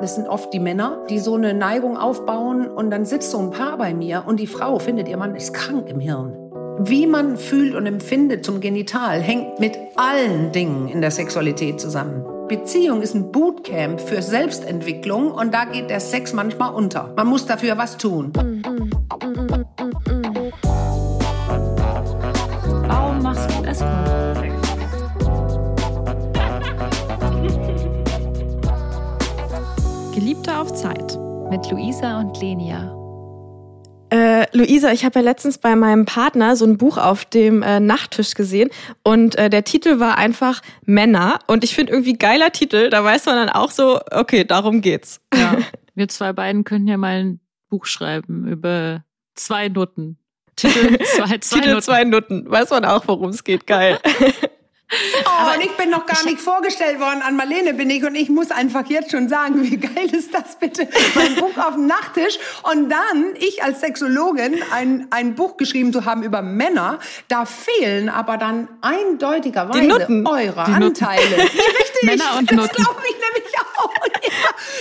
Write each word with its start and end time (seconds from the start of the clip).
Das 0.00 0.14
sind 0.14 0.28
oft 0.28 0.52
die 0.52 0.60
Männer, 0.60 1.04
die 1.10 1.18
so 1.18 1.34
eine 1.34 1.54
Neigung 1.54 1.96
aufbauen 1.96 2.68
und 2.68 2.90
dann 2.90 3.04
sitzt 3.04 3.32
so 3.32 3.38
ein 3.38 3.50
Paar 3.50 3.76
bei 3.78 3.94
mir 3.94 4.22
und 4.26 4.38
die 4.38 4.46
Frau 4.46 4.78
findet, 4.78 5.08
ihr 5.08 5.16
Mann 5.16 5.34
ist 5.34 5.52
krank 5.52 5.88
im 5.88 5.98
Hirn. 5.98 6.36
Wie 6.78 7.08
man 7.08 7.36
fühlt 7.36 7.74
und 7.74 7.84
empfindet 7.84 8.44
zum 8.44 8.60
Genital 8.60 9.20
hängt 9.20 9.58
mit 9.58 9.76
allen 9.96 10.52
Dingen 10.52 10.86
in 10.86 11.00
der 11.00 11.10
Sexualität 11.10 11.80
zusammen. 11.80 12.24
Beziehung 12.46 13.02
ist 13.02 13.16
ein 13.16 13.32
Bootcamp 13.32 14.00
für 14.00 14.22
Selbstentwicklung 14.22 15.32
und 15.32 15.52
da 15.52 15.64
geht 15.64 15.90
der 15.90 15.98
Sex 15.98 16.32
manchmal 16.32 16.72
unter. 16.72 17.12
Man 17.16 17.26
muss 17.26 17.46
dafür 17.46 17.76
was 17.76 17.98
tun. 17.98 18.32
Warum 18.34 19.57
auf 30.68 30.74
Zeit 30.74 31.18
mit 31.50 31.70
Luisa 31.70 32.20
und 32.20 32.38
Lenia. 32.40 32.94
Äh, 34.10 34.46
Luisa, 34.56 34.92
ich 34.92 35.04
habe 35.04 35.20
ja 35.20 35.24
letztens 35.24 35.58
bei 35.58 35.76
meinem 35.76 36.04
Partner 36.04 36.56
so 36.56 36.66
ein 36.66 36.76
Buch 36.76 36.98
auf 36.98 37.24
dem 37.24 37.62
äh, 37.62 37.80
Nachttisch 37.80 38.34
gesehen 38.34 38.68
und 39.02 39.36
äh, 39.36 39.48
der 39.48 39.64
Titel 39.64 39.98
war 39.98 40.18
einfach 40.18 40.60
Männer 40.84 41.38
und 41.46 41.64
ich 41.64 41.74
finde 41.74 41.92
irgendwie 41.92 42.14
geiler 42.14 42.52
Titel, 42.52 42.90
da 42.90 43.02
weiß 43.02 43.26
man 43.26 43.36
dann 43.36 43.48
auch 43.48 43.70
so, 43.70 44.00
okay, 44.10 44.44
darum 44.44 44.80
geht's. 44.80 45.20
Ja, 45.34 45.56
wir 45.94 46.08
zwei 46.08 46.32
beiden 46.32 46.64
könnten 46.64 46.88
ja 46.88 46.96
mal 46.96 47.20
ein 47.20 47.40
Buch 47.70 47.86
schreiben 47.86 48.46
über 48.46 49.04
zwei 49.34 49.68
Nutten. 49.68 50.18
Titel 50.56 50.98
zwei, 51.16 51.38
zwei 51.38 51.58
Titel 51.58 51.68
Nutten. 51.68 51.82
zwei 51.82 52.04
Nutten. 52.04 52.50
Weiß 52.50 52.70
man 52.70 52.84
auch, 52.84 53.04
worum 53.06 53.30
es 53.30 53.44
geht. 53.44 53.66
Geil. 53.66 53.98
Oh, 54.90 55.54
und 55.54 55.62
ich 55.62 55.72
bin 55.72 55.90
noch 55.90 56.06
gar 56.06 56.24
nicht 56.24 56.40
vorgestellt 56.40 56.98
worden. 56.98 57.20
An 57.20 57.36
Marlene 57.36 57.74
bin 57.74 57.90
ich 57.90 58.04
und 58.04 58.14
ich 58.14 58.30
muss 58.30 58.50
einfach 58.50 58.86
jetzt 58.86 59.10
schon 59.10 59.28
sagen, 59.28 59.62
wie 59.62 59.76
geil 59.76 60.08
ist 60.12 60.32
das 60.32 60.58
bitte? 60.58 60.88
Mein 61.14 61.34
Buch 61.34 61.56
auf 61.58 61.74
dem 61.74 61.86
Nachttisch 61.86 62.38
und 62.72 62.88
dann 62.88 63.34
ich 63.36 63.62
als 63.62 63.80
Sexologin 63.80 64.62
ein, 64.72 65.06
ein 65.10 65.34
Buch 65.34 65.58
geschrieben 65.58 65.92
zu 65.92 66.06
haben 66.06 66.22
über 66.22 66.40
Männer. 66.40 67.00
Da 67.28 67.44
fehlen 67.44 68.08
aber 68.08 68.38
dann 68.38 68.68
eindeutigerweise 68.80 69.78
eure 70.24 70.64
Die 70.64 70.72
Anteile. 70.72 71.36
Ja, 71.36 71.42
richtig. 71.42 72.02
Männer 72.04 72.36
und 72.38 72.50
das 72.50 72.56
Nutten. 72.56 72.82
glaube 72.82 73.00
ich 73.08 73.14
nämlich 73.14 73.54
auch. 73.76 73.92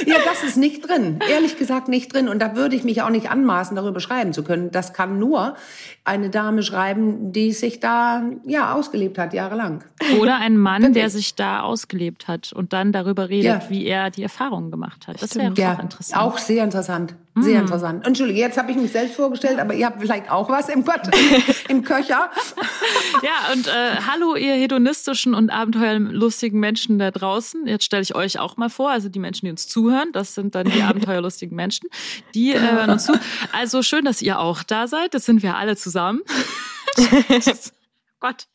Ja. 0.06 0.18
das 0.26 0.44
ist 0.44 0.58
nicht 0.58 0.88
drin. 0.88 1.20
Ehrlich 1.30 1.58
gesagt 1.58 1.88
nicht 1.88 2.14
drin. 2.14 2.30
Und 2.30 2.40
da 2.40 2.56
würde 2.56 2.76
ich 2.76 2.84
mich 2.84 3.02
auch 3.02 3.10
nicht 3.10 3.30
anmaßen, 3.30 3.76
darüber 3.76 4.00
schreiben 4.00 4.34
zu 4.34 4.44
können. 4.44 4.72
Das 4.72 4.94
kann 4.94 5.20
nur 5.20 5.56
eine 6.04 6.30
Dame 6.30 6.64
schreiben, 6.64 7.32
die 7.32 7.52
sich 7.52 7.80
da 7.80 8.24
ja 8.46 8.74
ausgelebt 8.74 9.18
hat, 9.18 9.34
jahrelang. 9.34 9.84
Oder 10.20 10.38
ein 10.38 10.58
Mann, 10.58 10.94
der 10.94 11.10
sich 11.10 11.36
da 11.36 11.62
ausgelebt 11.62 12.28
hat 12.28 12.54
und 12.54 12.74
dann 12.74 12.92
darüber 12.92 13.30
redet, 13.30 13.64
ja. 13.64 13.70
wie 13.70 13.86
er 13.86 14.10
die 14.10 14.24
Erfahrungen 14.24 14.72
gemacht 14.72 15.08
hat. 15.08 15.22
Das 15.22 15.36
wäre 15.36 15.54
ja, 15.58 15.76
auch 15.76 15.80
interessant. 15.80 16.22
Auch 16.22 16.38
sehr 16.38 16.64
interessant. 16.64 17.16
Sehr 17.40 17.56
mhm. 17.56 17.62
interessant. 17.62 18.08
Entschuldige, 18.08 18.40
jetzt 18.40 18.58
habe 18.58 18.72
ich 18.72 18.78
mich 18.78 18.92
selbst 18.92 19.16
vorgestellt, 19.16 19.60
aber 19.60 19.74
ihr 19.74 19.86
habt 19.86 20.02
vielleicht 20.02 20.32
auch 20.32 20.50
was 20.50 20.70
im 20.70 20.84
Gott, 20.84 21.02
im 21.70 21.84
Köcher. 21.84 22.32
Ja, 23.22 23.54
und 23.54 23.68
äh, 23.68 24.02
hallo 24.08 24.36
ihr 24.36 24.54
hedonistischen 24.54 25.36
und 25.36 25.52
abenteuerlustigen 25.52 26.60
Menschen 26.60 26.98
da 26.98 27.12
draußen. 27.12 27.68
Jetzt 27.68 27.84
stelle 27.84 28.02
ich 28.02 28.16
euch 28.16 28.40
auch 28.40 28.58
mal 28.58 28.70
vor, 28.70 28.90
also 28.90 29.10
die 29.10 29.20
Menschen, 29.20 29.46
die 29.48 29.52
uns 29.52 29.68
zuhören, 29.68 30.12
das 30.12 30.36
sind 30.36 30.56
dann 30.56 30.70
die 30.70 30.82
abenteuerlustigen 30.82 31.56
Menschen, 31.56 31.90
die 32.36 32.54
äh, 32.54 32.60
hören 32.60 32.90
uns 32.92 33.06
zu. 33.06 33.14
Also 33.54 33.82
schön, 33.82 34.06
dass 34.06 34.22
ihr 34.22 34.40
auch 34.40 34.64
da 34.64 34.88
seid. 34.88 35.14
Das 35.14 35.26
sind 35.26 35.42
wir 35.42 35.56
alle 35.56 35.76
zusammen. 35.76 36.22
Gott. 38.20 38.48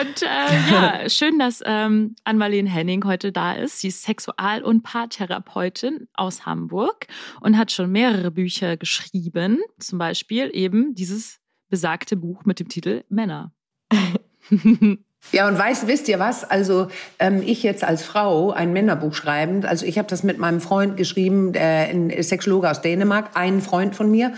Und 0.00 0.22
äh, 0.22 0.70
ja, 0.70 1.08
schön, 1.08 1.38
dass 1.38 1.62
ähm, 1.64 2.16
Ann-Marlene 2.24 2.70
Henning 2.70 3.04
heute 3.04 3.30
da 3.30 3.52
ist. 3.52 3.80
Sie 3.80 3.88
ist 3.88 4.02
Sexual- 4.02 4.62
und 4.62 4.82
Paartherapeutin 4.82 6.08
aus 6.14 6.46
Hamburg 6.46 7.06
und 7.42 7.58
hat 7.58 7.70
schon 7.70 7.92
mehrere 7.92 8.30
Bücher 8.30 8.78
geschrieben. 8.78 9.60
Zum 9.78 9.98
Beispiel 9.98 10.50
eben 10.54 10.94
dieses 10.94 11.38
besagte 11.68 12.16
Buch 12.16 12.44
mit 12.44 12.60
dem 12.60 12.68
Titel 12.68 13.04
Männer. 13.10 13.52
Ja, 15.30 15.48
und 15.48 15.56
weißt, 15.56 15.86
wisst 15.86 16.08
ihr 16.08 16.18
was? 16.18 16.44
Also 16.44 16.88
ähm, 17.18 17.42
ich 17.44 17.62
jetzt 17.62 17.84
als 17.84 18.02
Frau 18.02 18.50
ein 18.50 18.72
Männerbuch 18.72 19.14
schreibend, 19.14 19.64
also 19.64 19.86
ich 19.86 19.96
habe 19.96 20.08
das 20.08 20.24
mit 20.24 20.38
meinem 20.38 20.60
Freund 20.60 20.96
geschrieben, 20.96 21.52
der 21.52 21.88
ein 21.88 22.12
Sexologe 22.22 22.68
aus 22.68 22.82
Dänemark, 22.82 23.30
ein 23.34 23.62
Freund 23.62 23.96
von 23.96 24.10
mir, 24.10 24.32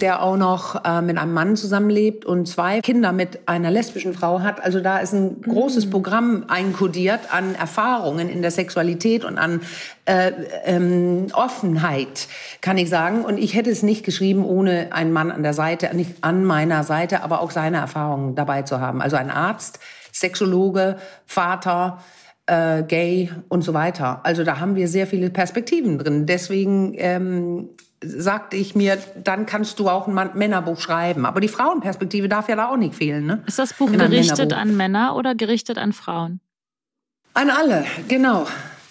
der 0.00 0.22
auch 0.22 0.36
noch 0.36 0.84
äh, 0.84 1.02
mit 1.02 1.18
einem 1.18 1.34
Mann 1.34 1.56
zusammenlebt 1.56 2.24
und 2.24 2.46
zwei 2.46 2.80
Kinder 2.80 3.12
mit 3.12 3.40
einer 3.46 3.70
lesbischen 3.70 4.14
Frau 4.14 4.40
hat. 4.40 4.64
Also 4.64 4.80
da 4.80 4.98
ist 4.98 5.12
ein 5.12 5.42
großes 5.42 5.86
mhm. 5.86 5.90
Programm 5.90 6.44
einkodiert 6.48 7.20
an 7.30 7.54
Erfahrungen 7.54 8.30
in 8.30 8.40
der 8.40 8.50
Sexualität 8.50 9.24
und 9.24 9.36
an 9.36 9.60
äh, 10.06 10.32
ähm, 10.64 11.26
Offenheit, 11.34 12.28
kann 12.62 12.78
ich 12.78 12.88
sagen. 12.88 13.22
Und 13.22 13.38
ich 13.38 13.54
hätte 13.54 13.70
es 13.70 13.82
nicht 13.82 14.02
geschrieben, 14.02 14.46
ohne 14.46 14.92
einen 14.92 15.12
Mann 15.12 15.30
an 15.30 15.42
der 15.42 15.52
Seite, 15.52 15.94
nicht 15.94 16.12
an 16.22 16.44
meiner 16.44 16.84
Seite, 16.84 17.22
aber 17.22 17.42
auch 17.42 17.50
seine 17.50 17.78
Erfahrungen 17.78 18.34
dabei 18.34 18.62
zu 18.62 18.80
haben. 18.80 19.02
Also 19.02 19.16
ein 19.16 19.30
Arzt, 19.30 19.78
Sexologe, 20.20 20.96
Vater, 21.26 21.98
äh, 22.46 22.82
gay 22.82 23.30
und 23.48 23.62
so 23.62 23.74
weiter. 23.74 24.20
Also 24.24 24.44
da 24.44 24.58
haben 24.58 24.74
wir 24.74 24.88
sehr 24.88 25.06
viele 25.06 25.30
Perspektiven 25.30 25.98
drin. 25.98 26.26
Deswegen 26.26 26.94
ähm, 26.96 27.68
sagte 28.02 28.56
ich 28.56 28.74
mir, 28.74 28.98
dann 29.22 29.46
kannst 29.46 29.78
du 29.78 29.88
auch 29.88 30.06
ein 30.06 30.30
Männerbuch 30.34 30.80
schreiben. 30.80 31.26
Aber 31.26 31.40
die 31.40 31.48
Frauenperspektive 31.48 32.28
darf 32.28 32.48
ja 32.48 32.56
da 32.56 32.68
auch 32.68 32.76
nicht 32.76 32.94
fehlen. 32.94 33.26
Ne? 33.26 33.42
Ist 33.46 33.58
das 33.58 33.74
Buch 33.74 33.90
gerichtet 33.90 34.52
an 34.52 34.76
Männer 34.76 35.16
oder 35.16 35.34
gerichtet 35.34 35.78
an 35.78 35.92
Frauen? 35.92 36.40
An 37.34 37.50
alle, 37.50 37.84
genau. 38.08 38.46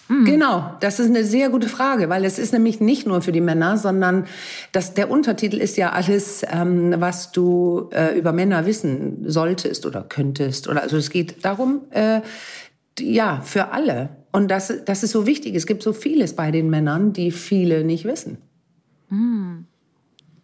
Mhm. 0.08 0.26
Genau, 0.26 0.76
das 0.80 1.00
ist 1.00 1.08
eine 1.08 1.24
sehr 1.24 1.50
gute 1.50 1.68
Frage, 1.68 2.10
weil 2.10 2.26
es 2.26 2.40
ist 2.40 2.54
nämlich 2.54 2.80
nicht 2.80 3.08
nur 3.08 3.22
für 3.22 3.32
die 3.32 3.42
Männer, 3.42 3.78
sondern 3.78 4.26
das, 4.72 4.94
der 4.94 5.10
Untertitel 5.10 5.58
ist 5.58 5.78
ja 5.78 5.92
alles, 5.92 6.44
ähm, 6.50 6.96
was 6.98 7.32
du 7.32 7.90
äh, 7.92 8.18
über 8.18 8.32
Männer 8.32 8.66
wissen 8.66 9.24
solltest 9.30 9.86
oder 9.86 10.04
könntest. 10.04 10.68
Oder 10.68 10.82
also 10.84 10.98
es 10.98 11.10
geht 11.10 11.44
darum, 11.44 11.82
äh, 11.92 12.22
ja, 13.00 13.42
für 13.42 13.72
alle. 13.72 14.10
Und 14.32 14.50
das, 14.50 14.74
das 14.86 15.04
ist 15.04 15.12
so 15.12 15.26
wichtig. 15.26 15.56
Es 15.56 15.66
gibt 15.66 15.84
so 15.84 15.94
vieles 15.94 16.36
bei 16.36 16.52
den 16.52 16.70
Männern, 16.70 17.14
die 17.14 17.32
viele 17.32 17.84
nicht 17.84 18.06
wissen. 18.06 18.38
Mhm 19.10 19.66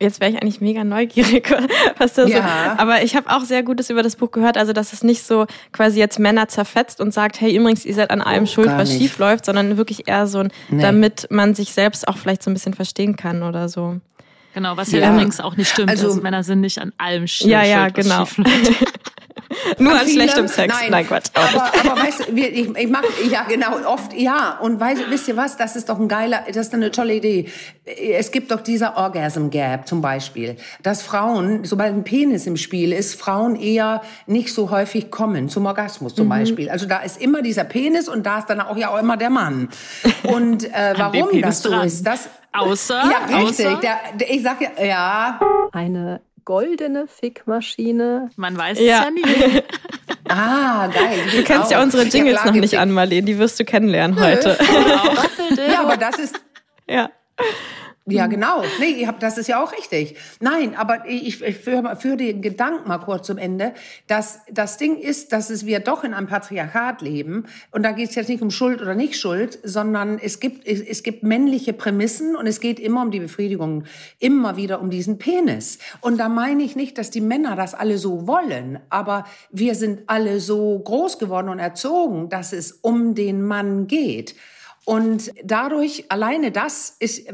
jetzt 0.03 0.19
wäre 0.21 0.31
ich 0.31 0.41
eigentlich 0.41 0.61
mega 0.61 0.83
neugierig, 0.83 1.49
was 1.97 2.13
da 2.13 2.25
ja. 2.25 2.37
so. 2.37 2.81
Aber 2.81 3.01
ich 3.01 3.15
habe 3.15 3.29
auch 3.29 3.41
sehr 3.41 3.63
Gutes 3.63 3.89
über 3.89 4.03
das 4.03 4.15
Buch 4.15 4.31
gehört, 4.31 4.57
also 4.57 4.73
dass 4.73 4.93
es 4.93 5.03
nicht 5.03 5.23
so 5.23 5.47
quasi 5.71 5.99
jetzt 5.99 6.19
Männer 6.19 6.47
zerfetzt 6.47 7.01
und 7.01 7.13
sagt, 7.13 7.41
hey, 7.41 7.55
übrigens, 7.55 7.85
ihr 7.85 7.95
seid 7.95 8.11
an 8.11 8.21
allem 8.21 8.43
oh, 8.43 8.47
schuld, 8.47 8.67
was 8.67 8.89
nicht. 8.89 9.01
schief 9.01 9.17
läuft, 9.17 9.45
sondern 9.45 9.77
wirklich 9.77 10.07
eher 10.07 10.27
so 10.27 10.39
ein, 10.39 10.51
nee. 10.69 10.81
damit 10.81 11.27
man 11.31 11.55
sich 11.55 11.73
selbst 11.73 12.07
auch 12.07 12.17
vielleicht 12.17 12.43
so 12.43 12.51
ein 12.51 12.53
bisschen 12.53 12.73
verstehen 12.73 13.15
kann 13.15 13.41
oder 13.41 13.69
so. 13.69 13.99
Genau, 14.53 14.77
was 14.77 14.91
ja, 14.91 14.99
ja 14.99 15.13
übrigens 15.13 15.39
auch 15.39 15.57
nicht 15.57 15.69
stimmt. 15.69 15.89
Also, 15.89 16.13
Männer 16.21 16.43
sind 16.43 16.61
nicht 16.61 16.79
an 16.79 16.93
allem 16.97 17.25
schuld. 17.25 17.49
Ja, 17.49 17.63
ja, 17.63 17.89
genau. 17.89 18.27
Nur 19.77 19.93
an 19.93 20.07
schlechtem 20.07 20.47
Sex. 20.47 20.73
Nein, 20.73 20.91
Nein 20.91 21.07
Quatsch. 21.07 21.29
Aber, 21.33 21.71
aber 21.91 22.01
weißt 22.01 22.27
du, 22.27 22.33
ich, 22.35 22.77
ich 22.77 22.87
mache, 22.89 23.05
ja 23.29 23.43
genau, 23.43 23.77
oft 23.85 24.13
ja. 24.13 24.57
Und 24.59 24.79
weißt, 24.79 25.09
wisst 25.09 25.27
ihr 25.27 25.37
was, 25.37 25.57
das 25.57 25.75
ist 25.75 25.89
doch 25.89 25.99
ein 25.99 26.07
geiler, 26.07 26.43
das 26.47 26.67
ist 26.67 26.73
eine 26.73 26.91
tolle 26.91 27.15
Idee. 27.15 27.49
Es 27.85 28.31
gibt 28.31 28.51
doch 28.51 28.61
dieser 28.61 28.97
Orgasm 28.97 29.49
Gap 29.49 29.87
zum 29.87 30.01
Beispiel, 30.01 30.57
dass 30.81 31.01
Frauen, 31.01 31.65
sobald 31.65 31.93
ein 31.93 32.03
Penis 32.03 32.45
im 32.45 32.57
Spiel 32.57 32.93
ist, 32.93 33.19
Frauen 33.19 33.55
eher 33.55 34.01
nicht 34.25 34.53
so 34.53 34.71
häufig 34.71 35.11
kommen 35.11 35.49
zum 35.49 35.65
Orgasmus 35.65 36.15
zum 36.15 36.25
mhm. 36.25 36.31
Beispiel. 36.31 36.69
Also 36.69 36.85
da 36.85 36.99
ist 36.99 37.21
immer 37.21 37.41
dieser 37.41 37.63
Penis 37.63 38.07
und 38.07 38.25
da 38.25 38.39
ist 38.39 38.49
dann 38.49 38.61
auch 38.61 38.77
ja 38.77 38.89
auch 38.89 38.99
immer 38.99 39.17
der 39.17 39.29
Mann. 39.29 39.69
Und 40.23 40.63
äh, 40.65 40.93
warum 40.97 41.41
das 41.41 41.61
so 41.61 41.69
dran. 41.69 41.87
ist, 41.87 42.05
das... 42.05 42.29
Außer, 42.55 42.93
ja, 42.93 43.39
richtig. 43.39 43.65
Außer? 43.65 43.79
Der, 43.81 43.97
der, 44.13 44.31
ich 44.31 44.43
sag 44.43 44.61
ja, 44.61 44.85
ja. 44.85 45.39
Eine 45.71 46.21
goldene 46.45 47.07
Fickmaschine. 47.07 48.29
Man 48.35 48.57
weiß 48.57 48.79
ja. 48.79 48.99
es 48.99 49.03
ja 49.05 49.11
nie. 49.11 49.23
ah, 50.29 50.87
geil. 50.87 51.19
Du 51.31 51.43
kennst 51.43 51.67
auch. 51.67 51.71
ja 51.71 51.83
unsere 51.83 52.03
Jingles 52.03 52.39
ja, 52.43 52.51
noch 52.51 52.59
nicht 52.59 52.77
an, 52.77 52.91
Marlene. 52.91 53.25
Die 53.25 53.37
wirst 53.37 53.59
du 53.59 53.65
kennenlernen 53.65 54.15
Nö. 54.15 54.23
heute. 54.23 54.57
ja, 55.71 55.81
aber 55.81 55.97
das 55.97 56.19
ist. 56.19 56.39
Ja. 56.87 57.09
Ja, 58.05 58.27
genau. 58.27 58.63
Nee, 58.81 59.07
das 59.21 59.37
ist 59.37 59.47
ja 59.47 59.63
auch 59.63 59.71
richtig. 59.71 60.17
Nein, 60.41 60.75
aber 60.75 61.07
ich, 61.07 61.41
ich 61.41 61.57
führe, 61.57 61.95
führe 61.95 62.17
den 62.17 62.41
Gedanken 62.41 62.89
mal 62.89 62.97
kurz 62.97 63.27
zum 63.27 63.37
Ende, 63.37 63.73
dass 64.07 64.41
das 64.51 64.75
Ding 64.77 64.97
ist, 64.97 65.31
dass 65.31 65.49
es 65.49 65.65
wir 65.65 65.79
doch 65.79 66.03
in 66.03 66.13
einem 66.13 66.27
Patriarchat 66.27 67.01
leben. 67.01 67.45
Und 67.71 67.83
da 67.83 67.93
geht 67.93 68.09
es 68.09 68.15
jetzt 68.15 68.27
nicht 68.27 68.41
um 68.41 68.51
Schuld 68.51 68.81
oder 68.81 68.93
nicht 68.93 69.17
Schuld, 69.17 69.57
sondern 69.63 70.19
es 70.19 70.41
gibt, 70.41 70.67
es, 70.67 70.81
es 70.81 71.03
gibt 71.03 71.23
männliche 71.23 71.71
Prämissen 71.71 72.35
und 72.35 72.45
es 72.45 72.59
geht 72.59 72.77
immer 72.77 73.03
um 73.03 73.11
die 73.11 73.21
Befriedigung, 73.21 73.85
immer 74.19 74.57
wieder 74.57 74.81
um 74.81 74.89
diesen 74.89 75.17
Penis. 75.17 75.79
Und 76.01 76.17
da 76.17 76.27
meine 76.27 76.63
ich 76.63 76.75
nicht, 76.75 76.97
dass 76.97 77.09
die 77.09 77.21
Männer 77.21 77.55
das 77.55 77.73
alle 77.73 77.97
so 77.97 78.27
wollen, 78.27 78.79
aber 78.89 79.25
wir 79.49 79.75
sind 79.75 80.01
alle 80.07 80.41
so 80.41 80.77
groß 80.77 81.19
geworden 81.19 81.47
und 81.47 81.59
erzogen, 81.59 82.27
dass 82.27 82.51
es 82.51 82.73
um 82.73 83.15
den 83.15 83.41
Mann 83.43 83.87
geht. 83.87 84.35
Und 84.85 85.31
dadurch, 85.43 86.05
alleine 86.09 86.51
das 86.51 86.95
ist, 86.99 87.25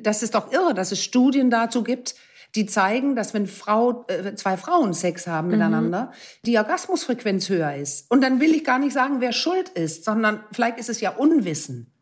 das 0.00 0.22
ist 0.22 0.34
doch 0.34 0.52
irre, 0.52 0.74
dass 0.74 0.92
es 0.92 1.02
Studien 1.02 1.50
dazu 1.50 1.82
gibt, 1.82 2.14
die 2.54 2.66
zeigen, 2.66 3.14
dass 3.14 3.34
wenn 3.34 3.46
Frau, 3.46 4.06
äh, 4.08 4.34
zwei 4.34 4.56
Frauen 4.56 4.94
Sex 4.94 5.26
haben 5.26 5.48
mhm. 5.48 5.54
miteinander, 5.54 6.12
die 6.44 6.56
Orgasmusfrequenz 6.58 7.48
höher 7.48 7.74
ist. 7.74 8.10
Und 8.10 8.22
dann 8.22 8.40
will 8.40 8.54
ich 8.54 8.64
gar 8.64 8.78
nicht 8.78 8.92
sagen, 8.92 9.20
wer 9.20 9.32
schuld 9.32 9.68
ist, 9.70 10.04
sondern 10.04 10.40
vielleicht 10.52 10.78
ist 10.78 10.88
es 10.88 11.00
ja 11.00 11.10
Unwissen. 11.10 11.92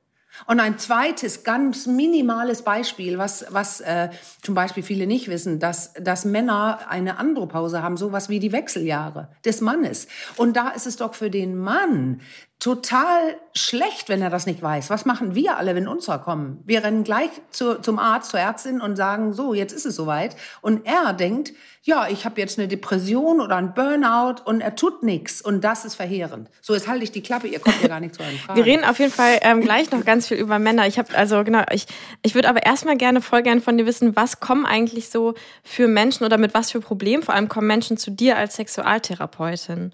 Und 0.46 0.60
ein 0.60 0.78
zweites, 0.78 1.44
ganz 1.44 1.86
minimales 1.86 2.60
Beispiel, 2.62 3.16
was, 3.16 3.46
was 3.50 3.80
äh, 3.80 4.10
zum 4.42 4.54
Beispiel 4.54 4.82
viele 4.82 5.06
nicht 5.06 5.28
wissen, 5.28 5.58
dass, 5.58 5.94
dass 5.94 6.26
Männer 6.26 6.80
eine 6.90 7.18
Andropause 7.18 7.82
haben, 7.82 7.96
sowas 7.96 8.28
wie 8.28 8.38
die 8.38 8.52
Wechseljahre 8.52 9.30
des 9.46 9.62
Mannes. 9.62 10.08
Und 10.36 10.56
da 10.56 10.68
ist 10.68 10.86
es 10.86 10.96
doch 10.96 11.14
für 11.14 11.30
den 11.30 11.56
Mann 11.56 12.20
total 12.58 13.36
schlecht, 13.54 14.08
wenn 14.08 14.22
er 14.22 14.30
das 14.30 14.46
nicht 14.46 14.62
weiß. 14.62 14.88
Was 14.88 15.04
machen 15.04 15.34
wir 15.34 15.58
alle, 15.58 15.74
wenn 15.74 15.86
unserer 15.86 16.18
kommen? 16.18 16.62
Wir 16.64 16.82
rennen 16.82 17.04
gleich 17.04 17.30
zu, 17.50 17.80
zum 17.80 17.98
Arzt, 17.98 18.30
zur 18.30 18.40
Ärztin 18.40 18.80
und 18.80 18.96
sagen, 18.96 19.34
so, 19.34 19.52
jetzt 19.52 19.72
ist 19.72 19.84
es 19.84 19.94
soweit. 19.94 20.36
Und 20.62 20.86
er 20.86 21.12
denkt, 21.12 21.52
ja, 21.82 22.08
ich 22.08 22.24
habe 22.24 22.40
jetzt 22.40 22.58
eine 22.58 22.66
Depression 22.66 23.40
oder 23.40 23.56
ein 23.56 23.74
Burnout 23.74 24.42
und 24.44 24.62
er 24.62 24.74
tut 24.74 25.02
nichts. 25.02 25.42
Und 25.42 25.62
das 25.62 25.84
ist 25.84 25.94
verheerend. 25.94 26.50
So, 26.62 26.74
jetzt 26.74 26.88
halte 26.88 27.04
ich 27.04 27.12
die 27.12 27.22
Klappe, 27.22 27.46
ihr 27.46 27.60
kommt 27.60 27.80
ja 27.82 27.88
gar 27.88 28.00
nicht 28.00 28.14
zu 28.14 28.22
euren 28.22 28.38
Fragen. 28.38 28.56
Wir 28.58 28.64
reden 28.64 28.84
auf 28.84 28.98
jeden 28.98 29.12
Fall 29.12 29.38
ähm, 29.42 29.60
gleich 29.60 29.90
noch 29.92 30.04
ganz 30.04 30.26
viel 30.26 30.38
über 30.38 30.58
Männer. 30.58 30.86
Ich 30.86 30.98
habe 30.98 31.14
also 31.14 31.44
genau, 31.44 31.62
ich, 31.70 31.86
ich 32.22 32.34
würde 32.34 32.48
aber 32.48 32.64
erstmal 32.64 32.96
gerne 32.96 33.20
voll 33.20 33.42
gerne 33.42 33.60
von 33.60 33.76
dir 33.76 33.86
wissen, 33.86 34.16
was 34.16 34.40
kommen 34.40 34.64
eigentlich 34.64 35.10
so 35.10 35.34
für 35.62 35.88
Menschen 35.88 36.24
oder 36.24 36.38
mit 36.38 36.54
was 36.54 36.70
für 36.70 36.80
Problemen 36.80 37.22
vor 37.22 37.34
allem 37.34 37.48
kommen 37.48 37.66
Menschen 37.66 37.98
zu 37.98 38.10
dir 38.10 38.36
als 38.38 38.56
Sexualtherapeutin? 38.56 39.92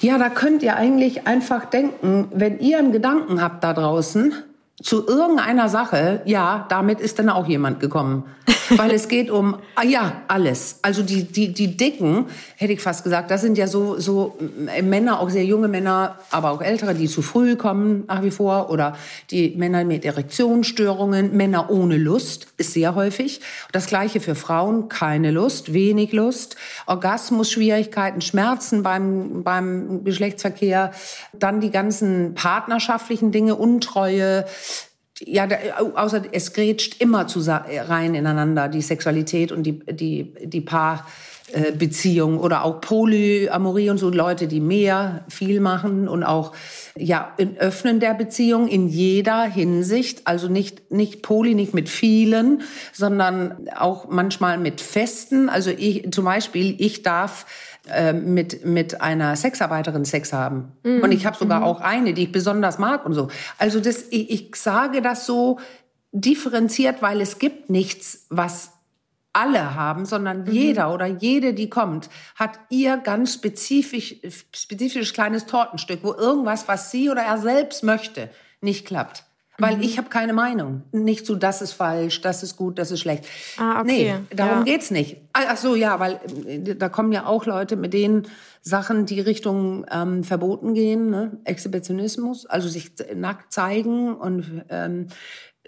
Ja, 0.00 0.18
da 0.18 0.28
könnt 0.28 0.62
ihr 0.62 0.76
eigentlich 0.76 1.26
einfach 1.26 1.64
denken, 1.64 2.28
wenn 2.32 2.60
ihr 2.60 2.78
einen 2.78 2.92
Gedanken 2.92 3.42
habt 3.42 3.64
da 3.64 3.72
draußen 3.72 4.32
zu 4.80 5.06
irgendeiner 5.06 5.68
Sache, 5.68 6.22
ja, 6.24 6.66
damit 6.68 7.00
ist 7.00 7.18
dann 7.18 7.28
auch 7.28 7.46
jemand 7.46 7.80
gekommen. 7.80 8.24
Weil 8.76 8.92
es 8.92 9.08
geht 9.08 9.30
um, 9.30 9.56
ah, 9.74 9.84
ja, 9.84 10.22
alles. 10.28 10.78
Also 10.82 11.02
die, 11.02 11.24
die, 11.24 11.52
die 11.52 11.76
Dicken, 11.76 12.26
hätte 12.56 12.72
ich 12.72 12.80
fast 12.80 13.04
gesagt, 13.04 13.30
das 13.30 13.40
sind 13.40 13.58
ja 13.58 13.66
so, 13.66 13.98
so 13.98 14.38
äh, 14.74 14.82
Männer, 14.82 15.20
auch 15.20 15.30
sehr 15.30 15.44
junge 15.44 15.68
Männer, 15.68 16.18
aber 16.30 16.50
auch 16.52 16.62
ältere, 16.62 16.94
die 16.94 17.08
zu 17.08 17.22
früh 17.22 17.56
kommen 17.56 18.04
nach 18.06 18.22
wie 18.22 18.30
vor. 18.30 18.70
Oder 18.70 18.96
die 19.30 19.54
Männer 19.56 19.84
mit 19.84 20.04
Erektionsstörungen, 20.04 21.36
Männer 21.36 21.70
ohne 21.70 21.96
Lust, 21.96 22.48
ist 22.58 22.72
sehr 22.72 22.94
häufig. 22.94 23.40
Das 23.72 23.86
gleiche 23.86 24.20
für 24.20 24.34
Frauen, 24.34 24.88
keine 24.88 25.30
Lust, 25.30 25.72
wenig 25.72 26.12
Lust, 26.12 26.56
Orgasmusschwierigkeiten, 26.86 28.20
Schmerzen 28.20 28.82
beim, 28.82 29.42
beim 29.42 30.04
Geschlechtsverkehr, 30.04 30.92
dann 31.32 31.60
die 31.60 31.70
ganzen 31.70 32.34
partnerschaftlichen 32.34 33.32
Dinge, 33.32 33.56
Untreue, 33.56 34.44
ja, 35.20 35.48
außer 35.94 36.22
es 36.32 36.52
grätscht 36.52 37.00
immer 37.00 37.26
zu, 37.26 37.40
rein 37.40 38.14
ineinander, 38.14 38.68
die 38.68 38.82
Sexualität 38.82 39.52
und 39.52 39.64
die, 39.64 39.80
die, 39.80 40.32
die 40.44 40.60
Paarbeziehung 40.60 42.38
oder 42.38 42.64
auch 42.64 42.80
Polyamorie 42.80 43.90
und 43.90 43.98
so 43.98 44.10
Leute, 44.10 44.48
die 44.48 44.60
mehr, 44.60 45.24
viel 45.28 45.60
machen 45.60 46.08
und 46.08 46.24
auch 46.24 46.52
ja, 46.96 47.32
in 47.36 47.56
Öffnen 47.58 48.00
der 48.00 48.14
Beziehung 48.14 48.68
in 48.68 48.88
jeder 48.88 49.44
Hinsicht, 49.44 50.26
also 50.26 50.48
nicht, 50.48 50.90
nicht 50.90 51.22
Poly, 51.22 51.54
nicht 51.54 51.74
mit 51.74 51.88
vielen, 51.88 52.62
sondern 52.92 53.68
auch 53.76 54.08
manchmal 54.08 54.58
mit 54.58 54.80
Festen. 54.80 55.48
Also 55.48 55.70
ich, 55.70 56.10
zum 56.10 56.24
Beispiel, 56.24 56.74
ich 56.78 57.02
darf 57.02 57.46
äh, 57.88 58.12
mit, 58.12 58.64
mit 58.64 59.00
einer 59.00 59.36
Sexarbeiterin 59.36 60.04
Sex 60.04 60.32
haben. 60.32 60.72
Mhm. 60.82 61.02
Und 61.02 61.12
ich 61.12 61.26
habe 61.26 61.36
sogar 61.36 61.60
mhm. 61.60 61.66
auch 61.66 61.80
eine, 61.80 62.12
die 62.12 62.24
ich 62.24 62.32
besonders 62.32 62.78
mag 62.78 63.06
und 63.06 63.14
so. 63.14 63.28
Also 63.58 63.80
das, 63.80 64.04
ich, 64.10 64.30
ich 64.30 64.56
sage 64.56 65.00
das 65.00 65.26
so 65.26 65.58
differenziert, 66.12 67.02
weil 67.02 67.20
es 67.20 67.38
gibt 67.38 67.70
nichts, 67.70 68.26
was 68.30 68.72
alle 69.32 69.74
haben, 69.74 70.06
sondern 70.06 70.42
mhm. 70.42 70.52
jeder 70.52 70.92
oder 70.92 71.06
jede, 71.06 71.54
die 71.54 71.70
kommt, 71.70 72.10
hat 72.34 72.58
ihr 72.68 72.96
ganz 72.96 73.34
spezifisch, 73.34 74.16
spezifisches 74.54 75.12
kleines 75.12 75.46
Tortenstück, 75.46 76.00
wo 76.02 76.14
irgendwas, 76.14 76.68
was 76.68 76.90
sie 76.90 77.10
oder 77.10 77.22
er 77.22 77.38
selbst 77.38 77.82
möchte, 77.84 78.30
nicht 78.60 78.86
klappt. 78.86 79.24
Weil 79.60 79.76
mhm. 79.76 79.82
ich 79.82 79.98
habe 79.98 80.08
keine 80.08 80.32
Meinung. 80.32 80.82
Nicht 80.90 81.26
so, 81.26 81.34
das 81.34 81.60
ist 81.60 81.72
falsch, 81.72 82.22
das 82.22 82.42
ist 82.42 82.56
gut, 82.56 82.78
das 82.78 82.90
ist 82.90 83.00
schlecht. 83.00 83.26
Ah, 83.58 83.80
okay. 83.80 84.14
Nee, 84.20 84.34
darum 84.34 84.58
ja. 84.58 84.64
geht's 84.64 84.90
nicht. 84.90 85.18
Ach 85.34 85.56
so, 85.56 85.74
ja, 85.74 86.00
weil 86.00 86.18
äh, 86.46 86.74
da 86.74 86.88
kommen 86.88 87.12
ja 87.12 87.26
auch 87.26 87.44
Leute 87.44 87.76
mit 87.76 87.92
denen 87.92 88.26
Sachen, 88.62 89.06
die 89.06 89.20
Richtung 89.20 89.86
ähm, 89.90 90.24
verboten 90.24 90.74
gehen, 90.74 91.10
ne? 91.10 91.38
Exhibitionismus, 91.44 92.46
also 92.46 92.68
sich 92.68 92.92
nackt 93.14 93.52
zeigen 93.52 94.14
und 94.14 94.64
ähm, 94.70 95.08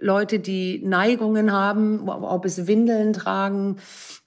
Leute, 0.02 0.40
die 0.40 0.82
Neigungen 0.84 1.52
haben, 1.52 2.08
ob 2.08 2.44
es 2.44 2.66
Windeln 2.66 3.12
tragen 3.12 3.76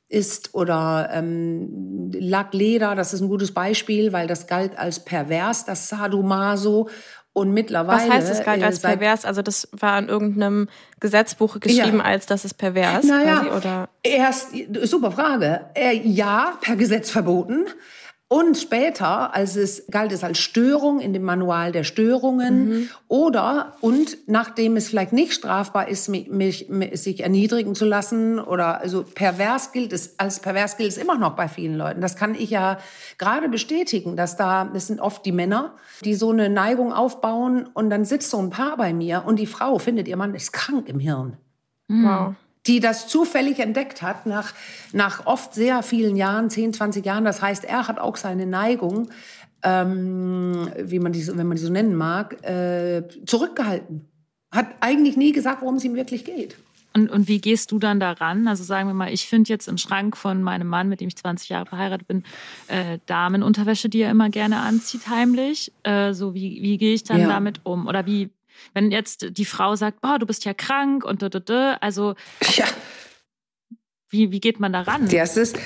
ist 0.07 0.53
oder 0.53 1.09
ähm, 1.11 2.11
Lackleder, 2.13 2.95
das 2.95 3.13
ist 3.13 3.21
ein 3.21 3.27
gutes 3.27 3.53
Beispiel, 3.53 4.13
weil 4.13 4.27
das 4.27 4.47
galt 4.47 4.77
als 4.77 5.03
pervers, 5.03 5.65
das 5.65 5.89
Sadomaso. 5.89 6.89
Und 7.33 7.51
mittlerweile. 7.51 8.07
Was 8.07 8.09
heißt 8.09 8.31
es 8.31 8.45
galt 8.45 8.63
als 8.63 8.79
pervers? 8.79 9.25
Also 9.25 9.41
das 9.41 9.67
war 9.73 9.99
in 9.99 10.07
irgendeinem 10.07 10.69
Gesetzbuch 11.01 11.59
geschrieben, 11.59 11.97
ja. 11.97 12.05
als 12.05 12.27
das 12.27 12.45
ist 12.45 12.53
pervers, 12.53 13.03
naja, 13.03 13.41
quasi, 13.41 13.49
oder? 13.49 13.89
Erst, 14.03 14.51
super 14.83 15.11
Frage. 15.11 15.65
Äh, 15.73 15.97
ja, 15.97 16.57
per 16.61 16.77
Gesetz 16.77 17.09
verboten. 17.09 17.65
Und 18.27 18.57
später, 18.57 19.35
als 19.35 19.55
es 19.55 19.85
galt 19.91 20.11
es 20.11 20.23
als 20.23 20.39
Störung 20.39 20.99
in 20.99 21.13
dem 21.13 21.21
Manual 21.21 21.71
der 21.71 21.83
Störungen 21.83 22.69
mhm. 22.69 22.89
oder 23.07 23.75
und 23.81 24.17
nachdem 24.25 24.77
es 24.77 24.89
vielleicht 24.89 25.13
nicht 25.13 25.31
strafbar 25.31 25.87
ist, 25.87 26.09
mich, 26.09 26.27
mich, 26.27 26.67
sich 26.93 27.21
erniedrigen 27.21 27.75
zu 27.75 27.85
lassen 27.85 28.39
oder 28.39 28.81
also 28.81 29.03
pervers 29.03 29.71
gilt 29.73 29.93
es 29.93 30.17
als 30.17 30.39
pervers 30.39 30.75
gilt 30.75 30.89
es 30.89 30.97
immer 30.97 31.19
noch 31.19 31.35
bei 31.35 31.47
vielen 31.47 31.75
Leuten. 31.75 32.01
Das 32.01 32.15
kann 32.15 32.33
ich 32.33 32.49
ja 32.49 32.79
gerade 33.19 33.47
bestätigen, 33.47 34.17
dass 34.17 34.35
da 34.37 34.65
das 34.65 34.87
sind 34.87 35.01
oft 35.01 35.23
die 35.23 35.31
Männer, 35.31 35.75
die 36.03 36.15
so 36.15 36.31
eine 36.31 36.49
Neigung 36.49 36.93
aufbauen 36.93 37.69
und 37.75 37.91
dann 37.91 38.05
sitzt 38.05 38.31
so 38.31 38.39
ein 38.39 38.49
Paar 38.49 38.75
bei 38.75 38.91
mir 38.91 39.23
und 39.27 39.37
die 39.37 39.45
Frau 39.45 39.77
findet 39.77 40.07
ihr 40.07 40.17
Mann 40.17 40.33
ist 40.33 40.51
krank 40.51 40.89
im 40.89 40.99
Hirn. 40.99 41.37
Wow 41.87 42.35
die 42.67 42.79
das 42.79 43.07
zufällig 43.07 43.59
entdeckt 43.59 44.01
hat, 44.01 44.25
nach, 44.25 44.53
nach 44.91 45.25
oft 45.25 45.53
sehr 45.53 45.83
vielen 45.83 46.15
Jahren, 46.15 46.49
10, 46.49 46.73
20 46.73 47.05
Jahren. 47.05 47.25
Das 47.25 47.41
heißt, 47.41 47.63
er 47.65 47.87
hat 47.87 47.99
auch 47.99 48.15
seine 48.15 48.45
Neigung, 48.45 49.09
ähm, 49.63 50.69
wie 50.77 50.99
man 50.99 51.11
die, 51.11 51.25
wenn 51.27 51.47
man 51.47 51.57
die 51.57 51.63
so 51.63 51.71
nennen 51.71 51.95
mag, 51.95 52.43
äh, 52.43 53.03
zurückgehalten. 53.25 54.07
Hat 54.51 54.67
eigentlich 54.79 55.17
nie 55.17 55.31
gesagt, 55.31 55.61
worum 55.61 55.75
es 55.75 55.83
ihm 55.83 55.95
wirklich 55.95 56.25
geht. 56.25 56.57
Und, 56.95 57.11
und 57.11 57.27
wie 57.27 57.41
gehst 57.41 57.73
du 57.73 57.79
dann 57.79 57.99
daran? 57.99 58.47
Also 58.47 58.63
sagen 58.63 58.87
wir 58.87 58.93
mal, 58.93 59.11
ich 59.11 59.27
finde 59.27 59.49
jetzt 59.49 59.67
im 59.67 59.77
Schrank 59.77 60.15
von 60.15 60.41
meinem 60.41 60.67
Mann, 60.67 60.87
mit 60.87 61.01
dem 61.01 61.09
ich 61.09 61.17
20 61.17 61.49
Jahre 61.49 61.65
verheiratet 61.65 62.07
bin, 62.07 62.23
äh, 62.67 62.99
Damenunterwäsche, 63.05 63.89
die 63.89 64.01
er 64.01 64.11
immer 64.11 64.29
gerne 64.29 64.59
anzieht, 64.59 65.09
heimlich. 65.09 65.73
Äh, 65.83 66.13
so 66.13 66.33
wie, 66.33 66.61
wie 66.61 66.77
gehe 66.77 66.93
ich 66.93 67.03
dann 67.03 67.19
ja. 67.19 67.27
damit 67.27 67.59
um? 67.65 67.87
Oder 67.87 68.05
wie, 68.05 68.29
wenn 68.73 68.91
jetzt 68.91 69.37
die 69.37 69.45
Frau 69.45 69.75
sagt, 69.75 70.01
boah, 70.01 70.19
du 70.19 70.25
bist 70.25 70.45
ja 70.45 70.53
krank 70.53 71.03
und 71.05 71.21
da, 71.21 71.29
da, 71.29 71.39
da, 71.39 71.73
also 71.81 72.15
ja. 72.55 72.65
Wie, 74.09 74.31
wie 74.31 74.39
geht 74.39 74.59
man 74.59 74.71
da 74.71 74.81
ran? 74.81 75.09
Das 75.09 75.35
ist, 75.35 75.57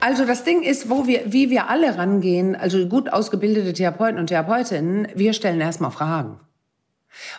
also 0.00 0.24
das 0.24 0.44
Ding 0.44 0.62
ist, 0.62 0.90
wo 0.90 1.06
wir, 1.06 1.32
wie 1.32 1.50
wir 1.50 1.68
alle 1.68 1.96
rangehen, 1.96 2.54
also 2.54 2.86
gut 2.86 3.12
ausgebildete 3.12 3.72
Therapeuten 3.72 4.20
und 4.20 4.28
Therapeutinnen, 4.28 5.08
wir 5.14 5.32
stellen 5.32 5.60
erstmal 5.60 5.90
Fragen. 5.90 6.38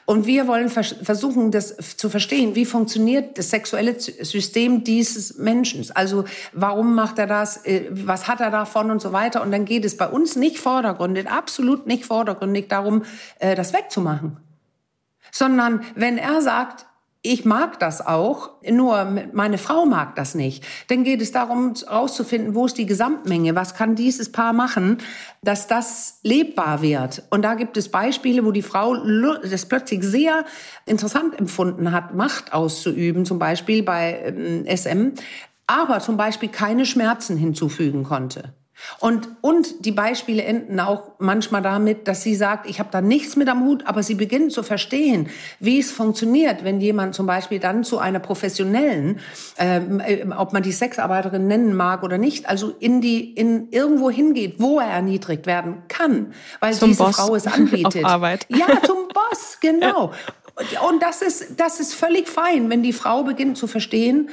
Und 0.06 0.25
wir 0.25 0.48
wollen 0.48 0.68
vers 0.68 0.96
versuchen, 1.01 1.51
das 1.51 1.96
zu 1.96 2.10
verstehen. 2.10 2.56
Wie 2.56 2.66
funktioniert 2.66 3.38
das 3.38 3.51
sexuelle 3.51 3.98
System 3.98 4.84
dieses 4.84 5.38
Menschen? 5.38 5.86
Also, 5.94 6.25
warum 6.51 6.94
macht 6.94 7.18
er 7.20 7.27
das? 7.27 7.66
Äh, 7.66 7.86
was 7.89 8.27
hat 8.27 8.42
er 8.42 8.51
davon 8.51 8.92
und 8.92 9.01
so 9.01 9.13
weiter? 9.13 9.42
Und 9.42 9.51
dann 9.51 9.63
geht 9.63 9.86
es 9.86 9.96
bei 9.96 10.08
uns 10.08 10.36
nicht 10.36 10.60
vordergründig, 10.60 11.30
absolut 11.30 11.88
nicht 11.88 12.06
vordergründig 12.06 12.68
darum, 12.68 13.04
äh, 13.39 13.56
das 13.56 13.72
wegzumachen 13.72 14.38
sondern 15.32 15.82
wenn 15.96 16.18
er 16.18 16.42
sagt, 16.42 16.86
ich 17.24 17.46
mag 17.46 17.80
das 17.80 18.06
auch, 18.06 18.50
nur 18.68 19.06
meine 19.32 19.60
Frau 19.60 19.86
mag 19.86 20.16
das 20.16 20.34
nicht. 20.34 20.66
Dann 20.88 21.04
geht 21.04 21.22
es 21.22 21.32
darum, 21.32 21.76
herauszufinden, 21.76 22.56
wo 22.56 22.66
ist 22.66 22.80
die 22.80 22.88
Gesamtmenge, 22.88 23.54
was 23.54 23.76
kann 23.76 23.96
dieses 23.96 24.32
Paar 24.32 24.54
machen, 24.54 24.98
dass 25.44 25.68
das 25.68 26.20
lebbar 26.24 26.82
wird. 26.82 27.24
Und 27.30 27.44
da 27.44 27.54
gibt 27.54 27.78
es 27.78 27.90
Beispiele, 27.90 28.44
wo 28.44 28.52
die 28.52 28.64
Frau 28.64 28.96
das 28.96 29.68
plötzlich 29.68 30.04
sehr 30.04 30.46
interessant 30.88 31.38
empfunden 31.38 31.92
hat, 31.92 32.16
Macht 32.16 32.54
auszuüben, 32.54 33.26
zum 33.26 33.38
Beispiel 33.38 33.84
bei 33.84 34.66
SM, 34.68 34.90
ähm, 34.90 35.14
aber 35.68 36.00
zum 36.00 36.18
Beispiel 36.18 36.50
keine 36.50 36.88
Schmerzen 36.88 37.38
hinzufügen 37.38 38.04
konnte. 38.04 38.56
Und, 39.00 39.30
und 39.42 39.86
die 39.86 39.92
Beispiele 39.92 40.44
enden 40.44 40.80
auch 40.80 41.12
manchmal 41.20 41.62
damit, 41.62 42.08
dass 42.08 42.24
sie 42.24 42.36
sagt, 42.36 42.70
ich 42.70 42.80
habe 42.80 42.90
da 42.92 43.02
nichts 43.02 43.36
mit 43.36 43.50
am 43.50 43.66
Hut, 43.66 43.86
aber 43.86 44.04
sie 44.04 44.16
beginnt 44.16 44.52
zu 44.52 44.64
verstehen, 44.64 45.30
wie 45.60 45.80
es 45.80 45.92
funktioniert, 45.92 46.64
wenn 46.64 46.82
jemand 46.82 47.16
zum 47.16 47.26
Beispiel 47.26 47.60
dann 47.60 47.84
zu 47.84 48.00
einer 48.00 48.20
professionellen, 48.20 49.20
ähm, 49.58 50.00
äh, 50.00 50.26
ob 50.38 50.54
man 50.54 50.64
die 50.64 50.72
Sexarbeiterin 50.72 51.48
nennen 51.48 51.76
mag 51.76 52.04
oder 52.04 52.18
nicht, 52.18 52.48
also 52.48 52.74
in 52.80 53.02
die 53.02 53.32
in 53.34 53.70
irgendwo 53.72 54.10
hingeht, 54.10 54.56
wo 54.60 54.80
er 54.80 54.88
erniedrigt 54.88 55.46
werden 55.46 55.84
kann, 55.88 56.34
weil 56.60 56.74
zum 56.74 56.90
diese 56.90 57.04
Boss 57.04 57.16
Frau 57.16 57.36
es 57.36 57.48
anbietet. 57.52 58.06
Auf 58.06 58.12
Arbeit. 58.12 58.46
Ja, 58.50 58.82
zum 58.84 59.08
Boss, 59.14 59.58
genau. 59.62 60.12
Und 60.88 61.02
das 61.02 61.22
ist, 61.22 61.60
das 61.60 61.80
ist 61.80 61.94
völlig 61.94 62.28
fein, 62.28 62.70
wenn 62.70 62.84
die 62.84 62.94
Frau 62.94 63.24
beginnt 63.24 63.58
zu 63.58 63.68
verstehen, 63.68 64.30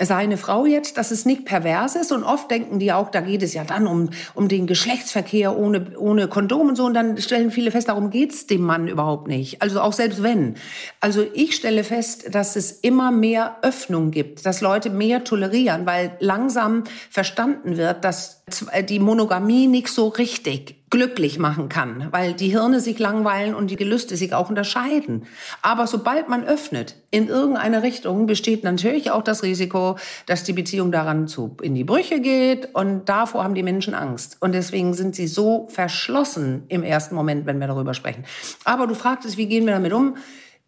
seine 0.00 0.36
Frau 0.36 0.66
jetzt, 0.66 0.96
dass 0.96 1.10
es 1.10 1.26
nicht 1.26 1.44
pervers 1.44 1.96
ist. 1.96 2.12
Und 2.12 2.24
oft 2.24 2.50
denken 2.50 2.78
die 2.78 2.92
auch, 2.92 3.10
da 3.10 3.20
geht 3.20 3.42
es 3.42 3.54
ja 3.54 3.64
dann 3.64 3.86
um, 3.86 4.10
um 4.34 4.48
den 4.48 4.66
Geschlechtsverkehr 4.66 5.56
ohne, 5.56 5.96
ohne 5.98 6.28
Kondom 6.28 6.68
und 6.68 6.76
so. 6.76 6.84
Und 6.84 6.94
dann 6.94 7.18
stellen 7.18 7.50
viele 7.50 7.70
fest, 7.70 7.88
darum 7.88 8.10
geht's 8.10 8.46
dem 8.46 8.62
Mann 8.62 8.88
überhaupt 8.88 9.28
nicht. 9.28 9.62
Also 9.62 9.80
auch 9.80 9.92
selbst 9.92 10.22
wenn. 10.22 10.54
Also 11.00 11.24
ich 11.34 11.54
stelle 11.54 11.84
fest, 11.84 12.34
dass 12.34 12.56
es 12.56 12.72
immer 12.72 13.10
mehr 13.10 13.58
Öffnung 13.62 14.10
gibt, 14.10 14.44
dass 14.46 14.60
Leute 14.60 14.90
mehr 14.90 15.24
tolerieren, 15.24 15.86
weil 15.86 16.12
langsam 16.20 16.84
verstanden 17.10 17.76
wird, 17.76 18.04
dass 18.04 18.42
die 18.88 18.98
Monogamie 18.98 19.66
nicht 19.66 19.88
so 19.88 20.08
richtig 20.08 20.79
glücklich 20.90 21.38
machen 21.38 21.68
kann, 21.68 22.08
weil 22.10 22.34
die 22.34 22.48
Hirne 22.48 22.80
sich 22.80 22.98
langweilen 22.98 23.54
und 23.54 23.70
die 23.70 23.76
Gelüste 23.76 24.16
sich 24.16 24.34
auch 24.34 24.50
unterscheiden. 24.50 25.24
Aber 25.62 25.86
sobald 25.86 26.28
man 26.28 26.44
öffnet 26.44 26.96
in 27.12 27.28
irgendeine 27.28 27.84
Richtung, 27.84 28.26
besteht 28.26 28.64
natürlich 28.64 29.12
auch 29.12 29.22
das 29.22 29.44
Risiko, 29.44 29.96
dass 30.26 30.42
die 30.42 30.52
Beziehung 30.52 30.90
daran 30.90 31.28
zu 31.28 31.56
in 31.62 31.76
die 31.76 31.84
Brüche 31.84 32.20
geht 32.20 32.74
und 32.74 33.08
davor 33.08 33.44
haben 33.44 33.54
die 33.54 33.62
Menschen 33.62 33.94
Angst 33.94 34.36
und 34.40 34.52
deswegen 34.52 34.92
sind 34.92 35.14
sie 35.14 35.28
so 35.28 35.68
verschlossen 35.70 36.64
im 36.68 36.82
ersten 36.82 37.14
Moment, 37.14 37.46
wenn 37.46 37.60
wir 37.60 37.68
darüber 37.68 37.94
sprechen. 37.94 38.24
Aber 38.64 38.88
du 38.88 38.94
fragtest, 38.94 39.36
wie 39.36 39.46
gehen 39.46 39.66
wir 39.66 39.74
damit 39.74 39.92
um? 39.92 40.16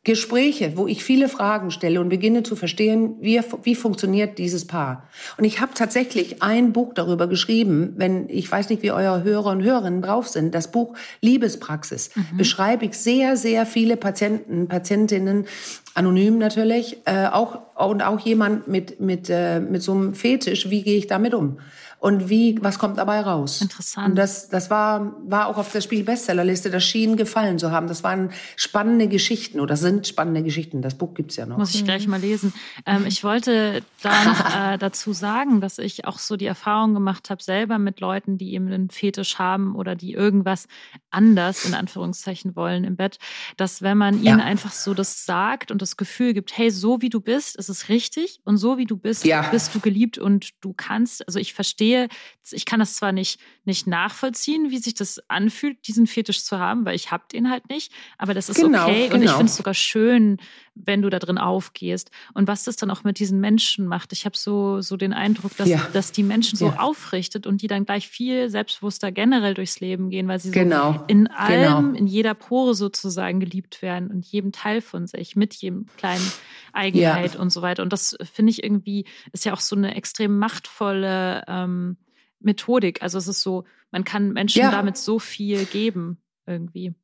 Gespräche, 0.04 0.76
wo 0.76 0.88
ich 0.88 1.04
viele 1.04 1.28
Fragen 1.28 1.70
stelle 1.70 2.00
und 2.00 2.08
beginne 2.08 2.42
zu 2.42 2.56
verstehen, 2.56 3.14
wie, 3.20 3.40
wie 3.62 3.76
funktioniert 3.76 4.36
dieses 4.36 4.66
Paar. 4.66 5.08
Und 5.38 5.44
ich 5.44 5.60
habe 5.60 5.74
tatsächlich 5.74 6.42
ein 6.42 6.72
Buch 6.72 6.92
darüber 6.92 7.28
geschrieben, 7.28 7.94
wenn 7.96 8.28
ich 8.28 8.50
weiß 8.50 8.68
nicht, 8.70 8.82
wie 8.82 8.90
euer 8.90 9.22
Hörer 9.22 9.52
und 9.52 9.62
Hörerinnen 9.62 10.02
drauf 10.02 10.26
sind, 10.26 10.56
das 10.56 10.72
Buch 10.72 10.94
Liebespraxis, 11.20 12.10
mhm. 12.16 12.36
beschreibe 12.36 12.84
ich 12.84 12.94
sehr, 12.94 13.36
sehr 13.36 13.64
viele 13.64 13.96
Patienten, 13.96 14.66
Patientinnen, 14.66 15.46
anonym 15.94 16.36
natürlich, 16.36 16.96
äh, 17.04 17.26
auch 17.26 17.60
und 17.76 18.02
auch 18.02 18.18
jemand 18.18 18.66
mit 18.66 19.00
mit 19.00 19.30
äh, 19.30 19.60
mit 19.60 19.82
so 19.82 19.92
einem 19.92 20.14
Fetisch, 20.14 20.68
wie 20.68 20.82
gehe 20.82 20.98
ich 20.98 21.06
damit 21.06 21.32
um? 21.32 21.58
Und 22.02 22.28
wie, 22.28 22.58
was 22.60 22.80
kommt 22.80 22.98
dabei 22.98 23.20
raus. 23.20 23.60
Interessant. 23.60 24.08
Und 24.08 24.14
das, 24.16 24.48
das 24.48 24.70
war, 24.70 25.14
war 25.24 25.46
auch 25.46 25.56
auf 25.56 25.70
der 25.70 25.80
Spiegel-Bestsellerliste. 25.80 26.68
Das 26.68 26.82
schien 26.82 27.16
gefallen 27.16 27.60
zu 27.60 27.70
haben. 27.70 27.86
Das 27.86 28.02
waren 28.02 28.32
spannende 28.56 29.06
Geschichten 29.06 29.60
oder 29.60 29.76
sind 29.76 30.08
spannende 30.08 30.42
Geschichten. 30.42 30.82
Das 30.82 30.96
Buch 30.96 31.14
gibt's 31.14 31.36
ja 31.36 31.46
noch. 31.46 31.58
Muss 31.58 31.76
ich 31.76 31.84
gleich 31.84 32.08
mal 32.08 32.18
lesen. 32.18 32.52
Ähm, 32.86 33.06
ich 33.06 33.22
wollte 33.22 33.84
da 34.02 34.24
noch 34.24 34.56
äh, 34.72 34.78
dazu 34.78 35.12
sagen, 35.12 35.60
dass 35.60 35.78
ich 35.78 36.04
auch 36.04 36.18
so 36.18 36.36
die 36.36 36.46
Erfahrung 36.46 36.92
gemacht 36.92 37.30
habe, 37.30 37.40
selber 37.40 37.78
mit 37.78 38.00
Leuten, 38.00 38.36
die 38.36 38.52
eben 38.54 38.66
einen 38.66 38.90
Fetisch 38.90 39.38
haben 39.38 39.76
oder 39.76 39.94
die 39.94 40.12
irgendwas 40.12 40.66
anders 41.10 41.64
in 41.66 41.74
Anführungszeichen 41.74 42.56
wollen 42.56 42.82
im 42.82 42.96
Bett, 42.96 43.18
dass 43.56 43.80
wenn 43.80 43.96
man 43.96 44.14
ihnen 44.16 44.40
ja. 44.40 44.44
einfach 44.44 44.72
so 44.72 44.92
das 44.92 45.24
sagt 45.24 45.70
und 45.70 45.80
das 45.80 45.96
Gefühl 45.96 46.34
gibt, 46.34 46.58
hey, 46.58 46.72
so 46.72 47.00
wie 47.00 47.10
du 47.10 47.20
bist, 47.20 47.54
ist 47.54 47.68
es 47.68 47.88
richtig 47.88 48.40
und 48.42 48.56
so 48.56 48.76
wie 48.76 48.86
du 48.86 48.96
bist, 48.96 49.24
ja. 49.24 49.42
bist 49.52 49.72
du 49.72 49.78
geliebt 49.78 50.18
und 50.18 50.50
du 50.62 50.72
kannst, 50.72 51.28
also 51.28 51.38
ich 51.38 51.54
verstehe 51.54 51.91
verstehe, 51.92 52.08
ich 52.50 52.64
kann 52.64 52.80
das 52.80 52.94
zwar 52.94 53.12
nicht, 53.12 53.38
nicht 53.64 53.86
nachvollziehen, 53.86 54.70
wie 54.70 54.78
sich 54.78 54.94
das 54.94 55.20
anfühlt, 55.28 55.86
diesen 55.86 56.06
Fetisch 56.06 56.42
zu 56.42 56.58
haben, 56.58 56.84
weil 56.84 56.96
ich 56.96 57.12
habe 57.12 57.24
den 57.32 57.50
halt 57.50 57.68
nicht, 57.68 57.92
aber 58.18 58.34
das 58.34 58.48
ist 58.48 58.60
genau, 58.60 58.84
okay 58.84 59.04
genau. 59.04 59.14
und 59.14 59.20
ich 59.20 59.26
genau. 59.26 59.36
finde 59.36 59.50
es 59.50 59.56
sogar 59.56 59.74
schön, 59.74 60.38
wenn 60.74 61.02
du 61.02 61.10
da 61.10 61.18
drin 61.18 61.38
aufgehst. 61.38 62.10
Und 62.34 62.48
was 62.48 62.64
das 62.64 62.76
dann 62.76 62.90
auch 62.90 63.04
mit 63.04 63.18
diesen 63.18 63.40
Menschen 63.40 63.86
macht, 63.86 64.12
ich 64.12 64.24
habe 64.24 64.36
so, 64.36 64.80
so 64.80 64.96
den 64.96 65.12
Eindruck, 65.12 65.56
dass, 65.56 65.68
ja. 65.68 65.86
dass 65.92 66.12
die 66.12 66.22
Menschen 66.22 66.56
so 66.56 66.68
ja. 66.68 66.78
aufrichtet 66.78 67.46
und 67.46 67.62
die 67.62 67.66
dann 67.66 67.84
gleich 67.84 68.08
viel 68.08 68.48
selbstbewusster 68.48 69.12
generell 69.12 69.54
durchs 69.54 69.80
Leben 69.80 70.10
gehen, 70.10 70.26
weil 70.28 70.40
sie 70.40 70.50
genau. 70.50 70.94
so 70.94 71.04
in 71.06 71.28
allem, 71.28 71.92
genau. 71.92 71.98
in 71.98 72.06
jeder 72.06 72.34
Pore 72.34 72.74
sozusagen 72.74 73.38
geliebt 73.38 73.82
werden 73.82 74.10
und 74.10 74.26
jedem 74.26 74.50
Teil 74.52 74.80
von 74.80 75.06
sich, 75.06 75.36
mit 75.36 75.54
jedem 75.54 75.86
kleinen 75.96 76.32
Eigenheit 76.72 77.34
ja. 77.34 77.40
und 77.40 77.50
so 77.50 77.62
weiter. 77.62 77.82
Und 77.82 77.92
das 77.92 78.16
finde 78.32 78.50
ich 78.50 78.64
irgendwie, 78.64 79.04
ist 79.32 79.44
ja 79.44 79.52
auch 79.52 79.60
so 79.60 79.76
eine 79.76 79.94
extrem 79.94 80.38
machtvolle 80.38 81.44
ähm, 81.46 81.96
Methodik. 82.44 83.02
Also 83.02 83.18
es 83.18 83.28
ist 83.28 83.42
so, 83.42 83.64
man 83.90 84.04
kann 84.04 84.32
Menschen 84.32 84.62
damit 84.62 84.96
so 84.96 85.18
viel 85.18 85.64
geben 85.64 86.18
irgendwie. 86.46 86.94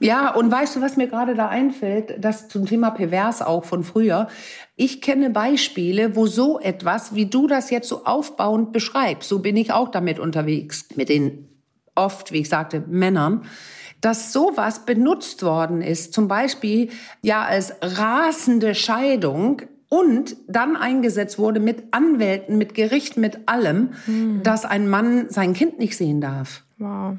Ja, 0.00 0.34
und 0.34 0.50
weißt 0.50 0.76
du, 0.76 0.80
was 0.80 0.96
mir 0.96 1.06
gerade 1.06 1.34
da 1.34 1.48
einfällt, 1.48 2.16
das 2.18 2.48
zum 2.48 2.66
Thema 2.66 2.90
pervers 2.90 3.42
auch 3.42 3.64
von 3.64 3.84
früher. 3.84 4.28
Ich 4.74 5.00
kenne 5.00 5.30
Beispiele, 5.30 6.16
wo 6.16 6.26
so 6.26 6.58
etwas, 6.58 7.14
wie 7.14 7.26
du 7.26 7.46
das 7.46 7.70
jetzt 7.70 7.88
so 7.88 8.04
aufbauend 8.04 8.72
beschreibst, 8.72 9.28
so 9.28 9.38
bin 9.38 9.56
ich 9.56 9.72
auch 9.72 9.90
damit 9.90 10.18
unterwegs, 10.18 10.88
mit 10.96 11.08
den 11.08 11.48
oft, 11.94 12.32
wie 12.32 12.40
ich 12.40 12.48
sagte, 12.48 12.82
Männern, 12.88 13.44
dass 14.00 14.32
sowas 14.32 14.84
benutzt 14.84 15.42
worden 15.44 15.80
ist, 15.80 16.12
zum 16.12 16.28
Beispiel 16.28 16.90
ja 17.22 17.44
als 17.44 17.74
rasende 17.80 18.74
Scheidung, 18.74 19.62
und 19.88 20.36
dann 20.48 20.76
eingesetzt 20.76 21.38
wurde 21.38 21.60
mit 21.60 21.84
Anwälten, 21.92 22.58
mit 22.58 22.74
Gericht, 22.74 23.16
mit 23.16 23.48
allem, 23.48 23.90
hm. 24.06 24.42
dass 24.42 24.64
ein 24.64 24.88
Mann 24.88 25.30
sein 25.30 25.54
Kind 25.54 25.78
nicht 25.78 25.96
sehen 25.96 26.20
darf. 26.20 26.64
Wow 26.78 27.16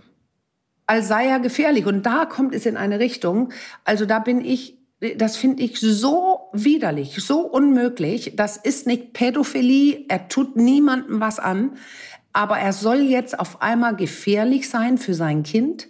als 0.88 1.08
sei 1.08 1.28
er 1.28 1.40
gefährlich. 1.40 1.86
Und 1.86 2.06
da 2.06 2.26
kommt 2.26 2.54
es 2.54 2.66
in 2.66 2.78
eine 2.78 3.00
Richtung. 3.00 3.52
Also 3.84 4.06
da 4.06 4.20
bin 4.20 4.44
ich, 4.44 4.78
das 5.18 5.38
finde 5.38 5.64
ich 5.64 5.80
so 5.80 6.50
widerlich, 6.54 7.24
so 7.24 7.40
unmöglich. 7.42 8.34
Das 8.36 8.58
ist 8.58 8.88
nicht 8.88 9.14
Pädophilie. 9.14 10.06
Er 10.08 10.28
tut 10.28 10.56
niemandem 10.56 11.20
was 11.20 11.40
an. 11.40 11.72
Aber 12.34 12.60
er 12.60 12.74
soll 12.74 13.00
jetzt 13.00 13.40
auf 13.40 13.62
einmal 13.62 13.96
gefährlich 13.96 14.70
sein 14.70 14.98
für 14.98 15.14
sein 15.14 15.44
Kind. 15.44 15.88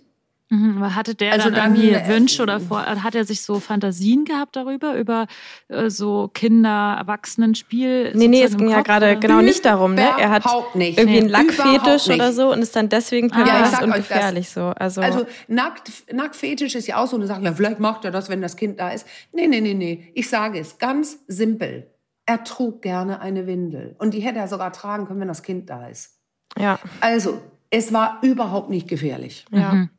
Mhm, 0.49 0.95
hatte 0.95 1.15
der 1.15 1.33
also 1.33 1.45
dann, 1.45 1.55
dann 1.55 1.75
irgendwie 1.75 1.95
äh, 1.95 2.07
Wünsche 2.07 2.43
oder 2.43 2.59
vor, 2.59 2.85
hat 2.85 3.15
er 3.15 3.25
sich 3.25 3.41
so 3.41 3.59
Fantasien 3.59 4.25
gehabt 4.25 4.55
darüber, 4.55 4.95
über 4.95 5.25
äh, 5.69 5.89
so 5.89 6.29
Kinder-Erwachsenen-Spiel? 6.31 8.11
Nee, 8.13 8.27
nee, 8.27 8.43
es 8.43 8.55
ging 8.55 8.69
ja 8.69 8.81
gerade 8.81 9.17
genau 9.17 9.41
nicht 9.41 9.65
darum, 9.65 9.95
ne? 9.95 10.07
Er 10.19 10.29
hat 10.29 10.45
nicht. 10.75 10.99
irgendwie 10.99 11.17
einen 11.17 11.29
Lackfetisch 11.29 12.09
oder 12.09 12.31
so 12.31 12.51
und 12.51 12.61
ist 12.61 12.75
dann 12.75 12.89
deswegen 12.89 13.31
pervers 13.31 13.73
ah, 13.73 13.83
und 13.83 13.95
gefährlich 13.95 14.45
das. 14.45 14.53
so. 14.53 14.61
Also, 14.75 15.01
also 15.01 15.25
Nackt, 15.47 15.91
Nacktfetisch 16.13 16.75
ist 16.75 16.85
ja 16.85 16.97
auch 16.97 17.07
so 17.07 17.15
eine 17.15 17.25
Sache, 17.25 17.41
ja, 17.41 17.51
vielleicht 17.51 17.79
macht 17.79 18.05
er 18.05 18.11
das, 18.11 18.29
wenn 18.29 18.43
das 18.43 18.55
Kind 18.55 18.79
da 18.79 18.91
ist. 18.91 19.07
Nee, 19.31 19.47
nee, 19.47 19.61
nee, 19.61 19.73
nee. 19.73 20.11
Ich 20.13 20.29
sage 20.29 20.59
es 20.59 20.77
ganz 20.77 21.17
simpel. 21.27 21.87
Er 22.27 22.43
trug 22.43 22.83
gerne 22.83 23.19
eine 23.19 23.47
Windel. 23.47 23.95
Und 23.97 24.13
die 24.13 24.19
hätte 24.19 24.37
er 24.37 24.47
sogar 24.47 24.71
tragen 24.71 25.07
können, 25.07 25.21
wenn 25.21 25.27
das 25.27 25.41
Kind 25.41 25.71
da 25.71 25.87
ist. 25.87 26.19
Ja. 26.57 26.79
Also, 27.01 27.41
es 27.75 27.91
war 27.91 28.19
überhaupt 28.21 28.69
nicht 28.69 28.87
gefährlich. 28.87 29.45
Ja. 29.51 29.73
Mhm 29.73 29.89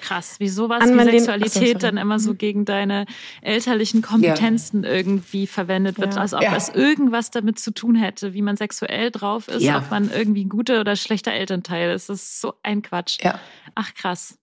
krass, 0.00 0.40
wie 0.40 0.48
sowas 0.48 0.82
An 0.82 0.98
wie 0.98 1.18
Sexualität 1.18 1.82
dann 1.82 1.96
immer 1.96 2.18
so 2.18 2.32
mhm. 2.32 2.38
gegen 2.38 2.64
deine 2.64 3.06
elterlichen 3.42 4.02
Kompetenzen 4.02 4.84
ja. 4.84 4.90
irgendwie 4.90 5.46
verwendet 5.46 5.98
wird, 5.98 6.14
ja. 6.14 6.20
als 6.20 6.34
ob 6.34 6.42
ja. 6.42 6.56
es 6.56 6.68
irgendwas 6.68 7.30
damit 7.30 7.58
zu 7.58 7.72
tun 7.72 7.94
hätte, 7.94 8.32
wie 8.32 8.42
man 8.42 8.56
sexuell 8.56 9.10
drauf 9.10 9.48
ist, 9.48 9.62
ob 9.68 9.90
man 9.90 10.10
irgendwie 10.10 10.44
ein 10.44 10.48
guter 10.48 10.80
oder 10.80 10.96
schlechter 10.96 11.32
Elternteil 11.32 11.90
ist. 11.90 12.08
Das 12.08 12.22
ist 12.22 12.40
so 12.40 12.54
ein 12.62 12.82
Quatsch. 12.82 13.18
Ach 13.74 13.92
krass. 13.94 14.38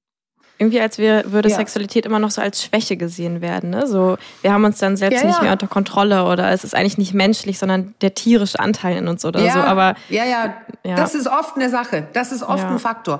Irgendwie 0.57 0.79
als 0.79 0.97
wir, 0.97 1.31
würde 1.31 1.49
ja. 1.49 1.55
Sexualität 1.57 2.05
immer 2.05 2.19
noch 2.19 2.31
so 2.31 2.41
als 2.41 2.63
Schwäche 2.63 2.95
gesehen 2.95 3.41
werden. 3.41 3.71
Ne? 3.71 3.87
So, 3.87 4.17
wir 4.41 4.53
haben 4.53 4.63
uns 4.63 4.79
dann 4.79 4.95
selbst 4.95 5.21
ja, 5.21 5.27
nicht 5.27 5.41
mehr 5.41 5.51
unter 5.51 5.67
Kontrolle 5.67 6.25
oder 6.25 6.51
es 6.51 6.63
ist 6.63 6.73
eigentlich 6.73 6.97
nicht 6.97 7.13
menschlich, 7.13 7.59
sondern 7.59 7.93
der 8.01 8.15
tierische 8.15 8.59
Anteil 8.59 8.97
in 8.97 9.07
uns 9.07 9.25
oder 9.25 9.39
so. 9.51 9.59
Aber 9.59 9.95
ja, 10.09 10.23
ja, 10.25 10.55
das 10.83 11.13
ist 11.13 11.27
oft 11.27 11.57
eine 11.57 11.69
Sache. 11.69 12.07
Das 12.13 12.31
ist 12.31 12.43
oft 12.43 12.63
ein 12.63 12.79
Faktor. 12.79 13.19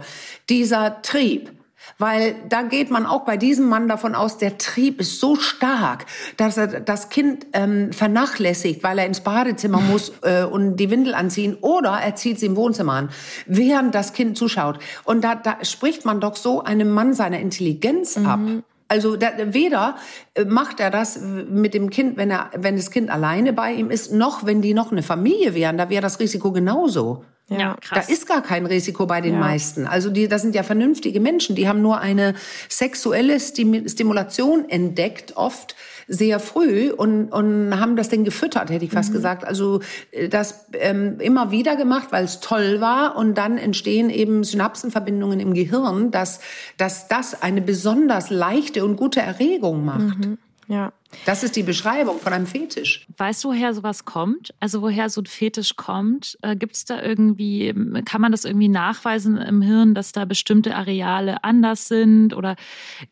Dieser 0.50 1.02
Trieb, 1.02 1.52
weil 1.98 2.36
da 2.50 2.64
geht 2.64 2.92
man 2.92 3.06
auch 3.06 3.26
bei 3.26 3.38
diesem 3.38 3.68
Mann 3.68 3.88
davon 3.88 4.16
aus, 4.16 4.38
der 4.38 4.58
Trieb 4.58 5.00
ist 5.00 5.20
so 5.20 5.36
stark, 5.36 6.06
dass 6.38 6.58
er 6.58 6.68
das 6.82 7.10
Kind 7.10 7.46
ähm, 7.54 7.92
vernachlässigt, 7.94 8.84
weil 8.84 9.00
er 9.00 9.06
ins 9.06 9.22
Badezimmer 9.22 9.82
muss 9.92 10.12
äh, 10.22 10.44
und 10.44 10.78
die 10.78 10.90
Windel 10.90 11.14
anziehen 11.16 11.58
oder 11.62 11.92
er 11.92 12.16
zieht 12.16 12.40
sie 12.40 12.48
im 12.48 12.56
Wohnzimmer 12.56 12.94
an, 12.94 13.10
während 13.46 13.96
das 13.96 14.14
Kind 14.14 14.38
zuschaut. 14.38 14.80
Und 15.04 15.24
da, 15.24 15.36
da 15.36 15.58
spricht 15.64 16.06
man 16.06 16.20
doch 16.20 16.36
so 16.36 16.64
einem 16.64 16.92
Mann 16.92 17.14
seiner 17.14 17.40
Intelligenz 17.40 18.18
ab. 18.18 18.40
Mhm. 18.40 18.64
Also 18.88 19.16
da, 19.16 19.32
weder 19.48 19.96
äh, 20.36 20.46
macht 20.46 20.80
er 20.80 20.92
das 20.92 21.20
mit 21.20 21.74
dem 21.74 21.90
Kind, 21.90 22.18
wenn 22.18 22.30
er, 22.30 22.52
wenn 22.56 22.76
das 22.76 22.92
Kind 22.92 23.10
alleine 23.10 23.52
bei 23.54 23.74
ihm 23.74 23.90
ist, 23.90 24.12
noch 24.12 24.46
wenn 24.46 24.62
die 24.62 24.74
noch 24.74 24.92
eine 24.92 25.02
Familie 25.02 25.56
wären, 25.56 25.78
da 25.78 25.90
wäre 25.90 26.02
das 26.02 26.20
Risiko 26.20 26.52
genauso. 26.52 27.24
Ja, 27.48 27.78
krass. 27.80 28.08
Da 28.08 28.14
ist 28.14 28.28
gar 28.28 28.42
kein 28.42 28.66
Risiko 28.66 29.06
bei 29.06 29.22
den 29.22 29.34
ja. 29.34 29.40
meisten. 29.40 29.86
Also 29.86 30.10
die, 30.10 30.28
das 30.28 30.42
sind 30.42 30.56
ja 30.56 30.64
vernünftige 30.64 31.20
Menschen, 31.20 31.56
die 31.56 31.68
haben 31.68 31.82
nur 31.82 32.00
eine 32.00 32.34
sexuelle 32.70 33.40
Stimulation 33.40 34.68
entdeckt, 34.68 35.38
oft 35.38 35.76
sehr 36.08 36.40
früh 36.40 36.92
und, 36.92 37.30
und 37.30 37.80
haben 37.80 37.96
das 37.96 38.10
Ding 38.10 38.24
gefüttert, 38.24 38.70
hätte 38.70 38.86
ich 38.86 38.92
fast 38.92 39.10
mhm. 39.10 39.14
gesagt. 39.14 39.46
Also 39.46 39.82
äh, 40.12 40.28
das 40.28 40.66
ähm, 40.74 41.20
immer 41.20 41.52
wieder 41.52 41.76
gemacht, 41.76 42.08
weil 42.12 42.26
es 42.26 42.40
toll 42.40 42.82
war 42.82 43.16
und 43.16 43.36
dann 43.36 43.58
entstehen 43.58 44.10
eben 44.10 44.44
Synapsenverbindungen 44.44 45.40
im 45.40 45.54
Gehirn, 45.54 46.12
dass, 46.12 46.40
dass 46.78 47.08
das 47.08 47.42
eine 47.42 47.62
besonders 47.62 48.30
leichte 48.30 48.86
und 48.86 48.98
gute 48.98 49.22
Erregung 49.22 49.86
macht. 49.86 50.26
Mhm. 50.26 50.38
Ja. 50.68 50.94
Das 51.26 51.44
ist 51.44 51.56
die 51.56 51.64
Beschreibung 51.64 52.20
von 52.20 52.34
einem 52.34 52.46
Fetisch. 52.48 53.06
Weißt 53.18 53.44
du, 53.44 53.50
woher 53.50 53.74
sowas 53.74 54.06
kommt? 54.06 54.54
Also 54.60 54.82
woher 54.82 55.10
so 55.10 55.22
ein 55.22 55.26
Fetisch 55.26 55.76
kommt? 55.76 56.38
Äh, 56.42 56.56
Gibt 56.56 56.76
es 56.76 56.86
da 56.86 57.02
irgendwie, 57.02 57.74
kann 58.06 58.22
man 58.22 58.32
das 58.32 58.46
irgendwie 58.46 58.70
nachweisen 58.70 59.38
im 59.38 59.62
Hirn, 59.62 59.96
dass 59.96 60.12
da 60.12 60.26
bestimmte 60.26 60.76
Areale 60.76 61.44
anders 61.44 61.88
sind? 61.88 62.34
Oder 62.34 62.56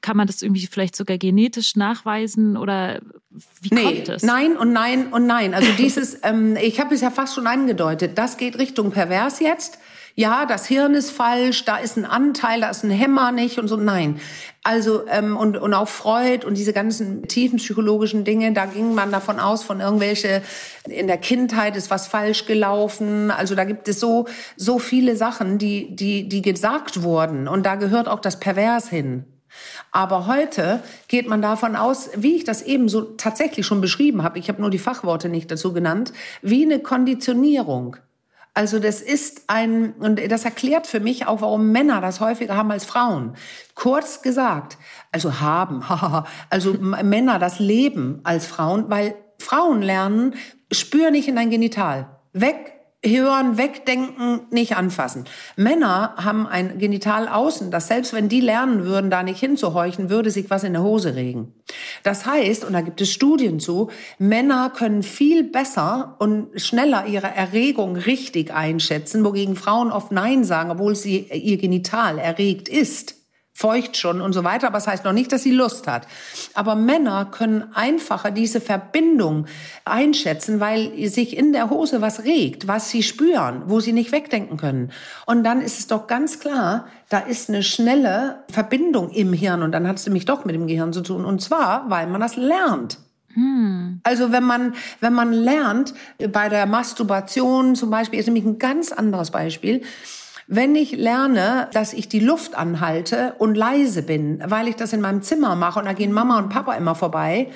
kann 0.01 0.17
man 0.17 0.27
das 0.27 0.41
irgendwie 0.41 0.67
vielleicht 0.67 0.95
sogar 0.95 1.17
genetisch 1.17 1.75
nachweisen? 1.75 2.57
Oder 2.57 3.01
wie 3.61 3.73
nee, 3.73 3.83
kommt 3.83 4.09
es? 4.09 4.23
Nein 4.23 4.57
und 4.57 4.73
nein 4.73 5.07
und 5.07 5.25
nein. 5.25 5.53
Also 5.53 5.71
dieses, 5.77 6.19
ähm, 6.23 6.55
ich 6.55 6.79
habe 6.79 6.93
es 6.93 7.01
ja 7.01 7.11
fast 7.11 7.35
schon 7.35 7.47
angedeutet, 7.47 8.17
das 8.17 8.37
geht 8.37 8.57
Richtung 8.57 8.91
pervers 8.91 9.39
jetzt 9.39 9.79
ja, 10.15 10.45
das 10.45 10.67
Hirn 10.67 10.93
ist 10.93 11.09
falsch, 11.09 11.65
da 11.65 11.77
ist 11.77 11.97
ein 11.97 12.05
Anteil, 12.05 12.61
da 12.61 12.69
ist 12.69 12.83
ein 12.83 12.91
Hämmer 12.91 13.31
nicht 13.31 13.57
und 13.57 13.67
so. 13.67 13.77
Nein. 13.77 14.19
Also 14.61 15.07
ähm, 15.07 15.35
und, 15.35 15.57
und 15.57 15.73
auch 15.73 15.87
Freud 15.87 16.45
und 16.45 16.55
diese 16.55 16.71
ganzen 16.71 17.27
tiefen 17.27 17.57
psychologischen 17.57 18.23
Dinge, 18.23 18.53
da 18.53 18.65
ging 18.65 18.93
man 18.93 19.11
davon 19.11 19.39
aus, 19.39 19.63
von 19.63 19.79
irgendwelche 19.79 20.43
in 20.87 21.07
der 21.07 21.17
Kindheit 21.17 21.75
ist 21.75 21.89
was 21.89 22.07
falsch 22.07 22.45
gelaufen. 22.45 23.31
Also 23.31 23.55
da 23.55 23.63
gibt 23.63 23.87
es 23.87 23.99
so 23.99 24.27
so 24.55 24.77
viele 24.77 25.15
Sachen, 25.15 25.57
die 25.57 25.95
die 25.95 26.29
die 26.29 26.43
gesagt 26.43 27.01
wurden 27.01 27.47
und 27.47 27.65
da 27.65 27.75
gehört 27.75 28.07
auch 28.07 28.19
das 28.19 28.39
Pervers 28.39 28.89
hin. 28.89 29.25
Aber 29.91 30.27
heute 30.27 30.81
geht 31.07 31.27
man 31.27 31.41
davon 31.41 31.75
aus, 31.75 32.09
wie 32.15 32.35
ich 32.35 32.43
das 32.43 32.61
eben 32.61 32.87
so 32.87 33.01
tatsächlich 33.01 33.65
schon 33.65 33.81
beschrieben 33.81 34.23
habe, 34.23 34.39
ich 34.39 34.49
habe 34.49 34.61
nur 34.61 34.69
die 34.69 34.79
Fachworte 34.79 35.29
nicht 35.29 35.51
dazu 35.51 35.73
genannt, 35.73 36.13
wie 36.41 36.63
eine 36.63 36.79
Konditionierung. 36.79 37.97
Also 38.55 38.77
das 38.77 39.01
ist 39.01 39.43
ein, 39.47 39.93
und 39.93 40.19
das 40.31 40.45
erklärt 40.45 40.85
für 40.85 40.99
mich 40.99 41.25
auch, 41.25 41.41
warum 41.41 41.71
Männer 41.71 42.01
das 42.01 42.19
häufiger 42.19 42.55
haben 42.55 42.71
als 42.71 42.85
Frauen. 42.85 43.35
Kurz 43.73 44.21
gesagt, 44.21 44.77
also 45.11 45.39
haben, 45.39 45.83
also 46.49 46.73
Männer 46.73 47.39
das 47.39 47.59
Leben 47.59 48.21
als 48.23 48.45
Frauen, 48.45 48.89
weil 48.89 49.15
Frauen 49.39 49.81
lernen, 49.81 50.35
spür 50.71 51.09
nicht 51.09 51.27
in 51.27 51.35
dein 51.35 51.49
Genital. 51.49 52.19
Weg 52.31 52.73
hören, 53.05 53.57
wegdenken, 53.57 54.41
nicht 54.49 54.77
anfassen. 54.77 55.25
Männer 55.55 56.13
haben 56.17 56.47
ein 56.47 56.77
Genital 56.77 57.27
außen, 57.27 57.71
das 57.71 57.87
selbst 57.87 58.13
wenn 58.13 58.29
die 58.29 58.39
lernen 58.39 58.85
würden, 58.85 59.09
da 59.09 59.23
nicht 59.23 59.39
hinzuhorchen, 59.39 60.09
würde 60.09 60.31
sich 60.31 60.49
was 60.49 60.63
in 60.63 60.73
der 60.73 60.83
Hose 60.83 61.15
regen. 61.15 61.53
Das 62.03 62.25
heißt, 62.25 62.63
und 62.63 62.73
da 62.73 62.81
gibt 62.81 63.01
es 63.01 63.11
Studien 63.11 63.59
zu, 63.59 63.89
Männer 64.19 64.69
können 64.69 65.03
viel 65.03 65.43
besser 65.43 66.15
und 66.19 66.49
schneller 66.59 67.05
ihre 67.05 67.27
Erregung 67.27 67.95
richtig 67.95 68.53
einschätzen, 68.53 69.25
wogegen 69.25 69.55
Frauen 69.55 69.91
oft 69.91 70.11
Nein 70.11 70.43
sagen, 70.43 70.71
obwohl 70.71 70.95
sie 70.95 71.19
ihr 71.19 71.57
Genital 71.57 72.19
erregt 72.19 72.69
ist 72.69 73.22
feucht 73.53 73.97
schon 73.97 74.19
und 74.19 74.33
so 74.33 74.43
weiter, 74.43 74.67
aber 74.67 74.77
das 74.77 74.87
heißt 74.87 75.05
noch 75.05 75.13
nicht, 75.13 75.31
dass 75.31 75.43
sie 75.43 75.51
Lust 75.51 75.87
hat. 75.87 76.07
Aber 76.55 76.75
Männer 76.75 77.25
können 77.25 77.65
einfacher 77.73 78.31
diese 78.31 78.59
Verbindung 78.59 79.45
einschätzen, 79.85 80.59
weil 80.59 81.07
sich 81.07 81.37
in 81.37 81.53
der 81.53 81.69
Hose 81.69 82.01
was 82.01 82.23
regt, 82.23 82.67
was 82.67 82.89
sie 82.89 83.03
spüren, 83.03 83.63
wo 83.67 83.79
sie 83.79 83.93
nicht 83.93 84.11
wegdenken 84.11 84.57
können. 84.57 84.91
Und 85.27 85.43
dann 85.43 85.61
ist 85.61 85.79
es 85.79 85.87
doch 85.87 86.07
ganz 86.07 86.39
klar, 86.39 86.87
da 87.09 87.19
ist 87.19 87.49
eine 87.49 87.61
schnelle 87.61 88.43
Verbindung 88.51 89.11
im 89.11 89.33
Hirn 89.33 89.61
und 89.61 89.71
dann 89.71 89.87
hat 89.87 89.97
es 89.97 90.05
nämlich 90.07 90.25
doch 90.25 90.45
mit 90.45 90.55
dem 90.55 90.65
Gehirn 90.65 90.91
zu 90.91 91.01
tun. 91.01 91.23
Und 91.23 91.41
zwar, 91.41 91.89
weil 91.89 92.07
man 92.07 92.21
das 92.21 92.35
lernt. 92.35 92.97
Hm. 93.33 93.99
Also 94.03 94.31
wenn 94.31 94.43
man, 94.43 94.73
wenn 94.99 95.13
man 95.13 95.31
lernt, 95.31 95.93
bei 96.31 96.49
der 96.49 96.65
Masturbation 96.65 97.75
zum 97.75 97.89
Beispiel, 97.89 98.19
ist 98.19 98.25
nämlich 98.25 98.45
ein 98.45 98.59
ganz 98.59 98.91
anderes 98.91 99.31
Beispiel, 99.31 99.81
wenn 100.47 100.75
ich 100.75 100.91
lerne, 100.91 101.69
dass 101.73 101.93
ich 101.93 102.09
die 102.09 102.19
Luft 102.19 102.55
anhalte 102.55 103.35
und 103.37 103.55
leise 103.55 104.03
bin, 104.03 104.43
weil 104.45 104.67
ich 104.67 104.75
das 104.75 104.93
in 104.93 105.01
meinem 105.01 105.21
Zimmer 105.21 105.55
mache 105.55 105.79
und 105.79 105.85
da 105.85 105.93
gehen 105.93 106.11
Mama 106.11 106.37
und 106.37 106.49
Papa 106.49 106.73
immer 106.73 106.95
vorbei, 106.95 107.47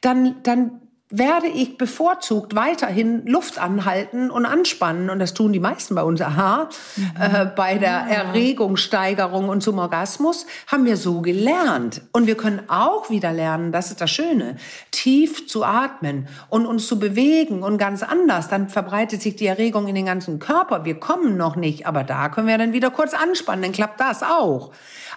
dann, 0.00 0.36
dann 0.42 0.80
werde 1.10 1.48
ich 1.48 1.76
bevorzugt 1.76 2.54
weiterhin 2.54 3.26
Luft 3.26 3.58
anhalten 3.58 4.30
und 4.30 4.46
anspannen. 4.46 5.10
Und 5.10 5.18
das 5.18 5.34
tun 5.34 5.52
die 5.52 5.60
meisten 5.60 5.94
bei 5.94 6.02
uns. 6.02 6.20
Aha, 6.22 6.70
mhm. 6.96 7.12
äh, 7.20 7.46
bei 7.54 7.76
der 7.76 7.90
ja. 7.90 8.06
Erregungssteigerung 8.06 9.48
und 9.50 9.62
zum 9.62 9.78
Orgasmus 9.78 10.46
haben 10.66 10.86
wir 10.86 10.96
so 10.96 11.20
gelernt. 11.20 12.00
Und 12.12 12.26
wir 12.26 12.36
können 12.36 12.62
auch 12.68 13.10
wieder 13.10 13.32
lernen, 13.32 13.70
das 13.70 13.90
ist 13.90 14.00
das 14.00 14.10
Schöne, 14.10 14.56
tief 14.92 15.46
zu 15.46 15.62
atmen 15.62 16.26
und 16.48 16.64
uns 16.64 16.86
zu 16.86 16.98
bewegen 16.98 17.62
und 17.62 17.76
ganz 17.76 18.02
anders. 18.02 18.48
Dann 18.48 18.70
verbreitet 18.70 19.20
sich 19.20 19.36
die 19.36 19.46
Erregung 19.46 19.86
in 19.88 19.94
den 19.94 20.06
ganzen 20.06 20.38
Körper. 20.38 20.86
Wir 20.86 20.98
kommen 20.98 21.36
noch 21.36 21.54
nicht, 21.54 21.86
aber 21.86 22.02
da 22.02 22.30
können 22.30 22.48
wir 22.48 22.56
dann 22.56 22.72
wieder 22.72 22.90
kurz 22.90 23.12
anspannen, 23.12 23.62
dann 23.62 23.72
klappt 23.72 24.00
das 24.00 24.22
auch. 24.22 24.72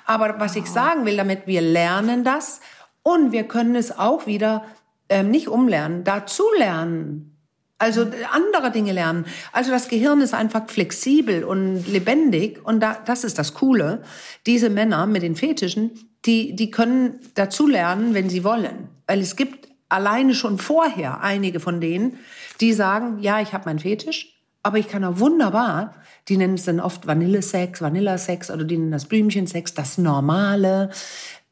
Aber 0.05 0.39
was 0.39 0.55
ich 0.55 0.67
sagen 0.67 1.05
will 1.05 1.17
damit, 1.17 1.47
wir 1.47 1.61
lernen 1.61 2.23
das 2.23 2.59
und 3.03 3.31
wir 3.31 3.45
können 3.45 3.75
es 3.75 3.97
auch 3.97 4.27
wieder 4.27 4.63
ähm, 5.09 5.31
nicht 5.31 5.47
umlernen, 5.47 6.03
dazu 6.03 6.43
lernen. 6.57 7.33
Also 7.79 8.07
andere 8.31 8.71
Dinge 8.71 8.91
lernen. 8.91 9.25
Also 9.51 9.69
das 9.69 9.87
Gehirn 9.87 10.21
ist 10.21 10.33
einfach 10.33 10.67
flexibel 10.67 11.43
und 11.43 11.87
lebendig 11.87 12.59
und 12.65 12.79
da, 12.79 12.97
das 13.05 13.23
ist 13.23 13.37
das 13.37 13.53
Coole. 13.53 14.01
Diese 14.47 14.71
Männer 14.71 15.05
mit 15.05 15.21
den 15.21 15.35
Fetischen, 15.35 15.91
die, 16.25 16.55
die 16.55 16.71
können 16.71 17.19
dazu 17.35 17.67
lernen, 17.67 18.15
wenn 18.15 18.29
sie 18.29 18.43
wollen. 18.43 18.89
Weil 19.05 19.19
es 19.19 19.35
gibt 19.35 19.67
alleine 19.89 20.33
schon 20.33 20.57
vorher 20.57 21.21
einige 21.21 21.59
von 21.59 21.79
denen, 21.79 22.17
die 22.59 22.73
sagen, 22.73 23.19
ja, 23.19 23.41
ich 23.41 23.53
habe 23.53 23.65
meinen 23.65 23.79
Fetisch, 23.79 24.33
aber 24.63 24.79
ich 24.79 24.87
kann 24.87 25.03
auch 25.03 25.19
wunderbar, 25.19 25.93
die 26.27 26.37
nennen 26.37 26.55
es 26.55 26.65
dann 26.65 26.79
oft 26.79 27.05
Vanillesex, 27.07 27.81
Vanillasex 27.81 28.51
oder 28.51 28.63
die 28.63 28.77
nennen 28.77 28.91
das 28.91 29.05
Blümchensex, 29.05 29.75
das 29.75 29.97
Normale. 29.97 30.89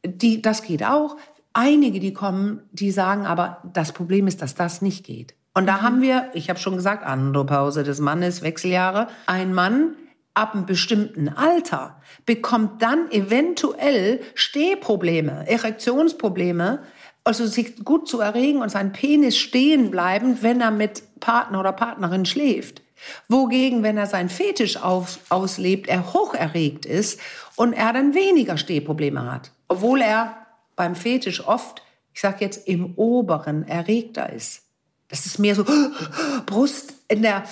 Die, 0.04 0.42
das 0.42 0.64
geht 0.64 0.84
auch 0.84 1.16
einige, 1.56 2.00
die 2.00 2.14
kommen, 2.14 2.62
die 2.72 2.92
sagen 2.92 3.26
aber, 3.26 3.62
das 3.74 3.94
Problem 3.94 4.28
ist, 4.28 4.44
dass 4.44 4.54
das 4.54 4.82
nicht 4.84 5.04
geht. 5.04 5.34
Und 5.56 5.66
da 5.66 5.78
mhm. 5.78 5.82
haben 5.82 6.02
wir, 6.02 6.30
ich 6.34 6.50
habe 6.50 6.60
schon 6.60 6.76
gesagt, 6.76 7.04
Andropause 7.04 7.84
des 7.84 8.00
Mannes, 8.00 8.44
Wechseljahre, 8.44 9.08
ein 9.26 9.54
Mann 9.54 9.96
ab 10.36 10.54
einem 10.54 10.66
bestimmten 10.66 11.30
Alter 11.30 11.96
bekommt 12.26 12.82
dann 12.82 13.10
eventuell 13.10 14.22
Stehprobleme, 14.36 15.48
Erektionsprobleme, 15.48 16.80
also 17.24 17.46
sich 17.48 17.84
gut 17.86 18.08
zu 18.08 18.20
erregen 18.20 18.62
und 18.62 18.70
sein 18.70 18.92
Penis 18.92 19.38
stehen 19.38 19.90
bleiben, 19.90 20.40
wenn 20.42 20.60
er 20.60 20.72
mit 20.72 21.04
Partner 21.22 21.62
oder 21.62 21.72
Partnerin 21.72 22.26
schläft. 22.26 22.82
Wogegen, 23.30 23.82
wenn 23.82 23.98
er 23.98 24.08
sein 24.08 24.30
Fetisch 24.30 24.78
aus, 24.78 25.20
auslebt, 25.30 25.88
er 25.88 26.14
hoch 26.14 26.34
erregt 26.34 26.86
ist 26.86 27.20
und 27.56 27.74
er 27.74 27.94
dann 27.94 28.14
weniger 28.14 28.58
Stehprobleme 28.58 29.32
hat. 29.32 29.52
Obwohl 29.70 30.02
er 30.02 30.45
beim 30.76 30.96
Fetisch 30.96 31.46
oft, 31.48 31.82
ich 32.14 32.22
sage 32.22 32.38
jetzt, 32.40 32.68
im 32.68 32.94
oberen 32.96 33.68
erregter 33.68 34.32
ist. 34.32 34.64
Das 35.08 35.26
ist 35.26 35.40
mehr 35.40 35.56
so 35.56 35.66
Brust 36.46 36.94
in 37.08 37.22
der, 37.22 37.44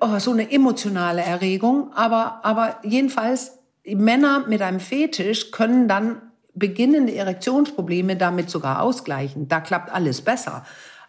oh, 0.00 0.18
so 0.18 0.30
eine 0.32 0.50
emotionale 0.50 1.22
Erregung. 1.22 1.92
Aber, 1.94 2.44
aber 2.44 2.78
jedenfalls, 2.82 3.58
Männer 3.84 4.46
mit 4.46 4.62
einem 4.62 4.80
Fetisch 4.80 5.50
können 5.50 5.88
dann 5.88 6.22
beginnende 6.54 7.14
Erektionsprobleme 7.14 8.16
damit 8.16 8.50
sogar 8.50 8.82
ausgleichen. 8.82 9.48
Da 9.48 9.60
klappt 9.60 9.90
alles 9.90 10.20
besser, 10.20 10.64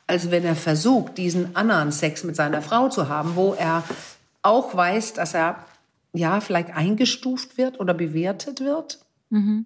als 0.07 0.31
wenn 0.31 0.45
er 0.45 0.55
versucht, 0.55 1.17
diesen 1.17 1.55
anderen 1.55 1.91
Sex 1.91 2.23
mit 2.23 2.36
seiner 2.36 2.62
Frau 2.62 2.89
zu 2.89 3.10
haben, 3.10 3.36
wo 3.36 3.53
er 3.53 3.84
auch 4.41 4.75
weiß, 4.75 5.13
dass 5.13 5.34
er 5.34 5.65
ja 6.13 6.39
vielleicht 6.39 6.75
eingestuft 6.75 7.57
wird 7.57 7.79
oder 7.79 7.93
bewertet 7.93 8.62
wird. 8.62 8.99
Mhm. 9.29 9.65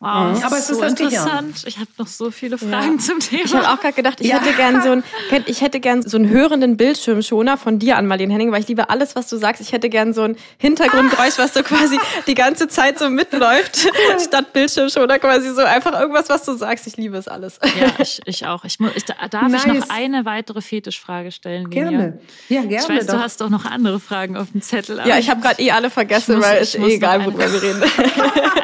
Wow, 0.00 0.38
mhm. 0.38 0.44
aber 0.44 0.58
es 0.58 0.68
so 0.68 0.74
ist 0.74 0.80
das 0.82 0.90
interessant. 0.92 1.54
Gehirn. 1.54 1.54
Ich 1.66 1.78
habe 1.78 1.88
noch 1.98 2.06
so 2.06 2.30
viele 2.30 2.56
Fragen 2.56 2.98
ja. 2.98 2.98
zum 2.98 3.18
Thema. 3.18 3.42
Ich 3.44 3.52
habe 3.52 3.68
auch 3.68 3.80
gerade 3.80 3.94
gedacht, 3.94 4.20
ich 4.20 4.28
ja. 4.28 4.38
hätte 4.38 4.54
gern 4.54 4.80
so 4.80 4.92
einen, 4.92 5.04
ich 5.46 5.60
hätte 5.60 5.80
gern 5.80 6.02
so 6.02 6.16
einen 6.16 6.28
hörenden 6.28 6.76
Bildschirmschoner 6.76 7.56
von 7.56 7.80
dir 7.80 7.96
an 7.96 8.06
Marlene 8.06 8.32
Henning, 8.32 8.52
weil 8.52 8.60
ich 8.60 8.68
liebe 8.68 8.90
alles, 8.90 9.16
was 9.16 9.28
du 9.28 9.36
sagst. 9.38 9.60
Ich 9.60 9.72
hätte 9.72 9.88
gern 9.88 10.14
so 10.14 10.22
ein 10.22 10.36
Hintergrundgeräusch, 10.58 11.38
was 11.38 11.52
so 11.52 11.64
quasi 11.64 11.98
die 12.28 12.34
ganze 12.34 12.68
Zeit 12.68 13.00
so 13.00 13.10
mitläuft, 13.10 13.88
statt 14.24 14.52
Bildschirmschoner 14.52 15.18
quasi 15.18 15.52
so 15.52 15.62
einfach 15.62 15.98
irgendwas, 15.98 16.28
was 16.28 16.44
du 16.44 16.54
sagst. 16.54 16.86
Ich 16.86 16.96
liebe 16.96 17.16
es 17.16 17.26
alles. 17.26 17.58
Ja, 17.64 17.92
ich, 17.98 18.20
ich 18.24 18.46
auch. 18.46 18.64
Ich, 18.64 18.78
ich 18.94 19.04
darf 19.04 19.48
nice. 19.48 19.66
ich 19.66 19.72
noch 19.72 19.90
eine 19.90 20.24
weitere 20.24 20.60
Fetischfrage 20.60 21.32
stellen? 21.32 21.70
Gerne. 21.70 22.20
Ja, 22.48 22.60
gerne. 22.60 22.76
Ich 22.76 22.88
weiß, 22.88 23.06
doch. 23.06 23.14
du 23.14 23.20
hast 23.20 23.40
doch 23.40 23.50
noch 23.50 23.64
andere 23.64 23.98
Fragen 23.98 24.36
auf 24.36 24.52
dem 24.52 24.62
Zettel. 24.62 25.00
Ja, 25.04 25.18
ich 25.18 25.28
habe 25.28 25.40
gerade 25.40 25.60
eh 25.60 25.72
alle 25.72 25.90
vergessen, 25.98 26.36
muss, 26.36 26.44
weil 26.44 26.62
es 26.62 26.76
eh 26.76 26.94
egal, 26.94 27.26
worüber 27.26 27.52
wir 27.52 27.62
reden. 27.62 27.82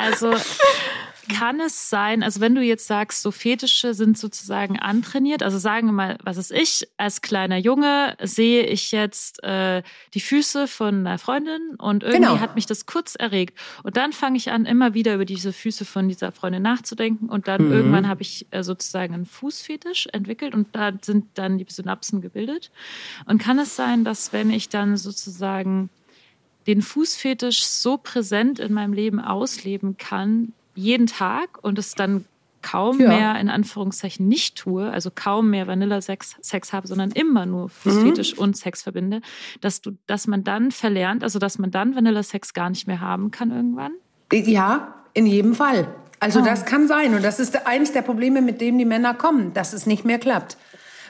Also 0.00 0.32
kann 1.28 1.60
es 1.60 1.90
sein, 1.90 2.22
also 2.22 2.40
wenn 2.40 2.54
du 2.54 2.62
jetzt 2.62 2.86
sagst, 2.86 3.22
so 3.22 3.30
Fetische 3.30 3.94
sind 3.94 4.16
sozusagen 4.18 4.78
antrainiert, 4.78 5.42
also 5.42 5.58
sagen 5.58 5.88
wir 5.88 5.92
mal, 5.92 6.18
was 6.22 6.36
ist 6.36 6.52
ich, 6.52 6.88
als 6.96 7.22
kleiner 7.22 7.58
Junge 7.58 8.16
sehe 8.22 8.64
ich 8.64 8.92
jetzt 8.92 9.42
äh, 9.42 9.82
die 10.14 10.20
Füße 10.20 10.68
von 10.68 11.06
einer 11.06 11.18
Freundin 11.18 11.76
und 11.78 12.02
irgendwie 12.02 12.22
genau. 12.22 12.40
hat 12.40 12.54
mich 12.54 12.66
das 12.66 12.86
kurz 12.86 13.14
erregt. 13.14 13.58
Und 13.82 13.96
dann 13.96 14.12
fange 14.12 14.36
ich 14.36 14.50
an, 14.50 14.66
immer 14.66 14.94
wieder 14.94 15.14
über 15.14 15.24
diese 15.24 15.52
Füße 15.52 15.84
von 15.84 16.08
dieser 16.08 16.32
Freundin 16.32 16.62
nachzudenken 16.62 17.28
und 17.28 17.48
dann 17.48 17.66
mhm. 17.66 17.72
irgendwann 17.72 18.08
habe 18.08 18.22
ich 18.22 18.46
äh, 18.50 18.62
sozusagen 18.62 19.14
einen 19.14 19.26
Fußfetisch 19.26 20.08
entwickelt 20.12 20.54
und 20.54 20.68
da 20.72 20.92
sind 21.02 21.26
dann 21.34 21.58
die 21.58 21.66
Synapsen 21.68 22.20
gebildet. 22.20 22.70
Und 23.26 23.38
kann 23.38 23.58
es 23.58 23.76
sein, 23.76 24.04
dass 24.04 24.32
wenn 24.32 24.50
ich 24.50 24.68
dann 24.68 24.96
sozusagen 24.96 25.90
den 26.66 26.82
Fußfetisch 26.82 27.64
so 27.64 27.98
präsent 27.98 28.58
in 28.58 28.72
meinem 28.72 28.92
Leben 28.92 29.20
ausleben 29.20 29.96
kann, 29.96 30.52
jeden 30.74 31.06
Tag 31.06 31.58
und 31.62 31.78
es 31.78 31.94
dann 31.94 32.24
kaum 32.62 32.98
ja. 32.98 33.08
mehr 33.08 33.40
in 33.40 33.50
Anführungszeichen 33.50 34.26
nicht 34.26 34.56
tue, 34.56 34.90
also 34.90 35.10
kaum 35.14 35.50
mehr 35.50 35.66
Vanilla-Sex 35.66 36.36
Sex 36.40 36.72
habe, 36.72 36.88
sondern 36.88 37.10
immer 37.10 37.44
nur 37.44 37.68
Fußfetisch 37.68 38.34
mhm. 38.34 38.38
und 38.40 38.56
Sex 38.56 38.82
verbinde, 38.82 39.20
dass 39.60 39.82
du, 39.82 39.92
dass 40.06 40.26
man 40.26 40.44
dann 40.44 40.70
verlernt, 40.70 41.22
also 41.22 41.38
dass 41.38 41.58
man 41.58 41.70
dann 41.70 41.94
Vanilla-Sex 41.94 42.54
gar 42.54 42.70
nicht 42.70 42.86
mehr 42.86 43.00
haben 43.00 43.30
kann 43.30 43.50
irgendwann? 43.50 43.92
Ja, 44.32 44.94
in 45.12 45.26
jedem 45.26 45.54
Fall. 45.54 45.94
Also 46.20 46.40
oh. 46.40 46.44
das 46.44 46.64
kann 46.64 46.88
sein. 46.88 47.14
Und 47.14 47.22
das 47.22 47.38
ist 47.38 47.66
eines 47.66 47.92
der 47.92 48.02
Probleme, 48.02 48.40
mit 48.40 48.60
denen 48.62 48.78
die 48.78 48.86
Männer 48.86 49.12
kommen, 49.12 49.52
dass 49.52 49.74
es 49.74 49.84
nicht 49.86 50.04
mehr 50.06 50.18
klappt 50.18 50.56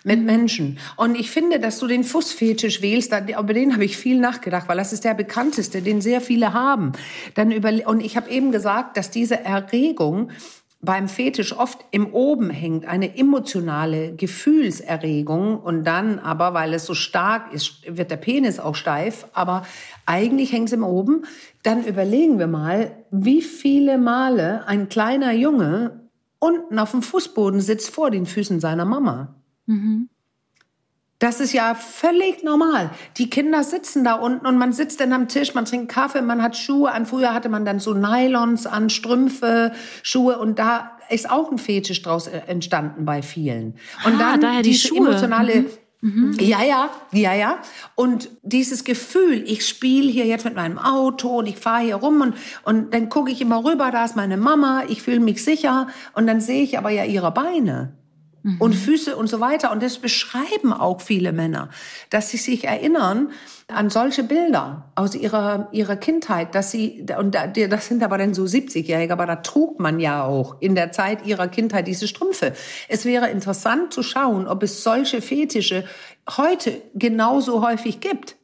mit 0.05 0.23
Menschen. 0.23 0.79
Und 0.97 1.19
ich 1.19 1.31
finde, 1.31 1.59
dass 1.59 1.79
du 1.79 1.87
den 1.87 2.05
Fußfetisch 2.05 2.83
wählst, 2.83 3.13
über 3.13 3.55
den 3.55 3.73
habe 3.73 3.85
ich 3.85 3.97
viel 3.97 4.21
nachgedacht, 4.21 4.69
weil 4.69 4.77
das 4.77 4.93
ist 4.93 5.05
der 5.05 5.15
bekannteste, 5.15 5.83
den 5.83 6.01
sehr 6.01 6.21
viele 6.21 6.53
haben. 6.53 6.93
Dann 7.35 7.51
über, 7.51 7.73
und 7.87 8.01
ich 8.01 8.17
habe 8.17 8.31
eben 8.31 8.53
gesagt, 8.53 8.97
dass 8.97 9.11
diese 9.11 9.41
Erregung 9.41 10.31
beim 10.85 11.09
Fetisch 11.09 11.57
oft 11.57 11.83
im 11.91 12.13
Oben 12.13 12.51
hängt, 12.51 12.87
eine 12.87 13.17
emotionale 13.17 14.15
Gefühlserregung 14.15 15.59
und 15.59 15.85
dann 15.85 16.19
aber, 16.19 16.53
weil 16.53 16.75
es 16.75 16.85
so 16.85 16.93
stark 16.95 17.53
ist, 17.55 17.81
wird 17.87 18.11
der 18.11 18.19
Penis 18.19 18.61
auch 18.61 18.75
steif, 18.75 19.27
aber 19.33 19.67
eigentlich 20.05 20.53
hängt 20.53 20.69
es 20.69 20.75
im 20.75 20.85
Oben. 20.85 21.25
Dann 21.63 21.85
überlegen 21.85 22.39
wir 22.39 22.47
mal, 22.47 22.93
wie 23.11 23.41
viele 23.41 23.97
Male 23.97 24.67
ein 24.67 24.91
kleiner 24.91 25.33
Junge 25.33 26.01
unten 26.39 26.79
auf 26.79 26.91
dem 26.91 27.01
Fußboden 27.01 27.61
sitzt 27.61 27.89
vor 27.89 28.11
den 28.11 28.27
Füßen 28.27 28.61
seiner 28.61 28.85
Mama. 28.85 29.35
Mhm. 29.67 30.09
Das 31.21 31.41
ist 31.41 31.53
ja 31.53 31.75
völlig 31.75 32.43
normal. 32.43 32.91
Die 33.17 33.31
Kinder 33.31 33.63
sitzen 33.65 34.05
da 34.05 34.15
unten 34.15 34.47
und 34.47 34.59
man 34.59 34.73
sitzt 34.73 35.01
dann 35.01 35.13
am 35.13 35.29
Tisch, 35.29 35.55
man 35.55 35.65
trinkt 35.65 35.91
Kaffee, 35.91 36.21
man 36.21 36.43
hat 36.43 36.57
Schuhe 36.57 36.93
an. 36.93 37.07
Früher 37.07 37.33
hatte 37.33 37.49
man 37.49 37.65
dann 37.65 37.79
so 37.79 37.95
Nylons 37.95 38.67
an, 38.67 38.91
Strümpfe, 38.91 39.73
Schuhe 40.03 40.39
und 40.39 40.59
da 40.59 40.99
ist 41.09 41.31
auch 41.31 41.51
ein 41.51 41.59
Fetisch 41.59 42.03
draus 42.03 42.27
äh, 42.27 42.43
entstanden 42.47 43.05
bei 43.05 43.23
vielen. 43.23 43.77
Und 44.05 44.21
ah, 44.21 44.37
dann 44.37 44.63
die 44.63 44.75
Schuhe. 44.75 44.99
emotionale 44.99 45.63
mhm. 45.63 45.67
Mhm. 46.05 46.37
Ja, 46.39 46.63
ja, 46.63 46.91
ja, 47.13 47.33
ja. 47.33 47.59
Und 47.95 48.29
dieses 48.43 48.85
Gefühl, 48.85 49.43
ich 49.47 49.67
spiele 49.67 50.11
hier 50.11 50.27
jetzt 50.27 50.45
mit 50.45 50.55
meinem 50.55 50.77
Auto 50.77 51.39
und 51.39 51.47
ich 51.47 51.57
fahre 51.57 51.85
hier 51.85 51.97
rum 51.97 52.21
und, 52.21 52.35
und 52.65 52.93
dann 52.93 53.09
gucke 53.09 53.31
ich 53.31 53.41
immer 53.41 53.65
rüber, 53.65 53.91
da 53.91 54.05
ist 54.05 54.15
meine 54.15 54.37
Mama, 54.37 54.83
ich 54.89 55.01
fühle 55.01 55.21
mich 55.21 55.43
sicher 55.43 55.87
und 56.13 56.27
dann 56.27 56.43
sehe 56.43 56.63
ich 56.63 56.77
aber 56.77 56.91
ja 56.91 57.05
ihre 57.05 57.33
Beine 57.33 57.95
mhm. 58.45 58.61
und 58.61 58.75
Füße 58.75 59.17
und 59.17 59.27
so 59.27 59.41
weiter. 59.41 59.73
Und 59.73 59.83
das 59.83 59.99
beschreiben 59.99 60.73
auch 60.73 61.01
viele 61.01 61.33
Männer, 61.33 61.71
dass 62.11 62.31
sie 62.31 62.37
sich 62.37 62.65
erinnern 62.65 63.33
an 63.67 63.91
solche 63.91 64.23
Bilder 64.23 64.93
aus 64.95 65.15
ihrer, 65.15 65.69
ihrer 65.73 65.97
Kindheit, 65.97 66.55
dass 66.55 66.71
sie, 66.71 67.07
und 67.19 67.35
das 67.35 67.89
sind 67.89 68.03
aber 68.03 68.19
dann 68.19 68.35
so 68.35 68.45
70-Jährige, 68.45 69.13
aber 69.13 69.27
da 69.27 69.37
trug 69.37 69.81
man 69.81 69.99
ja 69.99 70.23
auch 70.23 70.61
in 70.61 70.75
der 70.75 70.93
Zeit 70.93 71.27
ihrer 71.27 71.49
Kindheit 71.49 71.89
diese 71.89 72.07
Strümpfe. 72.07 72.53
Es 72.89 73.05
wäre 73.05 73.31
interessant 73.31 73.93
zu 73.93 74.03
schauen, 74.03 74.47
ob 74.47 74.63
es 74.63 74.85
solche 74.85 75.23
Fetische 75.23 75.85
heute 76.37 76.83
genauso 76.95 77.67
häufig 77.67 78.01
gibt. 78.01 78.37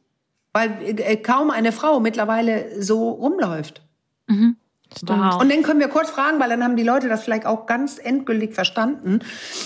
Weil 0.53 0.99
äh, 0.99 1.15
kaum 1.15 1.49
eine 1.49 1.71
Frau 1.71 2.01
mittlerweile 2.01 2.83
so 2.83 3.09
rumläuft. 3.11 3.81
Mhm. 4.27 4.57
Wow. 5.03 5.41
Und 5.41 5.49
dann 5.49 5.63
können 5.63 5.79
wir 5.79 5.87
kurz 5.87 6.09
fragen, 6.09 6.39
weil 6.39 6.49
dann 6.49 6.63
haben 6.63 6.75
die 6.75 6.83
Leute 6.83 7.07
das 7.07 7.23
vielleicht 7.23 7.45
auch 7.45 7.65
ganz 7.65 7.97
endgültig 7.97 8.53
verstanden. 8.53 9.19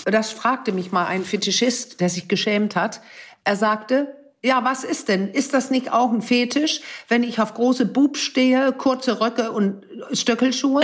Das 0.05 0.31
fragte 0.31 0.71
mich 0.71 0.91
mal 0.91 1.05
ein 1.05 1.23
Fetischist, 1.23 1.99
der 1.99 2.09
sich 2.09 2.27
geschämt 2.27 2.75
hat. 2.75 3.01
Er 3.43 3.55
sagte, 3.55 4.15
ja, 4.43 4.63
was 4.63 4.83
ist 4.83 5.09
denn? 5.09 5.29
Ist 5.29 5.53
das 5.53 5.71
nicht 5.71 5.91
auch 5.91 6.11
ein 6.11 6.21
Fetisch, 6.21 6.81
wenn 7.07 7.23
ich 7.23 7.39
auf 7.39 7.55
große 7.55 7.87
Bub 7.87 8.17
stehe, 8.17 8.71
kurze 8.73 9.19
Röcke 9.19 9.51
und 9.51 9.83
Stöckelschuhe? 10.11 10.83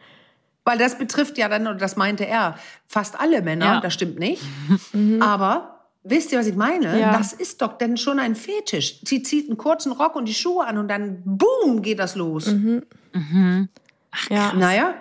Weil 0.64 0.78
das 0.78 0.98
betrifft 0.98 1.38
ja 1.38 1.48
dann, 1.48 1.66
oder 1.66 1.76
das 1.76 1.96
meinte 1.96 2.26
er, 2.26 2.58
fast 2.86 3.18
alle 3.18 3.40
Männer, 3.40 3.64
ja. 3.64 3.80
das 3.80 3.94
stimmt 3.94 4.18
nicht. 4.18 4.42
Mhm. 4.92 5.22
Aber 5.22 5.77
Wisst 6.08 6.32
ihr, 6.32 6.38
was 6.38 6.46
ich 6.46 6.56
meine? 6.56 6.98
Ja. 6.98 7.16
Das 7.16 7.32
ist 7.32 7.62
doch 7.62 7.78
denn 7.78 7.96
schon 7.96 8.18
ein 8.18 8.34
Fetisch. 8.34 9.00
Sie 9.04 9.22
zieht 9.22 9.48
einen 9.48 9.58
kurzen 9.58 9.92
Rock 9.92 10.16
und 10.16 10.26
die 10.26 10.34
Schuhe 10.34 10.66
an 10.66 10.78
und 10.78 10.88
dann 10.88 11.22
boom 11.24 11.82
geht 11.82 11.98
das 11.98 12.14
los. 12.16 12.46
Mhm. 12.46 12.82
Mhm. 13.12 13.68
Ach, 14.10 14.30
ja. 14.30 14.52
Naja, 14.54 14.94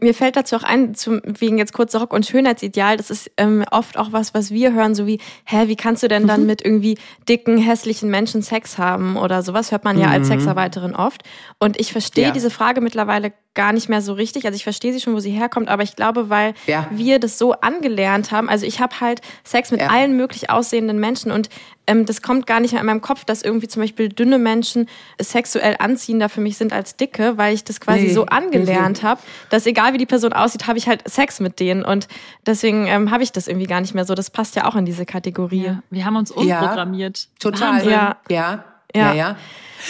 mir 0.00 0.14
fällt 0.14 0.36
dazu 0.36 0.54
auch 0.54 0.62
ein, 0.62 0.94
zum, 0.94 1.20
wegen 1.24 1.58
jetzt 1.58 1.72
kurzer 1.72 1.98
Rock 1.98 2.12
und 2.12 2.24
Schönheitsideal, 2.24 2.96
das 2.96 3.10
ist 3.10 3.30
ähm, 3.36 3.64
oft 3.72 3.98
auch 3.98 4.12
was, 4.12 4.32
was 4.32 4.52
wir 4.52 4.72
hören, 4.72 4.94
so 4.94 5.08
wie, 5.08 5.18
hä, 5.44 5.66
wie 5.66 5.74
kannst 5.74 6.04
du 6.04 6.08
denn 6.08 6.28
dann 6.28 6.42
mhm. 6.42 6.46
mit 6.46 6.64
irgendwie 6.64 6.98
dicken, 7.28 7.58
hässlichen 7.58 8.08
Menschen 8.08 8.42
Sex 8.42 8.78
haben 8.78 9.16
oder 9.16 9.42
sowas, 9.42 9.72
hört 9.72 9.82
man 9.82 9.98
ja 9.98 10.08
als 10.08 10.28
mhm. 10.28 10.34
Sexarbeiterin 10.34 10.94
oft. 10.94 11.22
Und 11.58 11.80
ich 11.80 11.90
verstehe 11.90 12.26
ja. 12.26 12.30
diese 12.30 12.50
Frage 12.50 12.80
mittlerweile 12.80 13.32
gar 13.54 13.72
nicht 13.72 13.88
mehr 13.88 14.00
so 14.00 14.14
richtig. 14.14 14.46
Also 14.46 14.56
ich 14.56 14.64
verstehe 14.64 14.92
sie 14.92 15.00
schon, 15.00 15.14
wo 15.14 15.20
sie 15.20 15.30
herkommt, 15.30 15.68
aber 15.68 15.82
ich 15.82 15.96
glaube, 15.96 16.30
weil 16.30 16.54
ja. 16.66 16.86
wir 16.90 17.18
das 17.18 17.38
so 17.38 17.52
angelernt 17.52 18.30
haben, 18.32 18.48
also 18.48 18.64
ich 18.64 18.80
habe 18.80 19.00
halt 19.00 19.20
Sex 19.44 19.70
mit 19.70 19.80
ja. 19.80 19.88
allen 19.88 20.16
möglich 20.16 20.50
aussehenden 20.50 20.98
Menschen 20.98 21.30
und 21.30 21.48
ähm, 21.86 22.06
das 22.06 22.22
kommt 22.22 22.46
gar 22.46 22.60
nicht 22.60 22.72
mehr 22.72 22.80
in 22.80 22.86
meinem 22.86 23.00
Kopf, 23.00 23.24
dass 23.24 23.42
irgendwie 23.42 23.68
zum 23.68 23.82
Beispiel 23.82 24.08
dünne 24.08 24.38
Menschen 24.38 24.88
sexuell 25.20 25.76
anziehender 25.78 26.28
für 26.28 26.40
mich 26.40 26.56
sind 26.56 26.72
als 26.72 26.96
dicke, 26.96 27.36
weil 27.36 27.54
ich 27.54 27.64
das 27.64 27.80
quasi 27.80 28.04
nee. 28.04 28.12
so 28.12 28.26
angelernt 28.26 29.02
habe, 29.02 29.20
dass 29.50 29.66
egal 29.66 29.92
wie 29.92 29.98
die 29.98 30.06
Person 30.06 30.32
aussieht, 30.32 30.66
habe 30.66 30.78
ich 30.78 30.88
halt 30.88 31.06
Sex 31.08 31.40
mit 31.40 31.60
denen 31.60 31.84
und 31.84 32.08
deswegen 32.46 32.86
ähm, 32.86 33.10
habe 33.10 33.22
ich 33.22 33.32
das 33.32 33.48
irgendwie 33.48 33.66
gar 33.66 33.80
nicht 33.80 33.94
mehr 33.94 34.04
so. 34.04 34.14
Das 34.14 34.30
passt 34.30 34.56
ja 34.56 34.66
auch 34.66 34.76
in 34.76 34.84
diese 34.84 35.04
Kategorie. 35.04 35.66
Ja. 35.66 35.82
Wir 35.90 36.04
haben 36.04 36.16
uns 36.16 36.30
umprogrammiert. 36.30 37.28
total. 37.38 37.86
Ja. 37.88 38.16
ja. 38.28 38.64
Ja. 38.94 39.12
ja. 39.12 39.36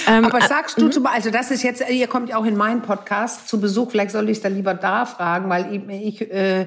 Ähm, 0.06 0.24
Aber 0.24 0.40
sagst 0.40 0.80
du, 0.80 0.86
mhm. 0.86 0.92
zum, 0.92 1.06
also 1.06 1.30
das 1.30 1.50
ist 1.50 1.62
jetzt, 1.62 1.82
ihr 1.88 2.06
kommt 2.06 2.30
ja 2.30 2.36
auch 2.36 2.44
in 2.44 2.56
meinen 2.56 2.82
Podcast 2.82 3.48
zu 3.48 3.60
Besuch, 3.60 3.90
vielleicht 3.90 4.10
soll 4.10 4.28
ich 4.28 4.38
es 4.38 4.42
dann 4.42 4.54
lieber 4.54 4.74
da 4.74 5.04
fragen, 5.04 5.50
weil 5.50 5.74
ich, 5.74 6.20
ich, 6.20 6.30
äh, 6.30 6.66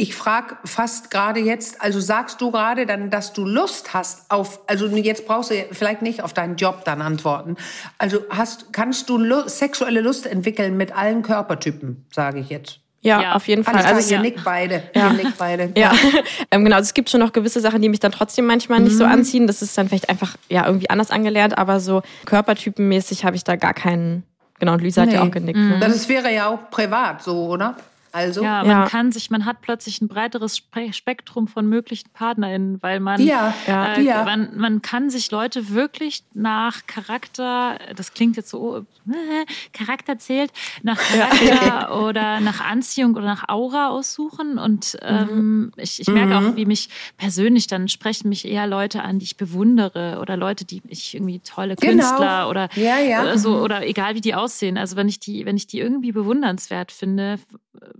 ich 0.00 0.14
frage 0.14 0.56
fast 0.64 1.10
gerade 1.10 1.40
jetzt, 1.40 1.82
also 1.82 1.98
sagst 1.98 2.40
du 2.40 2.52
gerade 2.52 2.86
dann, 2.86 3.10
dass 3.10 3.32
du 3.32 3.44
Lust 3.44 3.94
hast 3.94 4.30
auf, 4.30 4.60
also 4.68 4.86
jetzt 4.86 5.26
brauchst 5.26 5.50
du 5.50 5.54
vielleicht 5.72 6.02
nicht 6.02 6.22
auf 6.22 6.32
deinen 6.32 6.56
Job 6.56 6.84
dann 6.84 7.02
antworten. 7.02 7.56
Also 7.98 8.20
hast, 8.30 8.72
kannst 8.72 9.08
du 9.08 9.18
Lust, 9.18 9.58
sexuelle 9.58 10.00
Lust 10.00 10.26
entwickeln 10.26 10.76
mit 10.76 10.96
allen 10.96 11.22
Körpertypen, 11.22 12.06
sage 12.12 12.38
ich 12.38 12.48
jetzt. 12.48 12.80
Ja, 13.00 13.22
ja, 13.22 13.32
auf 13.34 13.46
jeden 13.46 13.62
Fall. 13.62 13.76
also 13.76 14.10
ihr 14.10 14.16
ja. 14.16 14.22
nickt 14.22 14.42
beide. 14.42 14.82
Ja. 14.94 15.08
Ihr 15.08 15.12
nickt 15.12 15.38
beide. 15.38 15.70
Ja, 15.76 15.92
ähm, 16.50 16.64
genau. 16.64 16.76
Also 16.76 16.88
es 16.88 16.94
gibt 16.94 17.10
schon 17.10 17.20
noch 17.20 17.32
gewisse 17.32 17.60
Sachen, 17.60 17.80
die 17.80 17.88
mich 17.88 18.00
dann 18.00 18.10
trotzdem 18.10 18.46
manchmal 18.46 18.80
nicht 18.80 18.96
so 18.96 19.04
mhm. 19.04 19.12
anziehen. 19.12 19.46
Das 19.46 19.62
ist 19.62 19.78
dann 19.78 19.88
vielleicht 19.88 20.08
einfach 20.08 20.36
ja 20.48 20.66
irgendwie 20.66 20.90
anders 20.90 21.10
angelernt, 21.10 21.56
aber 21.56 21.78
so 21.78 22.02
körpertypenmäßig 22.24 23.24
habe 23.24 23.36
ich 23.36 23.44
da 23.44 23.56
gar 23.56 23.74
keinen. 23.74 24.24
Genau, 24.58 24.72
und 24.72 24.82
Lisa 24.82 25.04
nee. 25.04 25.12
hat 25.12 25.14
ja 25.14 25.22
auch 25.22 25.30
genickt. 25.30 25.58
Mhm. 25.58 25.78
Ne? 25.78 25.80
Das 25.80 26.08
wäre 26.08 26.34
ja 26.34 26.48
auch 26.48 26.70
privat 26.70 27.22
so, 27.22 27.46
oder? 27.46 27.76
Also, 28.12 28.42
ja, 28.42 28.62
man 28.62 28.70
ja. 28.70 28.86
kann 28.86 29.12
sich, 29.12 29.30
man 29.30 29.44
hat 29.44 29.60
plötzlich 29.60 30.00
ein 30.00 30.08
breiteres 30.08 30.62
Spektrum 30.90 31.48
von 31.48 31.68
möglichen 31.68 32.08
PartnerInnen, 32.12 32.82
weil 32.82 33.00
man, 33.00 33.20
ja, 33.20 33.54
äh, 33.66 34.02
ja. 34.02 34.24
man, 34.24 34.56
man 34.56 34.82
kann 34.82 35.10
sich 35.10 35.30
Leute 35.30 35.70
wirklich 35.70 36.24
nach 36.34 36.86
Charakter, 36.86 37.78
das 37.94 38.14
klingt 38.14 38.36
jetzt 38.36 38.50
so, 38.50 38.78
äh, 38.78 38.82
Charakter 39.72 40.18
zählt, 40.18 40.52
nach 40.82 40.98
Charakter 40.98 42.02
oder 42.04 42.40
nach 42.40 42.60
Anziehung 42.60 43.14
oder 43.14 43.26
nach 43.26 43.48
Aura 43.48 43.88
aussuchen. 43.88 44.58
Und 44.58 44.96
ähm, 45.02 45.26
mhm. 45.36 45.72
ich, 45.76 46.00
ich 46.00 46.08
merke 46.08 46.40
mhm. 46.40 46.46
auch, 46.52 46.56
wie 46.56 46.66
mich 46.66 46.88
persönlich 47.16 47.66
dann 47.66 47.88
sprechen 47.88 48.28
mich 48.28 48.46
eher 48.46 48.66
Leute 48.66 49.02
an, 49.02 49.18
die 49.18 49.24
ich 49.24 49.36
bewundere 49.36 50.18
oder 50.20 50.36
Leute, 50.36 50.64
die 50.64 50.82
ich 50.88 51.14
irgendwie 51.14 51.40
tolle 51.40 51.76
genau. 51.76 51.92
Künstler 51.92 52.48
oder, 52.48 52.68
ja, 52.74 52.98
ja. 52.98 53.22
oder 53.22 53.38
so 53.38 53.58
oder 53.58 53.86
egal 53.86 54.14
wie 54.14 54.20
die 54.20 54.34
aussehen. 54.34 54.78
Also 54.78 54.96
wenn 54.96 55.08
ich 55.08 55.20
die, 55.20 55.44
wenn 55.46 55.56
ich 55.56 55.66
die 55.66 55.80
irgendwie 55.80 56.12
bewundernswert 56.12 56.92
finde, 56.92 57.38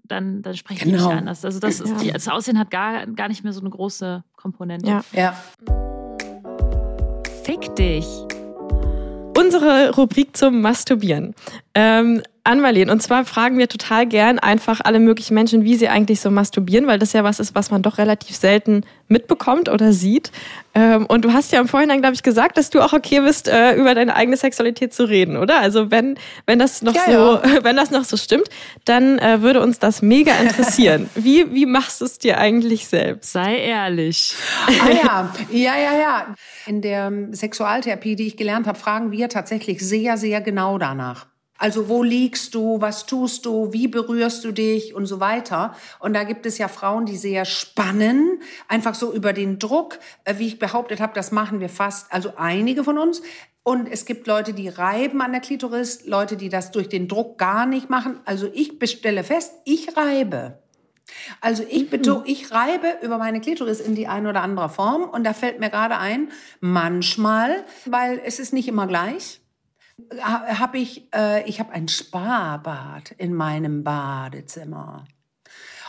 dann, 0.09 0.43
dann 0.43 0.57
spreche 0.57 0.85
ich 0.85 0.93
genau. 0.93 1.09
nicht 1.09 1.19
anders. 1.19 1.45
Also 1.45 1.61
das, 1.61 1.81
ist, 1.81 2.01
die, 2.01 2.11
das 2.11 2.29
Aussehen 2.29 2.59
hat 2.59 2.71
gar, 2.71 3.07
gar 3.07 3.29
nicht 3.29 3.45
mehr 3.45 3.53
so 3.53 3.61
eine 3.61 3.71
große 3.71 4.25
Komponente. 4.37 4.89
Ja. 4.89 5.05
ja. 5.13 5.37
Fick 7.45 7.75
dich. 7.77 8.07
Unsere 9.37 9.95
Rubrik 9.95 10.37
zum 10.37 10.61
Masturbieren. 10.61 11.35
Ähm, 11.75 12.23
Anmalin, 12.45 12.91
und 12.91 13.03
zwar 13.03 13.25
fragen 13.25 13.59
wir 13.59 13.69
total 13.69 14.07
gern 14.07 14.39
einfach 14.39 14.81
alle 14.83 15.01
möglichen 15.01 15.35
Menschen, 15.35 15.65
wie 15.65 15.77
sie 15.77 15.89
eigentlich 15.89 16.21
so 16.21 16.31
masturbieren, 16.31 16.87
weil 16.87 16.99
das 16.99 17.13
ja 17.13 17.25
was 17.25 17.41
ist, 17.41 17.55
was 17.55 17.71
man 17.71 17.83
doch 17.83 17.99
relativ 17.99 18.37
selten 18.37 18.85
mitbekommt 19.09 19.69
oder 19.69 19.93
sieht. 19.93 20.31
Ähm, 20.75 21.07
und 21.07 21.25
du 21.25 21.33
hast 21.33 21.53
ja 21.53 21.61
im 21.61 21.69
Vorhinein, 21.69 22.01
glaube 22.01 22.15
ich, 22.15 22.23
gesagt, 22.23 22.57
dass 22.57 22.71
du 22.71 22.81
auch 22.81 22.93
okay 22.93 23.21
bist, 23.21 23.49
äh, 23.49 23.75
über 23.75 23.95
deine 23.95 24.15
eigene 24.15 24.37
Sexualität 24.37 24.95
zu 24.95 25.09
reden, 25.09 25.37
oder? 25.37 25.61
Also 25.61 25.91
wenn, 25.91 26.19
wenn 26.47 26.59
das 26.59 26.83
noch 26.83 26.95
ja, 26.95 27.05
so, 27.07 27.13
ja. 27.13 27.43
wenn 27.65 27.77
das 27.77 27.91
noch 27.91 28.05
so 28.05 28.17
stimmt, 28.17 28.49
dann 28.85 29.19
äh, 29.19 29.43
würde 29.43 29.61
uns 29.61 29.79
das 29.79 30.03
mega 30.03 30.33
interessieren. 30.35 31.09
wie, 31.15 31.53
wie 31.55 31.67
machst 31.67 32.01
du 32.01 32.05
es 32.05 32.19
dir 32.19 32.39
eigentlich 32.39 32.87
selbst? 32.87 33.33
Sei 33.33 33.59
ehrlich. 33.59 34.35
Ah 34.67 34.91
ja, 34.91 35.35
ja, 35.51 35.77
ja, 35.77 35.99
ja. 35.99 36.35
In 36.67 36.83
der 36.83 37.13
Sexualtherapie, 37.33 38.17
die 38.17 38.27
ich 38.27 38.37
gelernt 38.37 38.67
habe, 38.67 38.79
fragen 38.79 39.11
wir 39.11 39.29
tatsächlich 39.29 39.81
sehr, 39.81 40.17
sehr 40.17 40.41
genau 40.41 40.79
danach. 40.79 41.27
Also 41.59 41.89
wo 41.89 42.05
liegst 42.05 42.55
du, 42.55 42.81
was 42.81 43.05
tust 43.05 43.45
du, 43.45 43.73
wie 43.73 43.89
berührst 43.89 44.45
du 44.45 44.53
dich 44.53 44.95
und 44.95 45.07
so 45.07 45.19
weiter. 45.19 45.75
Und 45.99 46.15
da 46.15 46.23
gibt 46.23 46.47
es 46.47 46.57
ja 46.57 46.69
Frauen, 46.69 47.05
die 47.05 47.17
sehr 47.17 47.45
spannen, 47.45 48.41
einfach 48.69 48.95
so 48.95 49.13
über 49.13 49.33
den 49.33 49.59
Druck, 49.59 49.99
äh, 50.25 50.39
wie 50.39 50.47
ich 50.47 50.59
behauptet 50.59 51.01
habe, 51.01 51.13
das 51.15 51.33
machen 51.33 51.61
wir 51.61 51.69
fast, 51.69 52.13
also 52.13 52.33
einige 52.37 52.85
von 52.85 52.97
uns. 52.97 53.23
Und 53.65 53.89
es 53.89 54.07
gibt 54.07 54.27
Leute, 54.27 54.55
die 54.55 54.69
reiben 54.69 55.21
an 55.21 55.33
der 55.33 55.43
Klitoris, 55.43 56.07
Leute, 56.07 56.37
die 56.37 56.49
das 56.49 56.71
durch 56.71 56.89
den 56.89 57.09
Druck 57.09 57.37
gar 57.37 57.67
nicht 57.67 57.91
machen. 57.91 58.21
Also 58.25 58.49
ich 58.55 58.79
bestelle 58.79 59.25
fest, 59.25 59.53
ich 59.65 59.97
reibe. 59.97 60.63
Also 61.41 61.65
ich 61.69 61.91
betone, 61.91 62.23
ich 62.27 62.53
reibe 62.53 62.99
über 63.03 63.19
meine 63.19 63.41
Klitoris 63.41 63.81
in 63.81 63.95
die 63.95 64.07
eine 64.07 64.31
oder 64.31 64.43
andere 64.43 64.69
Form 64.69 65.03
und 65.03 65.25
da 65.25 65.33
fällt 65.33 65.59
mir 65.59 65.71
gerade 65.71 65.99
ein, 65.99 66.31
manchmal, 66.61 67.65
weil 67.87 68.21
es 68.25 68.39
ist 68.39 68.53
nicht 68.53 68.69
immer 68.69 68.87
gleich, 68.87 69.41
habe 70.21 70.79
ich, 70.79 71.13
äh, 71.15 71.49
ich 71.49 71.61
habe 71.61 71.73
ein 71.73 71.89
Sparbad 71.89 73.13
in 73.13 73.35
meinem 73.35 73.85
Badezimmer. 73.85 75.05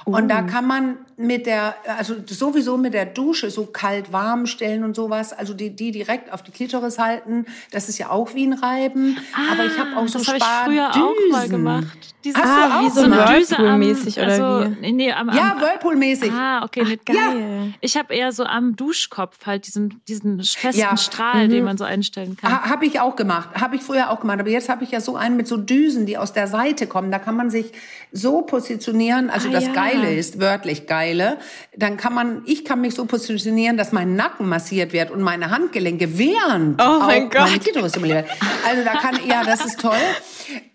Und 0.05 0.29
da 0.29 0.43
oh. 0.43 0.51
kann 0.51 0.67
man 0.67 0.97
mit 1.17 1.45
der, 1.45 1.75
also 1.97 2.15
sowieso 2.25 2.77
mit 2.77 2.93
der 2.93 3.05
Dusche 3.05 3.51
so 3.51 3.65
kalt 3.65 4.13
warm 4.13 4.45
stellen 4.45 4.83
und 4.85 4.95
sowas, 4.95 5.33
also 5.33 5.53
die, 5.53 5.75
die 5.75 5.91
direkt 5.91 6.31
auf 6.31 6.43
die 6.43 6.51
Klitoris 6.51 6.97
halten, 6.97 7.45
das 7.71 7.89
ist 7.89 7.97
ja 7.97 8.09
auch 8.09 8.33
wie 8.35 8.45
ein 8.45 8.53
Reiben. 8.53 9.17
Ah, 9.33 9.51
aber 9.51 9.65
ich 9.65 9.77
habe 9.77 9.97
auch 9.97 10.07
so 10.07 10.19
das 10.19 10.33
ich 10.33 10.43
früher 10.43 10.89
auch 10.91 11.31
mal 11.31 11.49
gemacht. 11.49 12.15
Diese, 12.23 12.37
ah, 12.37 12.81
wie 12.81 12.89
so, 12.89 13.01
so 13.01 13.11
Whirlpool-mäßig 13.11 14.17
oder 14.17 14.27
also, 14.27 14.75
wie? 14.81 14.91
Nee, 14.91 15.13
am, 15.13 15.29
am, 15.29 15.37
ja, 15.37 15.55
Whirlpool-mäßig. 15.59 16.31
Ah, 16.33 16.65
okay, 16.65 16.83
nicht 16.83 17.05
geil. 17.05 17.15
Ja. 17.15 17.73
Ich 17.79 17.95
habe 17.95 18.13
eher 18.13 18.33
so 18.33 18.43
am 18.43 18.75
Duschkopf 18.75 19.45
halt 19.45 19.67
diesen, 19.67 20.01
diesen 20.07 20.43
festen 20.43 20.81
ja. 20.81 20.97
Strahl, 20.97 21.47
mhm. 21.47 21.51
den 21.51 21.63
man 21.63 21.77
so 21.77 21.85
einstellen 21.85 22.35
kann. 22.35 22.51
Ha, 22.51 22.69
habe 22.69 22.85
ich 22.85 22.99
auch 22.99 23.15
gemacht, 23.15 23.49
habe 23.55 23.77
ich 23.77 23.83
früher 23.83 24.09
auch 24.09 24.19
gemacht. 24.19 24.41
Aber 24.41 24.49
jetzt 24.49 24.67
habe 24.67 24.83
ich 24.83 24.91
ja 24.91 24.99
so 24.99 25.15
einen 25.15 25.37
mit 25.37 25.47
so 25.47 25.55
Düsen, 25.55 26.05
die 26.05 26.17
aus 26.17 26.33
der 26.33 26.47
Seite 26.47 26.87
kommen. 26.87 27.09
Da 27.09 27.19
kann 27.19 27.37
man 27.37 27.49
sich 27.49 27.71
so 28.11 28.41
positionieren, 28.41 29.29
also 29.29 29.47
ah, 29.47 29.51
das 29.53 29.67
ja. 29.67 29.73
Geile 29.91 30.15
ist, 30.15 30.39
wörtlich 30.39 30.87
Geile, 30.87 31.37
dann 31.75 31.97
kann 31.97 32.13
man, 32.13 32.43
ich 32.45 32.65
kann 32.65 32.81
mich 32.81 32.95
so 32.95 33.05
positionieren, 33.05 33.77
dass 33.77 33.91
mein 33.91 34.15
Nacken 34.15 34.47
massiert 34.47 34.93
wird 34.93 35.11
und 35.11 35.21
meine 35.21 35.51
Handgelenke 35.51 36.17
während 36.17 36.81
oh 36.81 36.99
mein 36.99 37.29
Gott. 37.29 37.47
Klitoris 37.61 37.93
Also 37.95 38.83
da 38.85 38.93
kann, 38.99 39.19
ja, 39.27 39.43
das 39.43 39.65
ist 39.65 39.79
toll. 39.79 39.97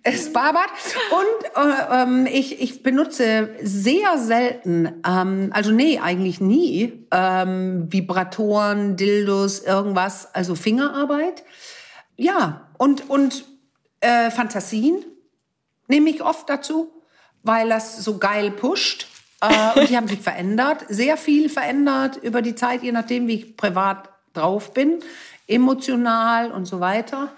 Es 0.02 0.32
Barbad. 0.32 0.68
Und 1.10 1.64
äh, 1.64 2.02
ähm, 2.02 2.26
ich, 2.26 2.60
ich 2.60 2.82
benutze 2.82 3.50
sehr 3.62 4.18
selten, 4.18 5.02
ähm, 5.06 5.50
also 5.52 5.70
nee, 5.70 5.98
eigentlich 5.98 6.40
nie, 6.40 7.06
ähm, 7.10 7.90
Vibratoren, 7.90 8.96
Dildos, 8.96 9.60
irgendwas, 9.60 10.34
also 10.34 10.54
Fingerarbeit. 10.54 11.44
Ja, 12.16 12.68
und, 12.78 13.08
und 13.08 13.44
äh, 14.00 14.30
Fantasien 14.30 15.04
nehme 15.88 16.10
ich 16.10 16.22
oft 16.22 16.48
dazu, 16.48 16.93
weil 17.44 17.68
das 17.68 18.02
so 18.02 18.18
geil 18.18 18.50
pusht. 18.50 19.06
Äh, 19.40 19.78
und 19.78 19.88
die 19.88 19.96
haben 19.96 20.08
sich 20.08 20.20
verändert, 20.22 20.84
sehr 20.88 21.16
viel 21.16 21.48
verändert 21.48 22.16
über 22.16 22.42
die 22.42 22.54
Zeit, 22.56 22.82
je 22.82 22.92
nachdem, 22.92 23.28
wie 23.28 23.34
ich 23.34 23.56
privat 23.56 24.08
drauf 24.32 24.74
bin, 24.74 24.98
emotional 25.46 26.50
und 26.50 26.64
so 26.64 26.80
weiter. 26.80 27.32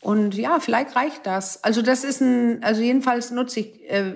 Und 0.00 0.34
ja, 0.34 0.58
vielleicht 0.58 0.96
reicht 0.96 1.26
das. 1.26 1.62
Also 1.62 1.80
das 1.80 2.02
ist 2.02 2.20
ein, 2.20 2.62
also 2.64 2.82
jedenfalls 2.82 3.30
nutze 3.30 3.60
ich 3.60 3.88
äh, 3.88 4.10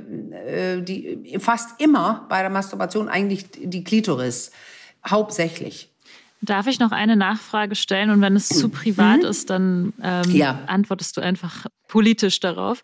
äh, 0.74 0.82
die 0.82 1.38
fast 1.38 1.80
immer 1.80 2.26
bei 2.28 2.40
der 2.40 2.50
Masturbation 2.50 3.08
eigentlich 3.08 3.46
die 3.54 3.84
Klitoris 3.84 4.50
hauptsächlich. 5.08 5.88
Darf 6.42 6.66
ich 6.66 6.80
noch 6.80 6.90
eine 6.90 7.14
Nachfrage 7.14 7.76
stellen? 7.76 8.10
Und 8.10 8.20
wenn 8.20 8.34
es 8.34 8.48
zu 8.48 8.68
privat 8.68 9.18
mhm. 9.18 9.28
ist, 9.28 9.48
dann 9.48 9.92
ähm, 10.02 10.30
ja. 10.32 10.58
antwortest 10.66 11.16
du 11.16 11.20
einfach 11.20 11.66
politisch 11.86 12.40
darauf. 12.40 12.82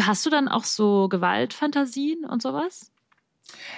Hast 0.00 0.26
du 0.26 0.30
dann 0.30 0.48
auch 0.48 0.64
so 0.64 1.08
Gewaltfantasien 1.08 2.24
und 2.24 2.42
sowas? 2.42 2.92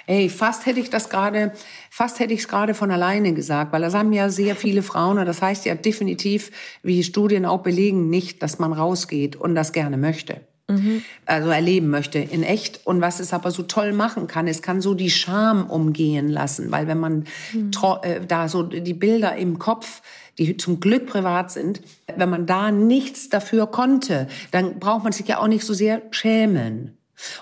Ey, 0.06 0.28
fast 0.28 0.66
hätte 0.66 0.80
ich 0.80 0.90
das 0.90 1.10
gerade, 1.10 1.52
fast 1.90 2.18
hätte 2.18 2.32
ich 2.32 2.40
es 2.40 2.48
gerade 2.48 2.74
von 2.74 2.90
alleine 2.90 3.34
gesagt, 3.34 3.72
weil 3.72 3.82
das 3.82 3.94
haben 3.94 4.12
ja 4.12 4.30
sehr 4.30 4.56
viele 4.56 4.82
Frauen 4.82 5.18
und 5.18 5.26
das 5.26 5.42
heißt 5.42 5.66
ja 5.66 5.74
definitiv, 5.74 6.50
wie 6.82 7.02
Studien 7.04 7.44
auch 7.44 7.62
belegen, 7.62 8.08
nicht, 8.08 8.42
dass 8.42 8.58
man 8.58 8.72
rausgeht 8.72 9.36
und 9.36 9.54
das 9.54 9.72
gerne 9.72 9.98
möchte. 9.98 10.47
Mhm. 10.68 11.02
Also 11.24 11.48
erleben 11.48 11.88
möchte 11.88 12.18
in 12.18 12.42
echt. 12.42 12.86
Und 12.86 13.00
was 13.00 13.20
es 13.20 13.32
aber 13.32 13.50
so 13.50 13.62
toll 13.62 13.92
machen 13.92 14.26
kann, 14.26 14.46
es 14.46 14.60
kann 14.60 14.80
so 14.80 14.94
die 14.94 15.10
Scham 15.10 15.68
umgehen 15.68 16.28
lassen, 16.28 16.70
weil 16.70 16.86
wenn 16.86 17.00
man 17.00 17.24
mhm. 17.52 17.70
äh, 18.02 18.20
da 18.26 18.48
so 18.48 18.62
die 18.62 18.94
Bilder 18.94 19.36
im 19.36 19.58
Kopf 19.58 20.02
die 20.38 20.56
zum 20.56 20.78
Glück 20.80 21.06
privat 21.06 21.50
sind, 21.50 21.80
wenn 22.16 22.30
man 22.30 22.46
da 22.46 22.70
nichts 22.70 23.28
dafür 23.28 23.66
konnte, 23.66 24.28
dann 24.52 24.78
braucht 24.78 25.02
man 25.02 25.12
sich 25.12 25.26
ja 25.26 25.38
auch 25.38 25.48
nicht 25.48 25.64
so 25.64 25.74
sehr 25.74 26.02
schämen. 26.12 26.96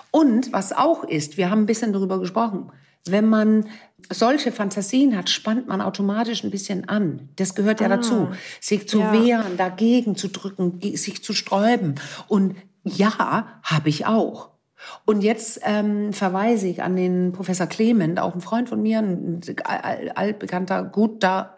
Und 0.09 0.51
was 0.51 0.73
auch 0.73 1.03
ist, 1.03 1.37
wir 1.37 1.51
haben 1.51 1.61
ein 1.61 1.65
bisschen 1.67 1.93
darüber 1.93 2.19
gesprochen, 2.19 2.71
wenn 3.05 3.29
man 3.29 3.67
solche 4.09 4.51
Fantasien 4.51 5.15
hat, 5.15 5.29
spannt 5.29 5.67
man 5.67 5.81
automatisch 5.81 6.43
ein 6.43 6.51
bisschen 6.51 6.89
an. 6.89 7.29
Das 7.35 7.55
gehört 7.55 7.81
ja 7.81 7.87
ah, 7.87 7.97
dazu, 7.97 8.29
sich 8.59 8.87
zu 8.87 8.99
ja. 8.99 9.13
wehren, 9.13 9.57
dagegen 9.57 10.15
zu 10.15 10.29
drücken, 10.29 10.79
sich 10.95 11.23
zu 11.23 11.33
sträuben. 11.33 11.95
Und 12.27 12.55
ja, 12.87 13.47
habe 13.63 13.89
ich 13.89 14.05
auch. 14.05 14.49
Und 15.05 15.21
jetzt 15.21 15.59
ähm, 15.63 16.13
verweise 16.13 16.67
ich 16.67 16.83
an 16.83 16.95
den 16.95 17.31
Professor 17.31 17.67
Clement, 17.67 18.19
auch 18.19 18.35
ein 18.35 18.41
Freund 18.41 18.69
von 18.69 18.81
mir, 18.81 18.99
ein 18.99 19.41
altbekannter, 20.15 20.83
guter, 20.83 21.55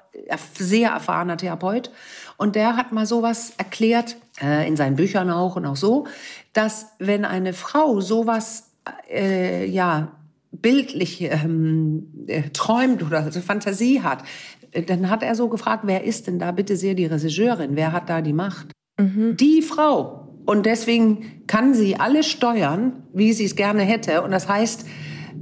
sehr 0.56 0.92
erfahrener 0.92 1.38
Therapeut. 1.38 1.92
Und 2.38 2.56
der 2.56 2.76
hat 2.76 2.92
mal 2.92 3.06
sowas 3.06 3.54
erklärt, 3.58 4.18
äh, 4.42 4.68
in 4.68 4.76
seinen 4.76 4.96
Büchern 4.96 5.30
auch 5.30 5.56
und 5.56 5.66
auch 5.66 5.76
so, 5.76 6.08
dass 6.54 6.88
wenn 7.00 7.26
eine 7.26 7.54
Frau 7.54 8.02
sowas, 8.02 8.72
äh, 9.10 9.66
ja, 9.66 10.14
bildlich 10.52 11.22
ähm, 11.22 12.26
äh, 12.28 12.50
träumt 12.50 13.04
oder 13.04 13.20
also 13.20 13.40
Fantasie 13.40 14.02
hat, 14.02 14.24
äh, 14.72 14.84
dann 14.84 15.10
hat 15.10 15.24
er 15.24 15.36
so 15.36 15.48
gefragt, 15.48 15.84
wer 15.86 16.04
ist 16.04 16.28
denn 16.28 16.40
da 16.40 16.52
bitte 16.52 16.76
sehr 16.76 16.96
die 16.96 17.06
Regisseurin? 17.06 17.76
Wer 17.76 17.92
hat 17.92 18.10
da 18.10 18.22
die 18.22 18.34
Macht? 18.34 18.68
Mhm. 19.00 19.38
Die 19.38 19.62
Frau. 19.62 20.19
Und 20.50 20.66
deswegen 20.66 21.44
kann 21.46 21.76
sie 21.76 22.00
alles 22.00 22.26
steuern, 22.26 23.04
wie 23.14 23.34
sie 23.34 23.46
es 23.46 23.56
gerne 23.56 23.84
hätte. 23.84 24.24
Und 24.24 24.32
das 24.32 24.48
heißt, 24.48 24.84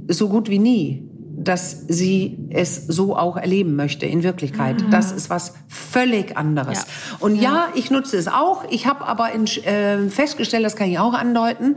so 0.06 0.28
gut 0.28 0.50
wie 0.50 0.58
nie 0.58 1.08
dass 1.40 1.84
sie 1.86 2.36
es 2.50 2.88
so 2.88 3.16
auch 3.16 3.36
erleben 3.36 3.76
möchte 3.76 4.06
in 4.06 4.24
Wirklichkeit. 4.24 4.82
Mhm. 4.82 4.90
Das 4.90 5.12
ist 5.12 5.30
was 5.30 5.54
völlig 5.68 6.36
anderes. 6.36 6.78
Ja. 6.78 6.84
Und 7.20 7.36
ja. 7.36 7.42
ja. 7.42 7.68
ich 7.76 7.92
nutze 7.92 8.16
es 8.18 8.26
auch. 8.26 8.64
Ich 8.70 8.88
habe 8.88 9.06
aber 9.06 9.30
in, 9.32 9.46
äh, 9.46 10.10
festgestellt, 10.10 10.64
das 10.64 10.74
kann 10.74 10.90
ich 10.90 10.98
auch 10.98 11.14
andeuten, 11.14 11.76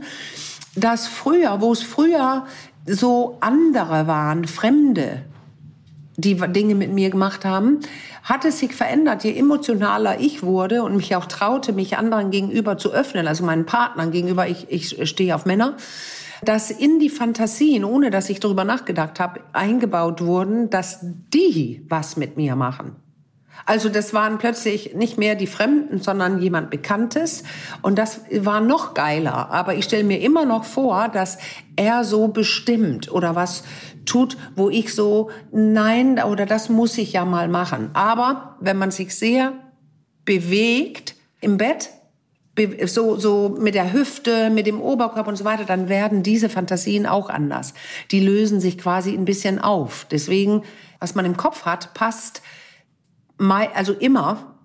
dass 0.74 1.06
früher, 1.06 1.60
wo 1.60 1.72
es 1.72 1.82
früher 1.82 2.44
so 2.86 3.38
andere 3.40 4.08
waren, 4.08 4.46
Fremde, 4.46 5.22
die 6.16 6.34
Dinge 6.34 6.74
mit 6.74 6.92
mir 6.92 7.10
gemacht 7.10 7.44
haben, 7.44 7.80
hat 8.22 8.44
es 8.44 8.58
sich 8.58 8.74
verändert. 8.74 9.24
Je 9.24 9.36
emotionaler 9.36 10.20
ich 10.20 10.42
wurde 10.42 10.82
und 10.82 10.96
mich 10.96 11.16
auch 11.16 11.26
traute, 11.26 11.72
mich 11.72 11.96
anderen 11.96 12.30
gegenüber 12.30 12.76
zu 12.78 12.92
öffnen, 12.92 13.26
also 13.26 13.44
meinen 13.44 13.66
Partnern 13.66 14.10
gegenüber, 14.10 14.46
ich, 14.46 14.70
ich 14.70 15.08
stehe 15.08 15.34
auf 15.34 15.46
Männer, 15.46 15.76
dass 16.44 16.70
in 16.70 16.98
die 16.98 17.08
Fantasien, 17.08 17.84
ohne 17.84 18.10
dass 18.10 18.28
ich 18.28 18.40
darüber 18.40 18.64
nachgedacht 18.64 19.20
habe, 19.20 19.40
eingebaut 19.52 20.20
wurden, 20.20 20.70
dass 20.70 20.98
die 21.02 21.86
was 21.88 22.16
mit 22.16 22.36
mir 22.36 22.56
machen. 22.56 22.96
Also 23.64 23.88
das 23.88 24.12
waren 24.12 24.38
plötzlich 24.38 24.94
nicht 24.94 25.18
mehr 25.18 25.34
die 25.34 25.46
Fremden, 25.46 26.00
sondern 26.00 26.40
jemand 26.40 26.70
Bekanntes. 26.70 27.44
Und 27.80 27.96
das 27.96 28.22
war 28.40 28.60
noch 28.60 28.94
geiler. 28.94 29.50
Aber 29.50 29.74
ich 29.74 29.84
stelle 29.84 30.04
mir 30.04 30.20
immer 30.20 30.44
noch 30.44 30.64
vor, 30.64 31.08
dass 31.08 31.38
er 31.76 32.04
so 32.04 32.28
bestimmt 32.28 33.12
oder 33.12 33.36
was 33.36 33.62
tut, 34.04 34.36
wo 34.56 34.70
ich 34.70 34.94
so, 34.94 35.30
nein, 35.52 36.22
oder 36.22 36.46
das 36.46 36.68
muss 36.68 36.98
ich 36.98 37.12
ja 37.12 37.24
mal 37.24 37.48
machen. 37.48 37.90
Aber 37.94 38.56
wenn 38.60 38.76
man 38.76 38.90
sich 38.90 39.14
sehr 39.14 39.52
bewegt 40.24 41.14
im 41.40 41.56
Bett, 41.56 41.90
so, 42.84 43.16
so 43.16 43.56
mit 43.58 43.74
der 43.74 43.92
Hüfte, 43.92 44.50
mit 44.50 44.66
dem 44.66 44.80
Oberkörper 44.80 45.28
und 45.28 45.36
so 45.36 45.44
weiter, 45.44 45.64
dann 45.64 45.88
werden 45.88 46.22
diese 46.22 46.48
Fantasien 46.48 47.06
auch 47.06 47.30
anders. 47.30 47.72
Die 48.10 48.20
lösen 48.20 48.60
sich 48.60 48.76
quasi 48.76 49.14
ein 49.14 49.24
bisschen 49.24 49.58
auf. 49.58 50.06
Deswegen, 50.10 50.62
was 51.00 51.14
man 51.14 51.24
im 51.24 51.36
Kopf 51.36 51.64
hat, 51.64 51.94
passt 51.94 52.42
also 53.74 53.92
immer 53.92 54.56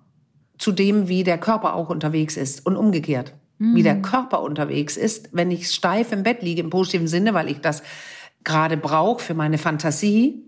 zu 0.58 0.72
dem, 0.72 1.08
wie 1.08 1.24
der 1.24 1.38
Körper 1.38 1.74
auch 1.74 1.88
unterwegs 1.88 2.36
ist 2.36 2.64
und 2.66 2.76
umgekehrt. 2.76 3.34
Mhm. 3.58 3.74
Wie 3.74 3.82
der 3.82 3.96
mhm. 3.96 4.02
Körper 4.02 4.42
unterwegs 4.42 4.96
ist, 4.96 5.30
wenn 5.32 5.50
ich 5.50 5.70
steif 5.70 6.12
im 6.12 6.22
Bett 6.22 6.42
liege, 6.42 6.60
im 6.60 6.70
positiven 6.70 7.08
Sinne, 7.08 7.34
weil 7.34 7.48
ich 7.48 7.60
das 7.60 7.82
gerade 8.44 8.76
brauche 8.76 9.22
für 9.22 9.34
meine 9.34 9.58
Fantasie, 9.58 10.44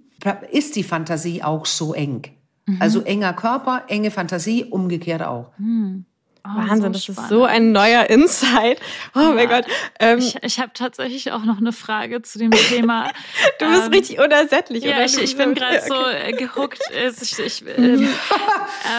ist 0.50 0.76
die 0.76 0.82
Fantasie 0.82 1.42
auch 1.42 1.66
so 1.66 1.94
eng. 1.94 2.22
Mhm. 2.66 2.76
Also 2.80 3.02
enger 3.02 3.32
Körper, 3.32 3.84
enge 3.88 4.10
Fantasie, 4.10 4.64
umgekehrt 4.64 5.22
auch. 5.22 5.52
Mhm. 5.58 6.04
Oh, 6.42 6.56
Wahnsinn, 6.56 6.94
so 6.94 7.14
das 7.14 7.18
ist 7.18 7.28
so 7.28 7.44
ein 7.44 7.72
neuer 7.72 8.08
Insight. 8.08 8.80
Oh 9.14 9.20
ja. 9.20 9.32
mein 9.32 9.48
Gott. 9.48 9.66
Ähm, 9.98 10.18
ich 10.20 10.36
ich 10.42 10.58
habe 10.58 10.70
tatsächlich 10.72 11.32
auch 11.32 11.44
noch 11.44 11.58
eine 11.58 11.72
Frage 11.72 12.22
zu 12.22 12.38
dem 12.38 12.50
Thema. 12.50 13.10
du 13.58 13.68
bist 13.68 13.86
ähm, 13.86 13.92
richtig 13.92 14.20
unersättlich, 14.20 14.84
ja, 14.84 14.96
oder? 14.96 15.04
Ich, 15.04 15.18
ich 15.18 15.36
bin 15.36 15.54
gerade 15.54 15.82
so 15.86 15.94
äh, 15.94 16.32
gehuckt. 16.32 16.80
Ich, 16.90 17.38
ich, 17.38 17.64
ähm, 17.76 18.08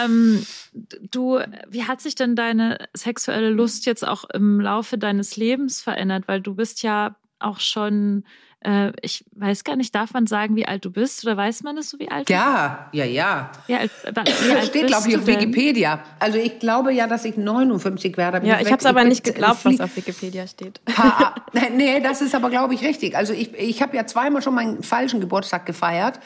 ähm, 0.04 0.46
du, 1.10 1.40
wie 1.68 1.84
hat 1.84 2.00
sich 2.00 2.14
denn 2.14 2.36
deine 2.36 2.78
sexuelle 2.94 3.50
Lust 3.50 3.86
jetzt 3.86 4.06
auch 4.06 4.24
im 4.30 4.60
Laufe 4.60 4.98
deines 4.98 5.36
Lebens 5.36 5.80
verändert? 5.80 6.24
Weil 6.26 6.40
du 6.40 6.54
bist 6.54 6.82
ja 6.82 7.16
auch 7.38 7.58
schon 7.58 8.24
äh, 8.64 8.92
ich 9.00 9.24
weiß 9.32 9.64
gar 9.64 9.76
nicht, 9.76 9.94
darf 9.94 10.12
man 10.12 10.26
sagen, 10.26 10.56
wie 10.56 10.66
alt 10.66 10.84
du 10.84 10.90
bist 10.90 11.24
oder 11.24 11.36
weiß 11.36 11.62
man 11.62 11.76
das 11.76 11.90
so, 11.90 11.98
wie 11.98 12.10
alt 12.10 12.28
du 12.28 12.32
bist? 12.32 12.40
Ja, 12.40 12.88
ja, 12.92 13.04
ja. 13.04 13.50
Alt, 13.68 13.90
alt 14.14 14.30
steht, 14.66 14.86
glaube 14.86 15.08
ich, 15.08 15.16
auf 15.16 15.26
Wikipedia. 15.26 16.02
Also 16.18 16.38
ich 16.38 16.58
glaube 16.58 16.92
ja, 16.92 17.06
dass 17.06 17.24
ich 17.24 17.36
59 17.36 18.16
werde. 18.16 18.46
Ja, 18.46 18.60
ich 18.60 18.66
habe 18.66 18.78
es 18.78 18.86
aber 18.86 19.04
nicht 19.04 19.24
geglaubt, 19.24 19.64
was 19.64 19.80
auf 19.80 19.96
Wikipedia 19.96 20.46
steht. 20.46 20.80
Ha, 20.96 21.34
nee, 21.74 22.00
das 22.00 22.22
ist 22.22 22.34
aber, 22.34 22.50
glaube 22.50 22.74
ich, 22.74 22.82
richtig. 22.82 23.16
Also 23.16 23.32
ich, 23.32 23.54
ich 23.54 23.82
habe 23.82 23.96
ja 23.96 24.06
zweimal 24.06 24.42
schon 24.42 24.54
meinen 24.54 24.82
falschen 24.82 25.20
Geburtstag 25.20 25.66
gefeiert. 25.66 26.20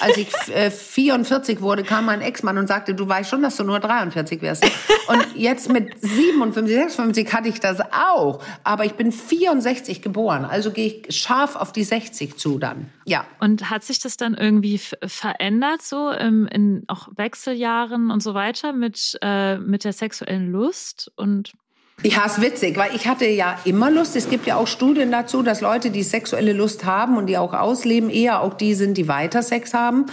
Als 0.00 0.16
ich 0.16 0.28
äh, 0.54 0.70
44 0.70 1.60
wurde, 1.60 1.82
kam 1.82 2.06
mein 2.06 2.20
Ex-Mann 2.20 2.58
und 2.58 2.66
sagte, 2.66 2.94
du 2.94 3.08
weißt 3.08 3.30
schon, 3.30 3.42
dass 3.42 3.56
du 3.56 3.64
nur 3.64 3.80
43 3.80 4.42
wirst. 4.42 4.64
Und 5.08 5.26
jetzt 5.34 5.70
mit 5.70 5.90
57, 6.00 6.76
56 6.76 7.32
hatte 7.32 7.48
ich 7.48 7.60
das 7.60 7.80
auch. 7.80 8.42
Aber 8.64 8.84
ich 8.84 8.94
bin 8.94 9.12
64 9.12 10.02
geboren. 10.02 10.44
Also 10.44 10.70
gehe 10.70 10.86
ich 10.86 11.16
scharf 11.16 11.56
auf 11.56 11.72
die 11.72 11.79
60 11.84 12.36
zu 12.36 12.58
dann. 12.58 12.90
Ja. 13.04 13.24
Und 13.40 13.70
hat 13.70 13.84
sich 13.84 13.98
das 13.98 14.16
dann 14.16 14.34
irgendwie 14.34 14.78
verändert, 14.78 15.82
so 15.82 16.10
in, 16.10 16.46
in 16.46 16.84
auch 16.88 17.08
Wechseljahren 17.16 18.10
und 18.10 18.22
so 18.22 18.34
weiter 18.34 18.72
mit, 18.72 19.18
äh, 19.22 19.58
mit 19.58 19.84
der 19.84 19.92
sexuellen 19.92 20.50
Lust? 20.50 21.10
Und 21.16 21.52
ja, 22.02 22.24
ist 22.24 22.40
witzig, 22.40 22.78
weil 22.78 22.94
ich 22.94 23.06
hatte 23.06 23.26
ja 23.26 23.58
immer 23.64 23.90
Lust. 23.90 24.16
Es 24.16 24.30
gibt 24.30 24.46
ja 24.46 24.56
auch 24.56 24.66
Studien 24.66 25.12
dazu, 25.12 25.42
dass 25.42 25.60
Leute, 25.60 25.90
die 25.90 26.02
sexuelle 26.02 26.54
Lust 26.54 26.84
haben 26.84 27.18
und 27.18 27.26
die 27.26 27.36
auch 27.36 27.52
ausleben, 27.52 28.08
eher 28.08 28.40
auch 28.40 28.54
die 28.54 28.74
sind, 28.74 28.96
die 28.96 29.06
weiter 29.06 29.42
Sex 29.42 29.74
haben. 29.74 30.06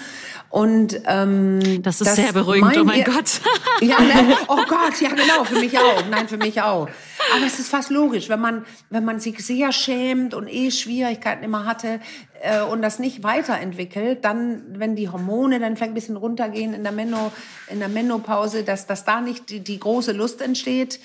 Und 0.49 0.99
ähm, 1.05 1.81
das 1.83 2.01
ist 2.01 2.07
das 2.07 2.15
sehr 2.15 2.33
beruhigend. 2.33 2.75
Mein, 2.75 2.81
oh 2.81 2.83
mein 2.83 3.03
Gott. 3.03 3.41
ja, 3.81 3.99
ne? 3.99 4.37
oh 4.47 4.63
Gott, 4.67 4.99
ja 4.99 5.09
genau, 5.09 5.43
für 5.45 5.59
mich 5.59 5.77
auch. 5.77 6.03
Nein, 6.09 6.27
für 6.27 6.37
mich 6.37 6.61
auch. 6.61 6.89
Aber 7.35 7.45
es 7.45 7.59
ist 7.59 7.69
fast 7.69 7.89
logisch, 7.89 8.29
wenn 8.29 8.39
man 8.39 8.65
wenn 8.89 9.05
man 9.05 9.19
sich 9.19 9.45
sehr 9.45 9.71
schämt 9.71 10.33
und 10.33 10.47
eh 10.47 10.71
Schwierigkeiten 10.71 11.43
immer 11.43 11.65
hatte 11.65 11.99
äh, 12.41 12.61
und 12.61 12.81
das 12.81 12.99
nicht 12.99 13.23
weiterentwickelt, 13.23 14.23
dann 14.23 14.79
wenn 14.79 14.95
die 14.95 15.09
Hormone 15.09 15.59
dann 15.59 15.75
vielleicht 15.75 15.91
ein 15.91 15.95
bisschen 15.95 16.17
runtergehen 16.17 16.73
in 16.73 16.83
der 16.83 16.91
Menno 16.91 17.31
in 17.69 17.79
der 17.79 17.89
Menopause, 17.89 18.63
dass 18.63 18.87
dass 18.87 19.05
da 19.05 19.21
nicht 19.21 19.49
die, 19.49 19.59
die 19.59 19.79
große 19.79 20.11
Lust 20.11 20.41
entsteht 20.41 20.99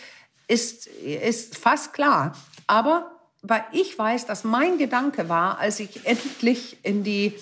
ist, 0.49 0.87
ist 0.87 1.57
fast 1.57 1.93
klar. 1.93 2.37
Aber 2.67 3.13
weil 3.43 3.65
ich 3.73 3.99
weiß, 3.99 4.27
dass 4.27 4.45
mein 4.45 4.79
Gedanke 4.79 5.29
war, 5.29 5.59
als 5.59 5.81
ich 5.81 6.07
endlich 6.07 6.79
in 6.85 7.03
die 7.03 7.35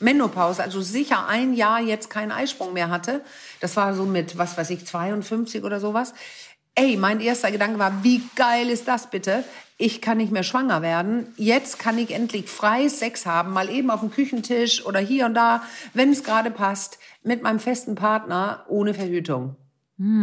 Menopause, 0.00 0.62
also 0.62 0.82
sicher 0.82 1.26
ein 1.26 1.54
Jahr 1.54 1.80
jetzt 1.80 2.10
keinen 2.10 2.30
Eisprung 2.30 2.74
mehr 2.74 2.90
hatte, 2.90 3.22
das 3.60 3.76
war 3.76 3.94
so 3.94 4.04
mit, 4.04 4.36
was 4.36 4.58
weiß 4.58 4.68
ich, 4.70 4.86
52 4.86 5.64
oder 5.64 5.80
sowas. 5.80 6.12
Ey, 6.78 6.98
mein 6.98 7.20
erster 7.20 7.50
Gedanke 7.50 7.78
war, 7.78 8.04
wie 8.04 8.20
geil 8.36 8.68
ist 8.68 8.86
das 8.86 9.08
bitte? 9.08 9.44
Ich 9.78 10.02
kann 10.02 10.18
nicht 10.18 10.30
mehr 10.30 10.42
schwanger 10.42 10.82
werden. 10.82 11.32
Jetzt 11.36 11.78
kann 11.78 11.96
ich 11.96 12.10
endlich 12.10 12.50
frei 12.50 12.86
Sex 12.88 13.24
haben, 13.24 13.54
mal 13.54 13.70
eben 13.70 13.90
auf 13.90 14.00
dem 14.00 14.10
Küchentisch 14.10 14.84
oder 14.84 15.00
hier 15.00 15.24
und 15.24 15.32
da, 15.32 15.62
wenn 15.94 16.12
es 16.12 16.22
gerade 16.22 16.50
passt, 16.50 16.98
mit 17.22 17.42
meinem 17.42 17.60
festen 17.60 17.94
Partner 17.94 18.66
ohne 18.68 18.92
Verhütung. 18.92 19.56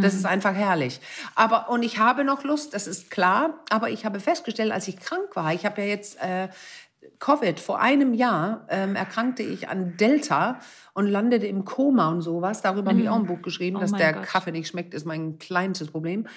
Das 0.04 0.13
ist 0.13 0.28
einfach 0.28 0.54
herrlich. 0.54 1.02
Aber 1.34 1.70
und 1.70 1.82
ich 1.82 1.98
habe 1.98 2.24
noch 2.24 2.44
Lust, 2.44 2.76
das 2.76 2.86
ist 2.86 3.10
klar. 3.10 3.63
Aber 3.72 3.89
ich 3.89 4.06
habe 4.06 4.20
festgestellt, 4.20 4.72
als 4.72 4.88
ich 4.88 5.00
krank 5.00 5.36
war, 5.36 5.52
ich 5.54 5.66
habe 5.66 5.82
ja 5.82 5.88
jetzt 5.88 6.22
äh, 6.22 6.50
Covid 7.18 7.60
vor 7.60 7.80
einem 7.80 8.13
Jahr 8.13 8.68
ähm, 8.70 8.96
erkrankte 8.96 9.42
ich 9.42 9.70
an 9.70 9.98
Delta 9.98 10.60
und 10.94 11.08
landete 11.08 11.48
im 11.48 11.66
Koma 11.66 12.10
und 12.10 12.22
sowas. 12.22 12.62
Darüber 12.62 12.92
mhm. 12.92 12.96
habe 12.96 13.02
ich 13.02 13.10
auch 13.10 13.20
ein 13.20 13.26
Buch 13.26 13.42
geschrieben, 13.42 13.78
oh 13.78 13.80
dass 13.80 13.92
der 13.92 14.14
Gott. 14.14 14.24
Kaffee 14.24 14.52
nicht 14.52 14.68
schmeckt, 14.68 14.94
ist 14.94 15.06
mein 15.06 15.40
kleinstes 15.40 15.90
Problem. 15.90 16.28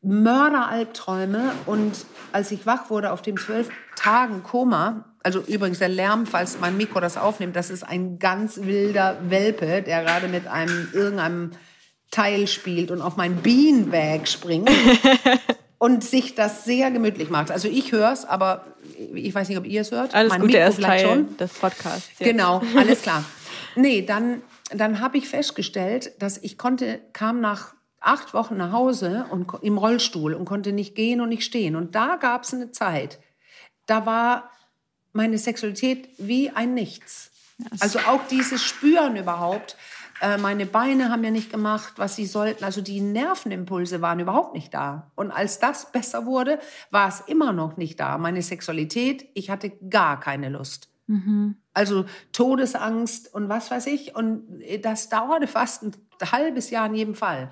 Mörderalbträume 0.00 1.52
und 1.66 1.92
als 2.32 2.52
ich 2.52 2.66
wach 2.66 2.88
wurde 2.88 3.10
auf 3.10 3.20
dem 3.20 3.36
zwölf 3.36 3.68
Tagen 3.96 4.44
Koma, 4.44 5.06
also 5.24 5.40
übrigens 5.40 5.80
der 5.80 5.88
Lärm, 5.88 6.24
falls 6.24 6.60
mein 6.60 6.76
Mikro 6.76 7.00
das 7.00 7.16
aufnimmt, 7.16 7.56
das 7.56 7.68
ist 7.68 7.82
ein 7.82 8.20
ganz 8.20 8.58
wilder 8.58 9.18
Welpe, 9.28 9.82
der 9.82 10.04
gerade 10.04 10.28
mit 10.28 10.46
einem 10.46 10.88
irgendeinem 10.92 11.50
Teil 12.12 12.46
spielt 12.46 12.92
und 12.92 13.02
auf 13.02 13.16
mein 13.16 13.42
Beanbag 13.42 14.28
springt 14.28 14.70
und 15.78 16.04
sich 16.04 16.36
das 16.36 16.64
sehr 16.64 16.90
gemütlich 16.92 17.28
macht. 17.28 17.50
Also 17.50 17.68
ich 17.68 17.92
höre 17.92 18.12
es, 18.12 18.24
aber 18.24 18.66
ich 19.14 19.34
weiß 19.34 19.48
nicht, 19.48 19.58
ob 19.58 19.66
ihr 19.66 19.80
es 19.80 19.90
hört. 19.90 20.14
Alles 20.14 20.30
mein 20.30 20.40
Gute, 20.40 20.58
er 20.58 20.68
ist 20.68 20.80
Teil 20.80 21.00
schon. 21.00 21.36
des 21.36 21.52
Podcasts. 21.52 22.08
Jetzt. 22.18 22.30
Genau, 22.30 22.62
alles 22.76 23.02
klar. 23.02 23.24
Nee, 23.78 24.02
dann, 24.02 24.42
dann 24.70 24.98
habe 24.98 25.18
ich 25.18 25.28
festgestellt, 25.28 26.20
dass 26.20 26.36
ich 26.36 26.58
konnte, 26.58 27.00
kam 27.12 27.40
nach 27.40 27.74
acht 28.00 28.34
Wochen 28.34 28.56
nach 28.56 28.72
Hause 28.72 29.26
und 29.30 29.52
im 29.62 29.78
Rollstuhl 29.78 30.34
und 30.34 30.46
konnte 30.46 30.72
nicht 30.72 30.96
gehen 30.96 31.20
und 31.20 31.28
nicht 31.28 31.44
stehen. 31.44 31.76
Und 31.76 31.94
da 31.94 32.16
gab 32.16 32.42
es 32.42 32.52
eine 32.52 32.72
Zeit, 32.72 33.20
da 33.86 34.04
war 34.04 34.50
meine 35.12 35.38
Sexualität 35.38 36.08
wie 36.18 36.50
ein 36.50 36.74
Nichts. 36.74 37.30
Also 37.78 38.00
auch 38.00 38.26
dieses 38.26 38.64
Spüren 38.64 39.14
überhaupt, 39.14 39.76
äh, 40.20 40.38
meine 40.38 40.66
Beine 40.66 41.10
haben 41.10 41.22
ja 41.22 41.30
nicht 41.30 41.52
gemacht, 41.52 41.94
was 41.96 42.16
sie 42.16 42.26
sollten. 42.26 42.64
Also 42.64 42.80
die 42.80 43.00
Nervenimpulse 43.00 44.02
waren 44.02 44.18
überhaupt 44.18 44.54
nicht 44.54 44.74
da. 44.74 45.12
Und 45.14 45.30
als 45.30 45.60
das 45.60 45.92
besser 45.92 46.26
wurde, 46.26 46.58
war 46.90 47.08
es 47.08 47.20
immer 47.20 47.52
noch 47.52 47.76
nicht 47.76 48.00
da. 48.00 48.18
Meine 48.18 48.42
Sexualität, 48.42 49.28
ich 49.34 49.50
hatte 49.50 49.70
gar 49.70 50.18
keine 50.18 50.48
Lust. 50.48 50.87
Mhm. 51.08 51.56
Also 51.74 52.04
Todesangst 52.32 53.34
und 53.34 53.48
was 53.48 53.70
weiß 53.70 53.86
ich. 53.86 54.14
Und 54.14 54.62
das 54.82 55.08
dauerte 55.08 55.46
fast 55.46 55.82
ein 55.82 55.92
halbes 56.30 56.70
Jahr 56.70 56.86
in 56.86 56.94
jedem 56.94 57.14
Fall. 57.14 57.50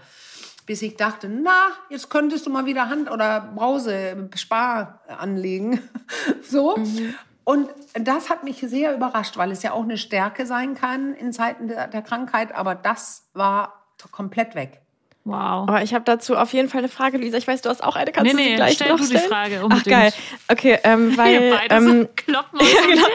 Bis 0.66 0.82
ich 0.82 0.96
dachte, 0.96 1.28
na, 1.28 1.68
jetzt 1.90 2.10
könntest 2.10 2.46
du 2.46 2.50
mal 2.50 2.66
wieder 2.66 2.88
Hand- 2.88 3.10
oder 3.10 3.52
Brause, 3.54 4.28
Spar 4.34 5.02
anlegen. 5.08 5.80
so. 6.42 6.76
Mhm. 6.76 7.14
Und 7.44 7.68
das 7.94 8.28
hat 8.28 8.42
mich 8.42 8.58
sehr 8.58 8.94
überrascht, 8.94 9.36
weil 9.36 9.52
es 9.52 9.62
ja 9.62 9.72
auch 9.72 9.84
eine 9.84 9.98
Stärke 9.98 10.46
sein 10.46 10.74
kann 10.74 11.14
in 11.14 11.32
Zeiten 11.32 11.68
der, 11.68 11.86
der 11.86 12.02
Krankheit, 12.02 12.52
aber 12.52 12.74
das 12.74 13.30
war 13.34 13.86
komplett 14.10 14.56
weg. 14.56 14.82
Wow. 15.26 15.68
Aber 15.68 15.82
ich 15.82 15.92
habe 15.92 16.04
dazu 16.04 16.36
auf 16.36 16.52
jeden 16.52 16.68
Fall 16.68 16.78
eine 16.78 16.88
Frage, 16.88 17.18
Luisa. 17.18 17.36
Ich 17.36 17.48
weiß, 17.48 17.60
du 17.60 17.68
hast 17.68 17.82
auch 17.82 17.96
eine. 17.96 18.12
Kannst 18.12 18.32
nee, 18.32 18.44
du 18.44 18.48
sie 18.50 18.54
gleich 18.54 18.74
stell 18.74 18.90
noch 18.90 18.98
du 18.98 19.06
stellen? 19.06 19.22
die 19.24 19.28
Frage 19.28 19.64
unbedingt. 19.64 19.86
Ach 19.88 19.90
geil. 19.90 20.12
Okay, 20.46 20.78
ähm, 20.84 21.16
weil 21.16 21.40
Wir 21.40 21.50
beide 21.50 21.74
ähm, 21.74 22.02
so 22.02 22.08
kloppen 22.14 22.60
ja, 22.60 22.86
genau 22.86 23.06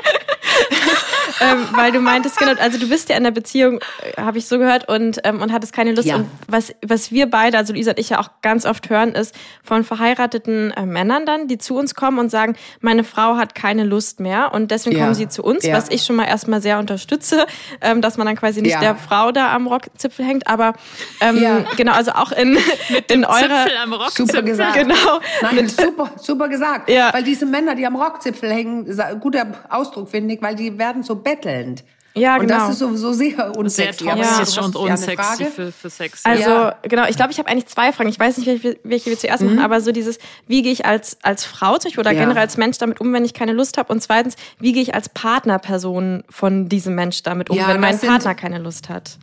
ähm, 1.42 1.68
weil 1.74 1.92
du 1.92 2.00
meintest, 2.00 2.38
genau, 2.38 2.54
also 2.60 2.78
du 2.78 2.88
bist 2.90 3.10
ja 3.10 3.18
in 3.18 3.24
der 3.24 3.32
Beziehung, 3.32 3.80
äh, 4.02 4.22
habe 4.22 4.38
ich 4.38 4.46
so 4.48 4.58
gehört, 4.58 4.90
und, 4.90 5.20
ähm, 5.24 5.42
und 5.42 5.52
hattest 5.52 5.74
keine 5.74 5.94
Lust. 5.94 6.08
Ja. 6.08 6.18
Und 6.18 6.30
was, 6.48 6.74
was 6.86 7.12
wir 7.12 7.30
beide, 7.30 7.58
also 7.58 7.74
Lisa 7.74 7.92
und 7.92 8.00
ich 8.00 8.10
ja 8.10 8.20
auch 8.20 8.30
ganz 8.42 8.66
oft 8.66 8.90
hören, 8.90 9.14
ist 9.14 9.36
von 9.64 9.84
verheirateten 9.84 10.72
äh, 10.72 10.86
Männern 10.86 11.26
dann, 11.26 11.48
die 11.48 11.58
zu 11.58 11.76
uns 11.76 11.96
kommen 11.96 12.20
und 12.20 12.30
sagen, 12.30 12.56
meine 12.80 13.04
Frau 13.04 13.38
hat 13.38 13.56
keine 13.56 13.84
Lust 13.84 14.20
mehr 14.20 14.54
und 14.54 14.72
deswegen 14.72 14.98
ja. 14.98 15.04
kommen 15.04 15.16
sie 15.16 15.28
zu 15.28 15.44
uns, 15.44 15.66
ja. 15.66 15.76
was 15.76 15.90
ich 15.90 16.04
schon 16.04 16.16
mal 16.16 16.26
erstmal 16.26 16.62
sehr 16.62 16.80
unterstütze, 16.80 17.46
ähm, 17.82 18.02
dass 18.02 18.18
man 18.18 18.28
dann 18.28 18.36
quasi 18.36 18.62
nicht 18.62 18.82
der 18.82 18.96
Frau 18.96 19.32
da 19.32 19.54
am 19.54 19.68
Rockzipfel 19.68 20.26
hängt, 20.26 20.48
aber 20.48 20.74
ähm, 21.22 21.66
genau, 21.78 21.94
also 22.02 22.12
auch 22.14 22.32
in, 22.32 22.58
in 23.10 23.26
eurer... 23.26 23.68
am 23.84 23.94
Rockzipfel. 23.94 24.28
Super 24.28 24.42
gesagt. 24.42 24.74
Genau. 24.76 25.20
Nein, 25.42 25.68
super, 25.70 26.12
super 26.18 26.50
gesagt. 26.50 26.90
Ja. 26.90 27.14
Weil 27.14 27.24
diese 27.24 27.46
Männer, 27.46 27.76
die 27.76 27.86
am 27.86 27.96
Rockzipfel 27.96 28.52
hängen, 28.52 28.86
guter 29.20 29.48
Ausdruck 29.70 30.10
finde 30.10 30.34
ich, 30.34 30.42
weil 30.42 30.56
die 30.56 30.78
werden 30.78 31.04
so 31.04 31.16
bettelnd. 31.16 31.84
Ja, 32.14 32.38
genau. 32.38 32.42
Und 32.42 32.62
das 32.62 32.70
ist 32.72 32.80
sowieso 32.80 33.14
sehr 33.14 33.56
unsexy. 33.56 34.04
Sehr 34.04 34.16
toxisch 34.16 34.56
ja. 34.58 34.64
und 34.64 34.76
unsexy 34.76 35.46
für, 35.46 35.72
für 35.72 35.90
Sex. 35.90 36.26
Also, 36.26 36.50
ja. 36.50 36.76
genau, 36.82 37.06
ich 37.08 37.16
glaube, 37.16 37.32
ich 37.32 37.40
habe 37.40 37.48
eigentlich 37.48 37.68
zwei 37.68 37.94
Fragen. 37.94 38.10
Ich 38.10 38.20
weiß 38.20 38.38
nicht, 38.38 38.48
welche, 38.48 38.78
welche 38.84 39.10
wir 39.12 39.18
zuerst 39.18 39.44
mhm. 39.44 39.56
machen, 39.56 39.60
aber 39.60 39.80
so 39.80 39.94
dieses, 39.94 40.18
wie 40.46 40.62
gehe 40.62 40.74
ich 40.74 40.86
als, 40.86 41.18
als 41.22 41.46
Frau 41.46 41.78
zum 41.78 41.90
Beispiel 41.90 42.02
oder 42.02 42.12
ja. 42.12 42.20
generell 42.20 42.42
als 42.42 42.58
Mensch 42.58 42.80
damit 42.80 43.00
um, 43.00 43.14
wenn 43.14 43.24
ich 43.24 43.34
keine 43.34 43.54
Lust 43.54 43.78
habe? 43.78 43.94
Und 43.94 44.02
zweitens, 44.02 44.36
wie 44.60 44.74
gehe 44.74 44.82
ich 44.82 44.94
als 44.94 45.08
Partnerperson 45.08 46.24
von 46.30 46.68
diesem 46.68 46.96
Mensch 46.96 47.24
damit 47.24 47.50
um, 47.50 47.58
wenn 47.58 47.80
mein 47.80 47.98
Partner 47.98 48.36
keine 48.36 48.58
Lust 48.58 48.90
hat? 48.90 49.18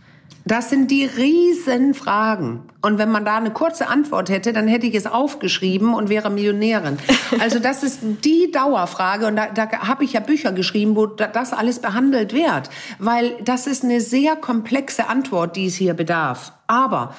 Das 0.48 0.70
sind 0.70 0.90
die 0.90 1.04
Riesenfragen. 1.04 2.60
Und 2.80 2.96
wenn 2.96 3.10
man 3.10 3.26
da 3.26 3.36
eine 3.36 3.50
kurze 3.50 3.88
Antwort 3.88 4.30
hätte, 4.30 4.54
dann 4.54 4.66
hätte 4.66 4.86
ich 4.86 4.94
es 4.94 5.06
aufgeschrieben 5.06 5.92
und 5.92 6.08
wäre 6.08 6.30
Millionärin. 6.30 6.96
Also 7.40 7.58
das 7.58 7.82
ist 7.82 8.00
die 8.24 8.50
Dauerfrage. 8.50 9.26
Und 9.26 9.36
da, 9.36 9.48
da 9.48 9.70
habe 9.86 10.04
ich 10.04 10.14
ja 10.14 10.20
Bücher 10.20 10.50
geschrieben, 10.52 10.96
wo 10.96 11.04
das 11.04 11.52
alles 11.52 11.80
behandelt 11.80 12.32
wird. 12.32 12.70
Weil 12.98 13.36
das 13.44 13.66
ist 13.66 13.84
eine 13.84 14.00
sehr 14.00 14.34
komplexe 14.36 15.08
Antwort, 15.08 15.54
die 15.56 15.66
es 15.66 15.74
hier 15.74 15.92
bedarf. 15.92 16.52
Aber 16.66 17.14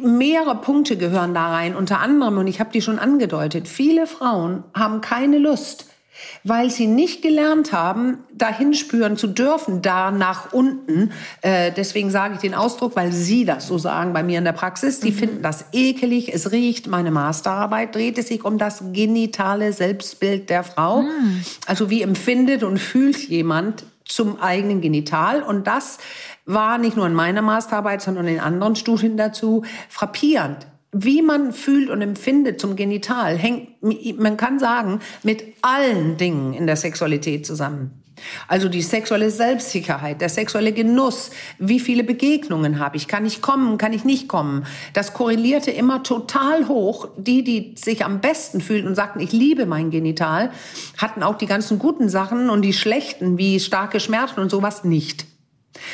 mehrere 0.00 0.54
Punkte 0.54 0.96
gehören 0.96 1.34
da 1.34 1.48
rein. 1.48 1.74
Unter 1.74 1.98
anderem, 1.98 2.38
und 2.38 2.46
ich 2.46 2.60
habe 2.60 2.70
die 2.70 2.80
schon 2.80 3.00
angedeutet, 3.00 3.66
viele 3.66 4.06
Frauen 4.06 4.62
haben 4.72 5.00
keine 5.00 5.38
Lust 5.38 5.91
weil 6.44 6.70
sie 6.70 6.86
nicht 6.86 7.22
gelernt 7.22 7.72
haben, 7.72 8.18
dahin 8.32 8.74
spüren 8.74 9.16
zu 9.16 9.26
dürfen, 9.26 9.82
da 9.82 10.10
nach 10.10 10.52
unten. 10.52 11.12
Äh, 11.40 11.72
deswegen 11.72 12.10
sage 12.10 12.34
ich 12.34 12.40
den 12.40 12.54
Ausdruck, 12.54 12.96
weil 12.96 13.12
Sie 13.12 13.44
das 13.44 13.66
so 13.66 13.78
sagen 13.78 14.12
bei 14.12 14.22
mir 14.22 14.38
in 14.38 14.44
der 14.44 14.52
Praxis. 14.52 15.00
Die 15.00 15.10
mhm. 15.10 15.16
finden 15.16 15.42
das 15.42 15.66
ekelig, 15.72 16.32
es 16.32 16.52
riecht. 16.52 16.86
Meine 16.86 17.10
Masterarbeit 17.10 17.94
dreht 17.94 18.18
es 18.18 18.28
sich 18.28 18.44
um 18.44 18.58
das 18.58 18.82
genitale 18.92 19.72
Selbstbild 19.72 20.50
der 20.50 20.64
Frau. 20.64 21.02
Mhm. 21.02 21.44
Also 21.66 21.90
wie 21.90 22.02
empfindet 22.02 22.62
und 22.62 22.78
fühlt 22.78 23.16
jemand 23.28 23.84
zum 24.04 24.40
eigenen 24.40 24.80
Genital. 24.80 25.42
Und 25.42 25.66
das 25.66 25.98
war 26.44 26.78
nicht 26.78 26.96
nur 26.96 27.06
in 27.06 27.14
meiner 27.14 27.42
Masterarbeit, 27.42 28.02
sondern 28.02 28.26
in 28.26 28.40
anderen 28.40 28.76
Studien 28.76 29.16
dazu 29.16 29.64
frappierend 29.88 30.66
wie 30.92 31.22
man 31.22 31.52
fühlt 31.52 31.88
und 31.88 32.02
empfindet 32.02 32.60
zum 32.60 32.76
Genital, 32.76 33.36
hängt 33.36 33.68
man 34.18 34.36
kann 34.36 34.58
sagen, 34.58 35.00
mit 35.22 35.42
allen 35.62 36.18
Dingen 36.18 36.52
in 36.52 36.66
der 36.66 36.76
Sexualität 36.76 37.46
zusammen. 37.46 38.02
Also 38.46 38.68
die 38.68 38.82
sexuelle 38.82 39.30
Selbstsicherheit, 39.30 40.20
der 40.20 40.28
sexuelle 40.28 40.72
Genuss, 40.72 41.30
wie 41.58 41.80
viele 41.80 42.04
Begegnungen 42.04 42.78
habe 42.78 42.96
ich, 42.96 43.08
kann 43.08 43.26
ich 43.26 43.42
kommen, 43.42 43.78
kann 43.78 43.92
ich 43.92 44.04
nicht 44.04 44.28
kommen. 44.28 44.66
Das 44.92 45.14
korrelierte 45.14 45.70
immer 45.70 46.02
total 46.02 46.68
hoch. 46.68 47.08
Die, 47.16 47.42
die 47.42 47.74
sich 47.76 48.04
am 48.04 48.20
besten 48.20 48.60
fühlten 48.60 48.86
und 48.88 48.94
sagten, 48.94 49.20
ich 49.20 49.32
liebe 49.32 49.66
mein 49.66 49.90
Genital, 49.90 50.52
hatten 50.98 51.22
auch 51.22 51.36
die 51.36 51.46
ganzen 51.46 51.78
guten 51.78 52.08
Sachen 52.08 52.50
und 52.50 52.62
die 52.62 52.74
schlechten, 52.74 53.38
wie 53.38 53.58
starke 53.60 53.98
Schmerzen 53.98 54.40
und 54.40 54.50
sowas 54.50 54.84
nicht. 54.84 55.26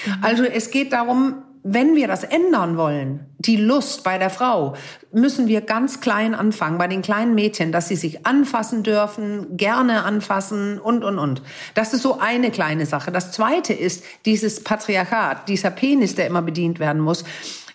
Mhm. 0.06 0.12
Also 0.22 0.44
es 0.44 0.70
geht 0.70 0.92
darum, 0.92 1.36
wenn 1.62 1.94
wir 1.94 2.08
das 2.08 2.24
ändern 2.24 2.76
wollen, 2.76 3.26
die 3.38 3.56
Lust 3.56 4.04
bei 4.04 4.18
der 4.18 4.30
Frau, 4.30 4.74
müssen 5.12 5.48
wir 5.48 5.60
ganz 5.60 6.00
klein 6.00 6.34
anfangen, 6.34 6.78
bei 6.78 6.88
den 6.88 7.02
kleinen 7.02 7.34
Mädchen, 7.34 7.72
dass 7.72 7.88
sie 7.88 7.96
sich 7.96 8.26
anfassen 8.26 8.82
dürfen, 8.82 9.56
gerne 9.56 10.04
anfassen 10.04 10.78
und, 10.78 11.04
und, 11.04 11.18
und. 11.18 11.42
Das 11.74 11.94
ist 11.94 12.02
so 12.02 12.18
eine 12.18 12.50
kleine 12.50 12.86
Sache. 12.86 13.12
Das 13.12 13.32
zweite 13.32 13.72
ist 13.72 14.04
dieses 14.24 14.62
Patriarchat, 14.62 15.48
dieser 15.48 15.70
Penis, 15.70 16.14
der 16.14 16.26
immer 16.26 16.42
bedient 16.42 16.78
werden 16.78 17.00
muss. 17.00 17.24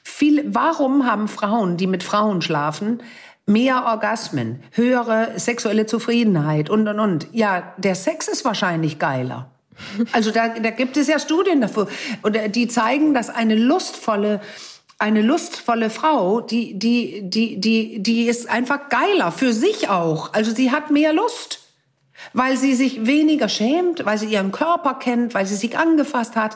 Viel, 0.03 0.43
warum 0.53 1.05
haben 1.05 1.27
Frauen, 1.27 1.77
die 1.77 1.87
mit 1.87 2.03
Frauen 2.03 2.41
schlafen, 2.41 3.01
mehr 3.45 3.85
Orgasmen, 3.85 4.63
höhere 4.71 5.31
sexuelle 5.37 5.85
Zufriedenheit 5.85 6.69
und, 6.69 6.87
und, 6.87 6.99
und? 6.99 7.27
Ja, 7.31 7.73
der 7.77 7.95
Sex 7.95 8.27
ist 8.27 8.45
wahrscheinlich 8.45 8.99
geiler. 8.99 9.52
Also 10.11 10.31
da, 10.31 10.49
da 10.49 10.69
gibt 10.69 10.97
es 10.97 11.07
ja 11.07 11.19
Studien 11.19 11.61
dafür, 11.61 11.87
oder 12.23 12.47
die 12.47 12.67
zeigen, 12.67 13.13
dass 13.13 13.29
eine 13.29 13.55
lustvolle 13.55 14.41
eine 14.99 15.21
lustvolle 15.21 15.89
Frau, 15.89 16.39
die 16.39 16.79
die 16.79 17.29
die 17.29 17.59
die 17.59 18.01
die 18.01 18.25
ist 18.25 18.49
einfach 18.49 18.89
geiler 18.89 19.31
für 19.31 19.51
sich 19.51 19.89
auch. 19.89 20.33
Also 20.33 20.53
sie 20.53 20.71
hat 20.71 20.91
mehr 20.91 21.13
Lust 21.13 21.59
weil 22.31 22.55
sie 22.57 22.73
sich 22.73 23.05
weniger 23.05 23.49
schämt, 23.49 24.05
weil 24.05 24.17
sie 24.17 24.27
ihren 24.27 24.51
Körper 24.51 24.93
kennt, 24.95 25.33
weil 25.33 25.45
sie 25.45 25.55
sich 25.55 25.77
angefasst 25.77 26.35
hat. 26.35 26.55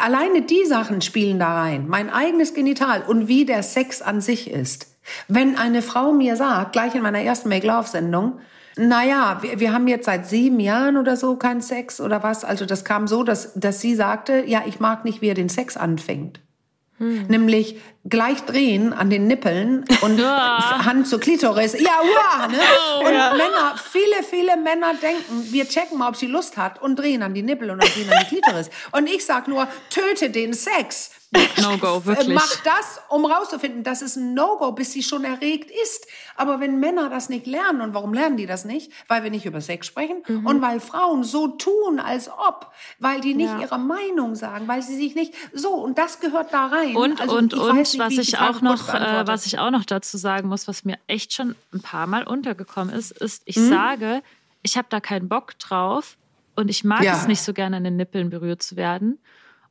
Alleine 0.00 0.42
die 0.42 0.64
Sachen 0.64 1.02
spielen 1.02 1.38
da 1.38 1.60
rein. 1.60 1.86
Mein 1.88 2.10
eigenes 2.10 2.54
Genital 2.54 3.02
und 3.06 3.28
wie 3.28 3.44
der 3.44 3.62
Sex 3.62 4.00
an 4.00 4.20
sich 4.20 4.50
ist. 4.50 4.86
Wenn 5.28 5.58
eine 5.58 5.82
Frau 5.82 6.12
mir 6.12 6.36
sagt, 6.36 6.72
gleich 6.72 6.94
in 6.94 7.02
meiner 7.02 7.20
ersten 7.20 7.50
Make-Love-Sendung, 7.50 8.38
naja, 8.76 9.38
wir, 9.42 9.60
wir 9.60 9.72
haben 9.72 9.86
jetzt 9.86 10.06
seit 10.06 10.26
sieben 10.26 10.60
Jahren 10.60 10.96
oder 10.96 11.16
so 11.16 11.36
keinen 11.36 11.60
Sex 11.60 12.00
oder 12.00 12.22
was. 12.22 12.44
Also 12.44 12.66
das 12.66 12.84
kam 12.84 13.06
so, 13.06 13.22
dass, 13.22 13.54
dass 13.54 13.80
sie 13.80 13.94
sagte, 13.94 14.44
ja, 14.46 14.62
ich 14.66 14.80
mag 14.80 15.04
nicht, 15.04 15.22
wie 15.22 15.28
er 15.28 15.34
den 15.34 15.48
Sex 15.48 15.76
anfängt. 15.76 16.40
Hm. 16.98 17.26
Nämlich 17.26 17.80
gleich 18.04 18.44
drehen 18.44 18.92
an 18.92 19.10
den 19.10 19.26
Nippeln 19.26 19.84
und 20.02 20.24
Hand 20.24 21.08
zur 21.08 21.18
Klitoris. 21.18 21.72
Ja, 21.80 21.98
wow, 22.02 22.48
ne? 22.48 22.58
Und 23.00 23.14
ja. 23.14 23.32
Männer, 23.32 23.74
viele, 23.76 24.22
viele 24.22 24.56
Männer 24.56 24.94
denken, 24.94 25.48
wir 25.50 25.68
checken 25.68 25.98
mal, 25.98 26.08
ob 26.08 26.16
sie 26.16 26.26
Lust 26.26 26.56
hat 26.56 26.80
und 26.80 26.96
drehen 26.96 27.22
an 27.22 27.34
die 27.34 27.42
Nippel 27.42 27.70
und 27.70 27.82
drehen 27.82 28.08
an 28.10 28.18
die 28.20 28.26
Klitoris. 28.26 28.70
Und 28.92 29.08
ich 29.08 29.24
sag 29.26 29.48
nur, 29.48 29.66
töte 29.90 30.30
den 30.30 30.52
Sex. 30.52 31.10
No-Go, 31.60 32.04
wirklich. 32.04 32.34
Mach 32.34 32.56
das, 32.62 33.00
um 33.08 33.24
rauszufinden, 33.24 33.82
dass 33.82 34.02
es 34.02 34.16
ein 34.16 34.34
No-Go, 34.34 34.72
bis 34.72 34.92
sie 34.92 35.02
schon 35.02 35.24
erregt 35.24 35.70
ist. 35.70 36.06
Aber 36.36 36.60
wenn 36.60 36.78
Männer 36.80 37.08
das 37.08 37.28
nicht 37.28 37.46
lernen, 37.46 37.80
und 37.80 37.94
warum 37.94 38.14
lernen 38.14 38.36
die 38.36 38.46
das 38.46 38.64
nicht? 38.64 38.92
Weil 39.08 39.22
wir 39.22 39.30
nicht 39.30 39.46
über 39.46 39.60
Sex 39.60 39.86
sprechen 39.86 40.22
mhm. 40.26 40.46
und 40.46 40.62
weil 40.62 40.80
Frauen 40.80 41.24
so 41.24 41.48
tun, 41.48 42.00
als 42.00 42.28
ob, 42.28 42.72
weil 42.98 43.20
die 43.20 43.34
nicht 43.34 43.50
ja. 43.50 43.60
ihre 43.60 43.78
Meinung 43.78 44.34
sagen, 44.34 44.68
weil 44.68 44.82
sie 44.82 44.96
sich 44.96 45.14
nicht 45.14 45.34
so, 45.52 45.70
und 45.74 45.98
das 45.98 46.20
gehört 46.20 46.52
da 46.52 46.66
rein. 46.66 46.96
Und, 46.96 47.20
also, 47.20 47.36
und, 47.36 47.54
und, 47.54 47.76
nicht, 47.76 47.98
was 47.98 48.12
ich 48.12 48.38
auch 48.38 48.60
noch, 48.60 48.92
äh, 48.92 49.26
was 49.26 49.46
ich 49.46 49.58
auch 49.58 49.70
noch 49.70 49.84
dazu 49.84 50.16
sagen 50.16 50.48
muss, 50.48 50.68
was 50.68 50.84
mir 50.84 50.98
echt 51.06 51.32
schon 51.32 51.54
ein 51.72 51.80
paar 51.80 52.06
Mal 52.06 52.24
untergekommen 52.24 52.94
ist, 52.94 53.12
ist, 53.12 53.42
ich 53.44 53.56
mhm. 53.56 53.68
sage, 53.68 54.22
ich 54.62 54.76
habe 54.76 54.86
da 54.90 55.00
keinen 55.00 55.28
Bock 55.28 55.58
drauf 55.58 56.16
und 56.56 56.68
ich 56.68 56.84
mag 56.84 57.02
ja. 57.02 57.16
es 57.16 57.26
nicht 57.26 57.42
so 57.42 57.52
gerne 57.52 57.76
an 57.76 57.84
den 57.84 57.96
Nippeln 57.96 58.30
berührt 58.30 58.62
zu 58.62 58.76
werden. 58.76 59.18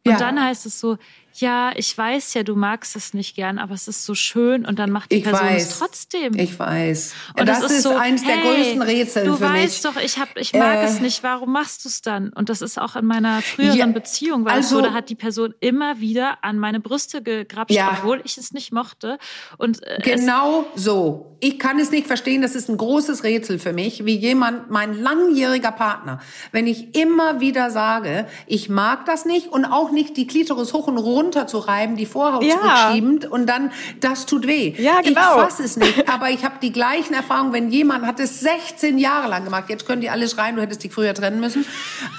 Und 0.06 0.12
ja. 0.12 0.18
dann 0.18 0.42
heißt 0.42 0.66
es 0.66 0.80
so, 0.80 0.98
ja, 1.36 1.72
ich 1.76 1.98
weiß 1.98 2.36
ja, 2.36 2.44
du 2.44 2.56
magst 2.56 2.96
es 2.96 3.14
nicht 3.14 3.36
gern, 3.36 3.58
aber 3.58 3.74
es 3.74 3.88
ist 3.88 4.06
so 4.06 4.14
schön 4.14 4.66
und 4.66 4.78
dann 4.78 4.92
macht 4.92 5.12
die 5.12 5.18
ich 5.18 5.24
Person 5.24 5.48
weiß. 5.48 5.64
es 5.64 5.80
trotzdem. 5.80 6.38
Ich 6.38 6.60
weiß. 6.60 7.14
Und 7.40 7.48
das, 7.48 7.62
das 7.62 7.72
ist, 7.72 7.78
ist 7.78 7.84
so, 7.84 7.96
eins 7.96 8.24
hey, 8.24 8.42
der 8.42 8.52
größten 8.52 8.82
Rätsel 8.82 9.26
du 9.26 9.36
für 9.36 9.50
mich. 9.50 9.52
Du 9.52 9.64
weißt 9.64 9.86
doch, 9.86 9.96
ich 9.98 10.20
hab, 10.20 10.38
ich 10.38 10.54
mag 10.54 10.78
äh, 10.78 10.86
es 10.86 11.00
nicht. 11.00 11.24
Warum 11.24 11.52
machst 11.52 11.86
du 11.86 11.90
es 11.90 12.02
dann? 12.02 12.30
Und 12.30 12.50
das 12.50 12.62
ist 12.62 12.80
auch 12.80 12.96
in 12.96 13.06
meiner 13.06 13.42
früheren 13.42 13.78
ja, 13.78 13.86
Beziehung, 13.88 14.46
weil 14.46 14.54
also, 14.54 14.76
so, 14.76 14.82
da 14.82 14.94
hat 14.94 15.10
die 15.10 15.16
Person 15.16 15.56
immer 15.60 16.00
wieder 16.00 16.44
an 16.44 16.60
meine 16.60 16.80
Brüste 16.80 17.24
gegrapscht, 17.24 17.76
ja, 17.76 17.98
obwohl 17.98 18.22
ich 18.24 18.38
es 18.38 18.54
nicht 18.54 18.72
mochte. 18.72 19.18
Und 19.58 19.82
äh, 19.84 20.00
genau 20.04 20.66
so. 20.76 21.38
Ich 21.40 21.60
kann 21.60 21.78
es 21.78 21.92
nicht 21.92 22.08
verstehen. 22.08 22.42
Das 22.42 22.56
ist 22.56 22.70
ein 22.70 22.78
großes 22.78 23.24
Rätsel 23.24 23.60
für 23.60 23.74
mich, 23.74 24.06
wie 24.06 24.16
jemand, 24.16 24.70
mein 24.70 24.94
langjähriger 25.02 25.72
Partner, 25.72 26.20
wenn 26.52 26.68
ich 26.68 26.96
immer 26.96 27.42
wieder 27.42 27.70
sage, 27.70 28.28
ich 28.48 28.70
mag 28.70 29.06
das 29.06 29.26
nicht 29.26 29.48
und 29.48 29.66
auch 29.66 29.92
nicht 29.92 30.16
die 30.16 30.26
Klitoris 30.26 30.72
hoch 30.72 30.88
und 30.88 30.98
runter 30.98 31.23
runterzureiben, 31.24 31.96
die 31.96 32.06
Vorhaut 32.06 32.44
ja. 32.44 32.56
zurückschiebend 32.56 33.26
und 33.26 33.48
dann, 33.48 33.72
das 34.00 34.26
tut 34.26 34.48
weh. 34.48 34.74
Ja, 34.78 35.02
genau. 35.02 35.22
Ich 35.22 35.44
fasse 35.44 35.64
es 35.64 35.78
nicht, 35.78 36.10
aber 36.10 36.30
ich 36.30 36.44
habe 36.44 36.56
die 36.62 36.72
gleichen 36.72 37.14
Erfahrungen, 37.14 37.54
wenn 37.54 37.70
jemand 37.70 38.06
hat 38.06 38.20
es 38.20 38.40
16 38.42 38.98
Jahre 38.98 39.30
lang 39.30 39.44
gemacht, 39.46 39.66
jetzt 39.70 39.86
können 39.86 40.02
die 40.02 40.10
alle 40.10 40.28
schreien, 40.28 40.56
du 40.56 40.62
hättest 40.62 40.84
dich 40.84 40.92
früher 40.92 41.14
trennen 41.14 41.40
müssen, 41.40 41.66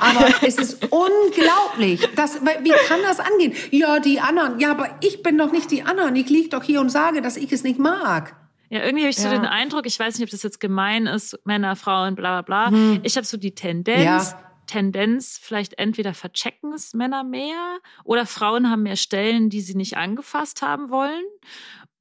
aber 0.00 0.26
es 0.42 0.56
ist 0.56 0.78
unglaublich. 0.90 2.08
Das, 2.16 2.40
wie 2.40 2.72
kann 2.88 3.00
das 3.02 3.20
angehen? 3.20 3.52
Ja, 3.70 3.98
die 4.00 4.20
anderen, 4.20 4.58
ja, 4.58 4.70
aber 4.70 4.88
ich 5.00 5.22
bin 5.22 5.38
doch 5.38 5.52
nicht 5.52 5.70
die 5.70 5.82
anderen, 5.82 6.16
ich 6.16 6.28
liege 6.28 6.48
doch 6.48 6.62
hier 6.62 6.80
und 6.80 6.90
sage, 6.90 7.22
dass 7.22 7.36
ich 7.36 7.52
es 7.52 7.62
nicht 7.62 7.78
mag. 7.78 8.34
Ja, 8.70 8.82
irgendwie 8.82 9.04
habe 9.04 9.10
ich 9.10 9.18
ja. 9.18 9.24
so 9.24 9.30
den 9.30 9.44
Eindruck, 9.44 9.86
ich 9.86 9.98
weiß 9.98 10.18
nicht, 10.18 10.24
ob 10.24 10.30
das 10.30 10.42
jetzt 10.42 10.58
gemein 10.58 11.06
ist, 11.06 11.38
Männer, 11.44 11.76
Frauen, 11.76 12.16
bla 12.16 12.40
bla 12.40 12.70
bla. 12.70 12.76
Hm. 12.76 13.00
Ich 13.02 13.16
habe 13.16 13.26
so 13.26 13.36
die 13.36 13.54
Tendenz, 13.54 14.02
ja. 14.02 14.53
Tendenz, 14.66 15.38
vielleicht 15.40 15.78
entweder 15.78 16.14
verchecken 16.14 16.72
es 16.72 16.94
Männer 16.94 17.24
mehr 17.24 17.78
oder 18.04 18.26
Frauen 18.26 18.70
haben 18.70 18.82
mehr 18.84 18.96
Stellen, 18.96 19.50
die 19.50 19.60
sie 19.60 19.74
nicht 19.74 19.96
angefasst 19.96 20.62
haben 20.62 20.90
wollen. 20.90 21.24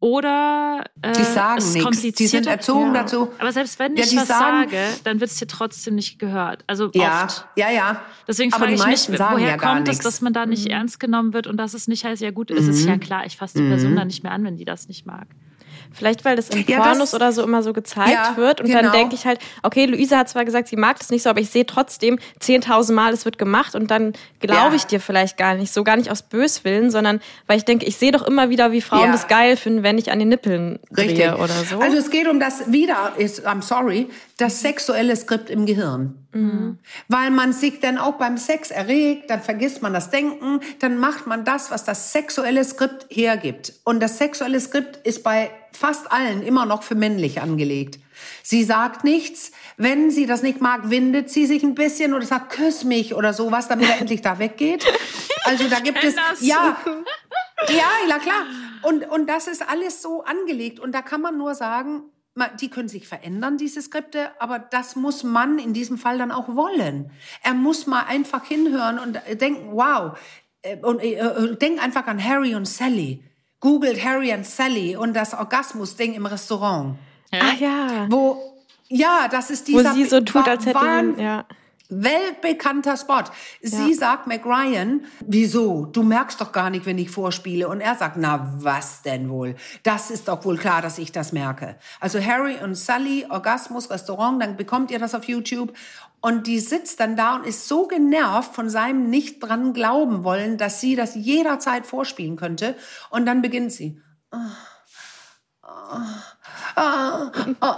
Oder 0.04 0.84
äh, 1.02 1.14
die 1.14 1.24
sagen 1.24 1.64
nichts. 1.72 2.18
Die 2.18 2.28
sind 2.28 2.46
erzogen 2.46 2.94
ja. 2.94 3.04
dazu. 3.04 3.32
Aber 3.40 3.54
selbst 3.54 3.80
wenn 3.80 3.96
ich 3.96 4.12
ja, 4.12 4.20
was 4.20 4.28
sagen, 4.28 4.70
sage, 4.70 4.78
dann 5.06 5.22
wird 5.22 5.32
es 5.32 5.38
dir 5.38 5.48
trotzdem 5.48 5.96
nicht 5.96 6.20
gehört. 6.20 6.66
Also 6.68 6.90
ja, 6.94 7.24
oft. 7.24 7.48
Ja, 7.56 7.72
ja. 7.72 8.02
Deswegen 8.28 8.52
frage 8.52 8.74
ich 8.74 8.86
mich, 8.86 9.08
woher 9.08 9.40
ja 9.40 9.58
kommt 9.58 9.88
es, 9.88 10.00
dass 10.00 10.20
man 10.20 10.34
da 10.34 10.46
nicht 10.46 10.66
mhm. 10.66 10.72
ernst 10.72 11.00
genommen 11.00 11.32
wird 11.32 11.48
und 11.48 11.56
dass 11.56 11.74
es 11.74 11.88
nicht 11.88 12.04
heißt, 12.04 12.22
ja 12.22 12.32
gut, 12.32 12.50
mhm. 12.50 12.58
ist 12.58 12.68
es 12.68 12.84
ja 12.84 12.98
klar, 12.98 13.26
ich 13.26 13.38
fasse 13.38 13.60
die 13.60 13.70
Person 13.70 13.92
mhm. 13.92 13.96
dann 13.96 14.08
nicht 14.08 14.24
mehr 14.24 14.34
an, 14.34 14.44
wenn 14.44 14.58
die 14.58 14.66
das 14.66 14.90
nicht 14.90 15.06
mag. 15.06 15.28
Vielleicht, 15.94 16.26
weil 16.26 16.36
das 16.36 16.50
in 16.50 16.66
ja, 16.68 16.78
Pornos 16.78 17.12
das, 17.12 17.14
oder 17.14 17.32
so 17.32 17.44
immer 17.44 17.62
so 17.62 17.72
gezeigt 17.72 18.12
ja, 18.12 18.38
wird. 18.38 18.60
Und 18.60 18.68
genau. 18.68 18.82
dann 18.82 18.92
denke 18.92 19.16
ich 19.16 19.26
halt, 19.26 19.40
okay, 19.62 19.86
Luisa 19.86 20.18
hat 20.18 20.30
zwar 20.30 20.44
gesagt, 20.44 20.68
sie 20.68 20.76
mag 20.76 20.98
das 21.00 21.10
nicht 21.10 21.24
so, 21.24 21.30
aber 21.30 21.40
ich 21.40 21.50
sehe 21.50 21.66
trotzdem 21.66 22.20
10.000 22.42 22.94
Mal, 22.94 23.14
es 23.14 23.26
wird 23.26 23.38
gemacht. 23.38 23.76
Und 23.76 23.92
dann 23.92 24.14
glaube 24.40 24.70
ja. 24.70 24.76
ich 24.76 24.86
dir 24.86 25.00
vielleicht 25.00 25.38
gar 25.38 25.56
nicht. 25.56 25.72
So 25.72 25.84
gar 25.84 25.96
nicht 25.96 26.10
aus 26.10 26.24
Böswillen, 26.24 26.90
sondern 26.90 27.22
weil 27.48 27.58
ich 27.58 27.66
denke, 27.66 27.86
ich 27.86 27.98
sehe 27.98 28.12
doch 28.12 28.24
immer 28.24 28.50
wieder, 28.50 28.72
wie 28.72 28.82
Frauen 28.82 29.12
das 29.12 29.28
geil 29.28 29.56
finden, 29.56 29.84
wenn 29.84 29.98
ich 29.98 30.12
an 30.12 30.20
den 30.20 30.30
Nippeln 30.30 30.80
drehe 30.92 31.10
Richtig. 31.10 31.34
oder 31.34 31.48
so. 31.48 31.80
Also 31.80 31.98
es 31.98 32.10
geht 32.10 32.28
um 32.28 32.40
das 32.40 32.72
wieder, 32.72 33.14
ist, 33.18 33.48
I'm 33.48 33.62
sorry, 33.62 34.10
das 34.38 34.62
sexuelle 34.62 35.16
Skript 35.16 35.50
im 35.50 35.66
Gehirn. 35.66 36.16
Mhm. 36.34 36.80
Weil 37.08 37.30
man 37.30 37.54
sich 37.54 37.80
dann 37.80 37.98
auch 37.98 38.14
beim 38.14 38.38
Sex 38.38 38.72
erregt, 38.72 39.30
dann 39.30 39.42
vergisst 39.42 39.82
man 39.82 39.94
das 39.94 40.10
Denken, 40.10 40.60
dann 40.80 40.98
macht 40.98 41.28
man 41.28 41.46
das, 41.46 41.72
was 41.72 41.86
das 41.86 42.12
sexuelle 42.12 42.64
Skript 42.64 43.06
hergibt. 43.10 43.74
Und 43.84 44.02
das 44.02 44.18
sexuelle 44.18 44.60
Skript 44.60 44.98
ist 45.06 45.24
bei 45.24 45.52
fast 45.78 46.12
allen 46.12 46.44
immer 46.44 46.66
noch 46.66 46.84
für 46.84 46.96
männlich 46.96 47.42
angelegt. 47.42 48.00
Sie 48.42 48.64
sagt 48.64 49.04
nichts. 49.04 49.52
Wenn 49.78 50.12
sie 50.12 50.26
das 50.26 50.44
nicht 50.44 50.62
mag, 50.62 50.90
windet 50.90 51.30
sie 51.30 51.46
sich 51.46 51.64
ein 51.64 51.76
bisschen 51.76 52.14
oder 52.14 52.26
sagt, 52.26 52.52
küss 52.52 52.84
mich 52.84 53.16
oder 53.16 53.34
sowas, 53.34 53.68
damit 53.68 53.90
er 53.90 54.00
endlich 54.00 54.22
da 54.22 54.40
weggeht. 54.40 54.86
Also 55.46 55.68
da 55.68 55.82
gibt 55.82 56.02
es, 56.02 56.16
ja, 56.40 56.78
ja, 57.68 57.90
ja 58.08 58.18
klar. 58.20 58.46
Und, 58.82 59.10
und 59.10 59.28
das 59.28 59.48
ist 59.48 59.62
alles 59.68 60.02
so 60.02 60.24
angelegt. 60.24 60.80
Und 60.80 60.94
da 60.96 61.02
kann 61.02 61.20
man 61.20 61.38
nur 61.38 61.54
sagen, 61.54 62.04
die 62.62 62.70
können 62.70 62.88
sich 62.88 63.10
verändern, 63.10 63.58
diese 63.58 63.82
Skripte, 63.82 64.30
aber 64.40 64.58
das 64.58 64.96
muss 64.96 65.24
man 65.24 65.60
in 65.60 65.74
diesem 65.74 65.98
Fall 65.98 66.18
dann 66.18 66.32
auch 66.32 66.56
wollen. 66.56 67.12
Er 67.44 67.54
muss 67.54 67.88
mal 67.88 68.06
einfach 68.06 68.46
hinhören 68.46 69.00
und 69.00 69.20
denken, 69.40 69.72
wow, 69.74 70.18
äh, 70.64 70.78
und 70.78 71.00
äh, 71.00 71.16
äh, 71.16 71.56
denk 71.58 71.84
einfach 71.84 72.08
an 72.08 72.24
Harry 72.24 72.56
und 72.56 72.68
Sally 72.68 73.24
googelt 73.64 74.04
Harry 74.04 74.34
und 74.34 74.46
Sally 74.46 74.98
und 74.98 75.14
das 75.14 75.34
Orgasmus-Ding 75.34 76.14
im 76.16 76.26
Restaurant. 76.26 76.98
Ja. 77.32 77.40
Ah 77.40 77.54
ja. 77.58 78.08
Wo, 78.10 78.60
ja, 78.90 79.30
das 79.32 79.50
ist 79.50 79.70
dieser... 79.70 79.92
Wo 79.92 79.94
sie 79.96 80.04
so 80.04 80.20
tut, 80.20 80.46
als 80.46 80.66
hätte 80.66 80.80
sie... 81.16 81.24
Ja. 81.24 81.46
Weltbekannter 81.90 82.98
Spot. 82.98 83.24
Sie 83.62 83.92
ja. 83.92 83.96
sagt 83.96 84.28
McRyan, 84.28 85.06
wieso? 85.22 85.86
Du 85.86 86.04
merkst 86.04 86.42
doch 86.42 86.52
gar 86.52 86.70
nicht, 86.70 86.86
wenn 86.86 86.98
ich 86.98 87.10
vorspiele. 87.10 87.70
Und 87.70 87.80
er 87.82 87.96
sagt, 87.96 88.18
na, 88.18 88.54
was 88.58 89.02
denn 89.04 89.30
wohl? 89.30 89.56
Das 89.84 90.12
ist 90.12 90.28
doch 90.28 90.44
wohl 90.44 90.58
klar, 90.58 90.82
dass 90.82 90.98
ich 90.98 91.12
das 91.12 91.32
merke. 91.32 91.78
Also 92.02 92.20
Harry 92.20 92.56
und 92.62 92.76
Sally, 92.76 93.28
Orgasmus, 93.30 93.90
Restaurant, 93.90 94.42
dann 94.42 94.58
bekommt 94.58 94.92
ihr 94.92 95.00
das 95.00 95.16
auf 95.16 95.26
YouTube. 95.26 95.72
Und 96.26 96.48
die 96.48 96.60
sitzt 96.60 97.02
dann 97.02 97.18
da 97.18 97.36
und 97.36 97.46
ist 97.46 97.68
so 97.68 97.86
genervt 97.86 98.56
von 98.56 98.70
seinem 98.70 99.10
nicht 99.10 99.44
dran 99.44 99.74
glauben 99.74 100.24
wollen, 100.24 100.58
dass 100.58 100.80
sie 100.80 100.96
das 100.96 101.16
jederzeit 101.16 101.86
vorspielen 101.86 102.38
könnte. 102.38 102.76
Und 103.10 103.26
dann 103.26 103.42
beginnt 103.42 103.74
sie. 103.74 104.00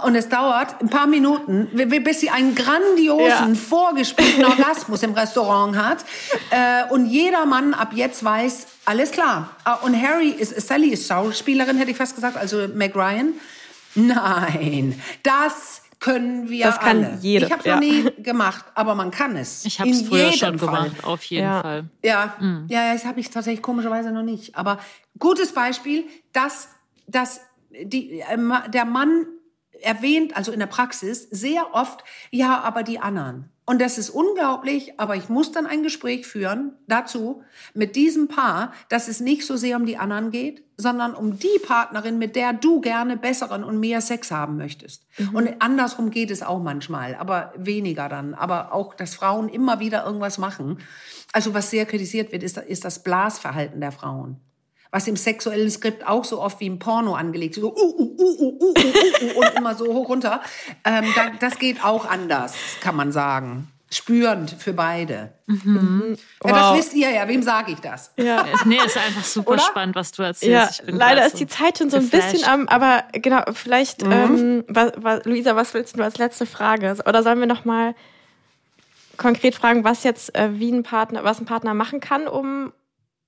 Und 0.04 0.14
es 0.14 0.28
dauert 0.28 0.80
ein 0.80 0.88
paar 0.88 1.08
Minuten, 1.08 1.70
bis 2.04 2.20
sie 2.20 2.30
einen 2.30 2.54
grandiosen, 2.54 3.54
ja. 3.54 3.54
vorgespielten 3.54 4.44
Orgasmus 4.46 5.02
im 5.02 5.14
Restaurant 5.14 5.76
hat. 5.76 6.04
Äh, 6.50 6.84
und 6.92 7.06
jeder 7.06 7.46
Mann 7.46 7.74
ab 7.74 7.94
jetzt 7.94 8.22
weiß, 8.22 8.68
alles 8.84 9.10
klar. 9.10 9.50
Ah, 9.64 9.74
und 9.82 10.00
Harry 10.00 10.28
ist, 10.28 10.54
Sally 10.60 10.90
ist 10.90 11.08
Schauspielerin, 11.08 11.78
hätte 11.78 11.90
ich 11.90 11.96
fast 11.96 12.14
gesagt, 12.14 12.36
also 12.36 12.68
Meg 12.68 12.94
Ryan. 12.94 13.34
Nein, 13.96 15.02
das 15.24 15.82
können 16.06 16.48
wir 16.48 16.66
das 16.66 16.78
kann 16.78 17.04
alle. 17.04 17.18
Jeder, 17.20 17.46
ich 17.46 17.52
habe 17.52 17.60
es 17.60 17.66
ja. 17.66 17.74
noch 17.74 17.80
nie 17.80 18.04
gemacht, 18.22 18.64
aber 18.74 18.94
man 18.94 19.10
kann 19.10 19.36
es. 19.36 19.64
Ich 19.64 19.80
habe 19.80 19.90
es 19.90 20.02
früher 20.02 20.30
schon 20.30 20.56
Fall. 20.56 20.68
gemacht, 20.68 21.04
auf 21.04 21.24
jeden 21.24 21.44
ja. 21.44 21.62
Fall. 21.62 21.84
Ja, 22.04 22.36
mhm. 22.38 22.66
ja, 22.68 22.86
ja, 22.86 22.92
das 22.92 23.04
habe 23.04 23.18
ich 23.18 23.28
tatsächlich 23.30 23.60
komischerweise 23.60 24.12
noch 24.12 24.22
nicht. 24.22 24.54
Aber 24.54 24.78
gutes 25.18 25.52
Beispiel, 25.52 26.04
dass, 26.32 26.68
dass 27.08 27.40
die, 27.70 28.20
äh, 28.20 28.38
der 28.68 28.84
Mann 28.84 29.26
erwähnt, 29.80 30.36
also 30.36 30.52
in 30.52 30.60
der 30.60 30.66
Praxis, 30.66 31.28
sehr 31.28 31.74
oft, 31.74 32.04
ja, 32.30 32.60
aber 32.60 32.84
die 32.84 33.00
anderen. 33.00 33.50
Und 33.68 33.80
das 33.80 33.98
ist 33.98 34.10
unglaublich, 34.10 34.98
aber 35.00 35.16
ich 35.16 35.28
muss 35.28 35.50
dann 35.50 35.66
ein 35.66 35.82
Gespräch 35.82 36.24
führen 36.24 36.72
dazu 36.86 37.42
mit 37.74 37.96
diesem 37.96 38.28
Paar, 38.28 38.72
dass 38.88 39.08
es 39.08 39.18
nicht 39.18 39.44
so 39.44 39.56
sehr 39.56 39.76
um 39.76 39.86
die 39.86 39.98
anderen 39.98 40.30
geht, 40.30 40.62
sondern 40.76 41.14
um 41.14 41.36
die 41.40 41.58
Partnerin, 41.66 42.16
mit 42.16 42.36
der 42.36 42.52
du 42.52 42.80
gerne 42.80 43.16
besseren 43.16 43.64
und 43.64 43.80
mehr 43.80 44.00
Sex 44.00 44.30
haben 44.30 44.56
möchtest. 44.56 45.04
Mhm. 45.18 45.34
Und 45.34 45.54
andersrum 45.58 46.10
geht 46.10 46.30
es 46.30 46.44
auch 46.44 46.62
manchmal, 46.62 47.16
aber 47.16 47.52
weniger 47.56 48.08
dann. 48.08 48.34
Aber 48.34 48.72
auch, 48.72 48.94
dass 48.94 49.16
Frauen 49.16 49.48
immer 49.48 49.80
wieder 49.80 50.06
irgendwas 50.06 50.38
machen. 50.38 50.78
Also 51.32 51.52
was 51.52 51.70
sehr 51.70 51.86
kritisiert 51.86 52.30
wird, 52.30 52.44
ist, 52.44 52.58
ist 52.58 52.84
das 52.84 53.02
Blasverhalten 53.02 53.80
der 53.80 53.90
Frauen 53.90 54.40
was 54.90 55.06
im 55.08 55.16
sexuellen 55.16 55.70
Skript 55.70 56.06
auch 56.06 56.24
so 56.24 56.40
oft 56.40 56.60
wie 56.60 56.66
im 56.66 56.78
Porno 56.78 57.14
angelegt 57.14 57.56
ist. 57.56 57.62
So, 57.62 57.74
uh, 57.74 57.78
uh, 57.78 58.16
uh, 58.18 58.36
uh, 58.40 58.58
uh, 58.60 59.34
uh, 59.34 59.38
und 59.40 59.54
immer 59.56 59.74
so 59.74 59.92
hoch 59.92 60.08
runter. 60.08 60.40
Ähm, 60.84 61.04
da, 61.14 61.30
das 61.38 61.58
geht 61.58 61.84
auch 61.84 62.06
anders, 62.06 62.54
kann 62.80 62.96
man 62.96 63.12
sagen. 63.12 63.68
Spürend 63.88 64.50
für 64.50 64.72
beide. 64.72 65.32
Mhm. 65.46 66.16
Ja, 66.44 66.50
wow. 66.50 66.50
Das 66.50 66.78
wisst 66.78 66.94
ihr 66.94 67.08
ja. 67.08 67.28
Wem 67.28 67.42
sage 67.42 67.70
ich 67.72 67.78
das? 67.78 68.12
Ja. 68.16 68.44
nee, 68.64 68.78
ist 68.84 68.96
einfach 68.96 69.22
super 69.22 69.52
Oder? 69.52 69.62
spannend, 69.62 69.94
was 69.94 70.10
du 70.10 70.24
erzählst. 70.24 70.82
Ja, 70.84 70.92
leider 70.92 71.24
ist 71.24 71.38
die 71.38 71.46
Zeit 71.46 71.78
schon 71.78 71.88
so 71.88 71.96
ein 71.98 72.10
bisschen 72.10 72.44
am, 72.44 72.66
aber 72.66 73.04
genau, 73.12 73.42
vielleicht, 73.52 74.04
mhm. 74.04 74.12
ähm, 74.12 74.64
was, 74.66 74.92
was, 74.96 75.24
Luisa, 75.24 75.54
was 75.54 75.72
willst 75.72 75.96
du 75.96 76.02
als 76.02 76.18
letzte 76.18 76.46
Frage? 76.46 76.96
Oder 77.06 77.22
sollen 77.22 77.38
wir 77.38 77.46
noch 77.46 77.64
mal 77.64 77.94
konkret 79.16 79.54
fragen, 79.54 79.84
was 79.84 80.02
jetzt 80.02 80.34
äh, 80.34 80.58
wie 80.58 80.72
ein 80.72 80.82
Partner, 80.82 81.22
was 81.22 81.40
ein 81.40 81.46
Partner 81.46 81.72
machen 81.72 82.00
kann, 82.00 82.26
um 82.26 82.72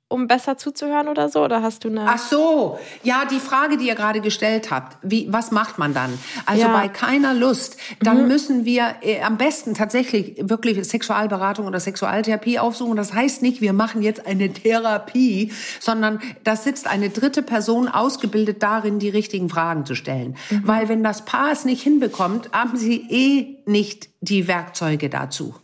um 0.09 0.26
besser 0.26 0.56
zuzuhören 0.56 1.09
oder 1.09 1.28
so? 1.28 1.44
Oder 1.44 1.62
hast 1.62 1.84
du 1.84 1.88
eine. 1.88 2.06
Ach 2.09 2.18
so, 2.18 2.78
ja, 3.02 3.24
die 3.30 3.38
Frage, 3.38 3.76
die 3.76 3.86
ihr 3.86 3.94
gerade 3.94 4.20
gestellt 4.20 4.70
habt, 4.70 4.96
wie, 5.02 5.30
was 5.30 5.50
macht 5.50 5.78
man 5.78 5.92
dann? 5.92 6.18
Also 6.46 6.62
ja. 6.62 6.72
bei 6.72 6.88
keiner 6.88 7.34
Lust, 7.34 7.76
dann 8.00 8.22
mhm. 8.22 8.28
müssen 8.28 8.64
wir 8.64 8.96
äh, 9.02 9.20
am 9.20 9.36
besten 9.36 9.74
tatsächlich 9.74 10.36
wirklich 10.40 10.82
Sexualberatung 10.88 11.66
oder 11.66 11.78
Sexualtherapie 11.78 12.59
aufsuchen. 12.59 12.96
Das 12.96 13.12
heißt 13.12 13.42
nicht, 13.42 13.61
wir 13.61 13.74
machen 13.74 14.02
jetzt 14.02 14.26
eine 14.26 14.50
Therapie, 14.50 15.52
sondern 15.78 16.20
da 16.42 16.56
sitzt 16.56 16.86
eine 16.86 17.11
dritte 17.11 17.42
Person 17.42 17.88
ausgebildet 17.88 18.62
darin, 18.62 18.98
die 18.98 19.11
richtigen 19.11 19.50
Fragen 19.50 19.84
zu 19.84 19.94
stellen. 19.94 20.36
Mhm. 20.50 20.62
Weil 20.64 20.88
wenn 20.88 21.04
das 21.04 21.26
Paar 21.26 21.52
es 21.52 21.66
nicht 21.66 21.82
hinbekommt, 21.82 22.50
haben 22.52 22.78
sie 22.78 23.06
eh 23.11 23.59
nicht 23.66 24.09
die 24.20 24.48
Werkzeuge 24.48 25.11
dazu. 25.11 25.54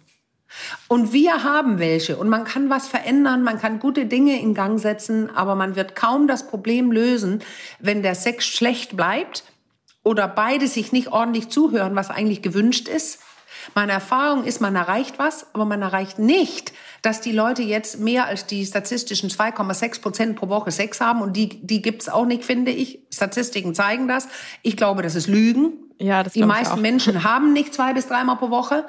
Und 0.88 1.12
wir 1.12 1.42
haben 1.42 1.78
welche 1.78 2.16
und 2.16 2.28
man 2.28 2.44
kann 2.44 2.70
was 2.70 2.86
verändern, 2.88 3.42
man 3.42 3.58
kann 3.60 3.80
gute 3.80 4.06
Dinge 4.06 4.40
in 4.40 4.54
Gang 4.54 4.78
setzen, 4.78 5.34
aber 5.34 5.54
man 5.54 5.76
wird 5.76 5.96
kaum 5.96 6.28
das 6.28 6.46
Problem 6.46 6.92
lösen, 6.92 7.42
wenn 7.80 8.02
der 8.02 8.14
Sex 8.14 8.46
schlecht 8.46 8.96
bleibt 8.96 9.44
oder 10.02 10.28
beide 10.28 10.68
sich 10.68 10.92
nicht 10.92 11.08
ordentlich 11.08 11.48
zuhören, 11.48 11.96
was 11.96 12.10
eigentlich 12.10 12.42
gewünscht 12.42 12.88
ist. 12.88 13.20
Meine 13.74 13.92
Erfahrung 13.92 14.44
ist, 14.44 14.60
man 14.60 14.76
erreicht 14.76 15.18
was, 15.18 15.46
aber 15.54 15.64
man 15.64 15.80
erreicht 15.80 16.18
nicht, 16.18 16.72
dass 17.02 17.20
die 17.20 17.32
Leute 17.32 17.62
jetzt 17.62 17.98
mehr 17.98 18.26
als 18.26 18.46
die 18.46 18.64
statistischen 18.64 19.30
2,6 19.30 20.02
Prozent 20.02 20.36
pro 20.36 20.48
Woche 20.48 20.70
Sex 20.70 21.00
haben. 21.00 21.22
Und 21.22 21.34
die, 21.34 21.48
die 21.48 21.80
gibt's 21.80 22.08
auch 22.08 22.26
nicht, 22.26 22.44
finde 22.44 22.72
ich. 22.72 23.00
Statistiken 23.10 23.74
zeigen 23.74 24.06
das. 24.06 24.28
Ich 24.62 24.76
glaube, 24.76 25.02
das 25.02 25.14
ist 25.14 25.28
Lügen. 25.28 25.72
Ja, 25.98 26.22
das 26.22 26.34
die 26.34 26.42
meisten 26.42 26.82
Menschen 26.82 27.24
haben 27.30 27.52
nicht 27.52 27.72
zwei 27.72 27.94
bis 27.94 28.06
dreimal 28.06 28.36
pro 28.36 28.50
Woche. 28.50 28.86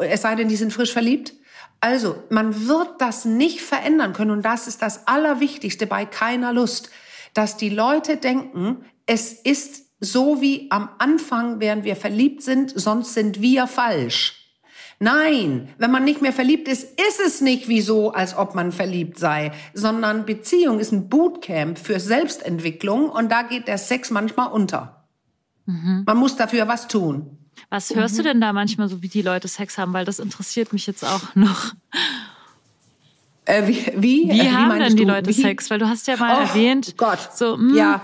Es 0.00 0.22
sei 0.22 0.34
denn, 0.34 0.48
die 0.48 0.56
sind 0.56 0.72
frisch 0.72 0.92
verliebt. 0.92 1.34
Also, 1.80 2.22
man 2.28 2.68
wird 2.68 3.00
das 3.00 3.24
nicht 3.24 3.62
verändern 3.62 4.12
können. 4.12 4.30
Und 4.30 4.42
das 4.42 4.66
ist 4.66 4.82
das 4.82 5.06
Allerwichtigste 5.06 5.86
bei 5.86 6.04
keiner 6.04 6.52
Lust, 6.52 6.90
dass 7.34 7.56
die 7.56 7.70
Leute 7.70 8.16
denken, 8.16 8.84
es 9.06 9.32
ist 9.32 9.86
so 10.00 10.40
wie 10.40 10.70
am 10.70 10.88
Anfang, 10.98 11.60
während 11.60 11.84
wir 11.84 11.96
verliebt 11.96 12.42
sind, 12.42 12.72
sonst 12.74 13.14
sind 13.14 13.40
wir 13.40 13.66
falsch. 13.66 14.40
Nein, 15.02 15.70
wenn 15.78 15.90
man 15.90 16.04
nicht 16.04 16.20
mehr 16.20 16.32
verliebt 16.32 16.68
ist, 16.68 16.84
ist 17.00 17.20
es 17.24 17.40
nicht 17.40 17.68
wie 17.68 17.80
so, 17.80 18.12
als 18.12 18.36
ob 18.36 18.54
man 18.54 18.70
verliebt 18.70 19.18
sei, 19.18 19.50
sondern 19.72 20.26
Beziehung 20.26 20.78
ist 20.78 20.92
ein 20.92 21.08
Bootcamp 21.08 21.78
für 21.78 21.98
Selbstentwicklung 21.98 23.08
und 23.08 23.32
da 23.32 23.42
geht 23.42 23.66
der 23.66 23.78
Sex 23.78 24.10
manchmal 24.10 24.52
unter. 24.52 25.06
Mhm. 25.64 26.04
Man 26.06 26.18
muss 26.18 26.36
dafür 26.36 26.68
was 26.68 26.86
tun. 26.86 27.38
Was 27.68 27.94
hörst 27.94 28.14
mhm. 28.14 28.18
du 28.18 28.22
denn 28.24 28.40
da 28.40 28.52
manchmal 28.52 28.88
so, 28.88 29.02
wie 29.02 29.08
die 29.08 29.22
Leute 29.22 29.48
Sex 29.48 29.78
haben? 29.78 29.92
Weil 29.92 30.04
das 30.04 30.18
interessiert 30.18 30.72
mich 30.72 30.86
jetzt 30.86 31.04
auch 31.04 31.22
noch. 31.34 31.72
Äh, 33.44 33.66
wie, 33.66 33.86
wie, 33.96 34.30
wie, 34.30 34.40
äh, 34.40 34.50
haben 34.50 34.78
denn 34.78 34.96
die 34.96 35.04
du? 35.04 35.12
Leute 35.12 35.28
wie? 35.28 35.32
Sex? 35.40 35.70
Weil 35.70 35.78
du 35.78 35.88
hast 35.88 36.06
ja 36.06 36.16
mal 36.16 36.38
oh, 36.38 36.40
erwähnt. 36.40 36.96
Gott. 36.96 37.18
So, 37.34 37.56
mh. 37.56 37.70
Hm. 37.70 37.76
ja. 37.76 38.02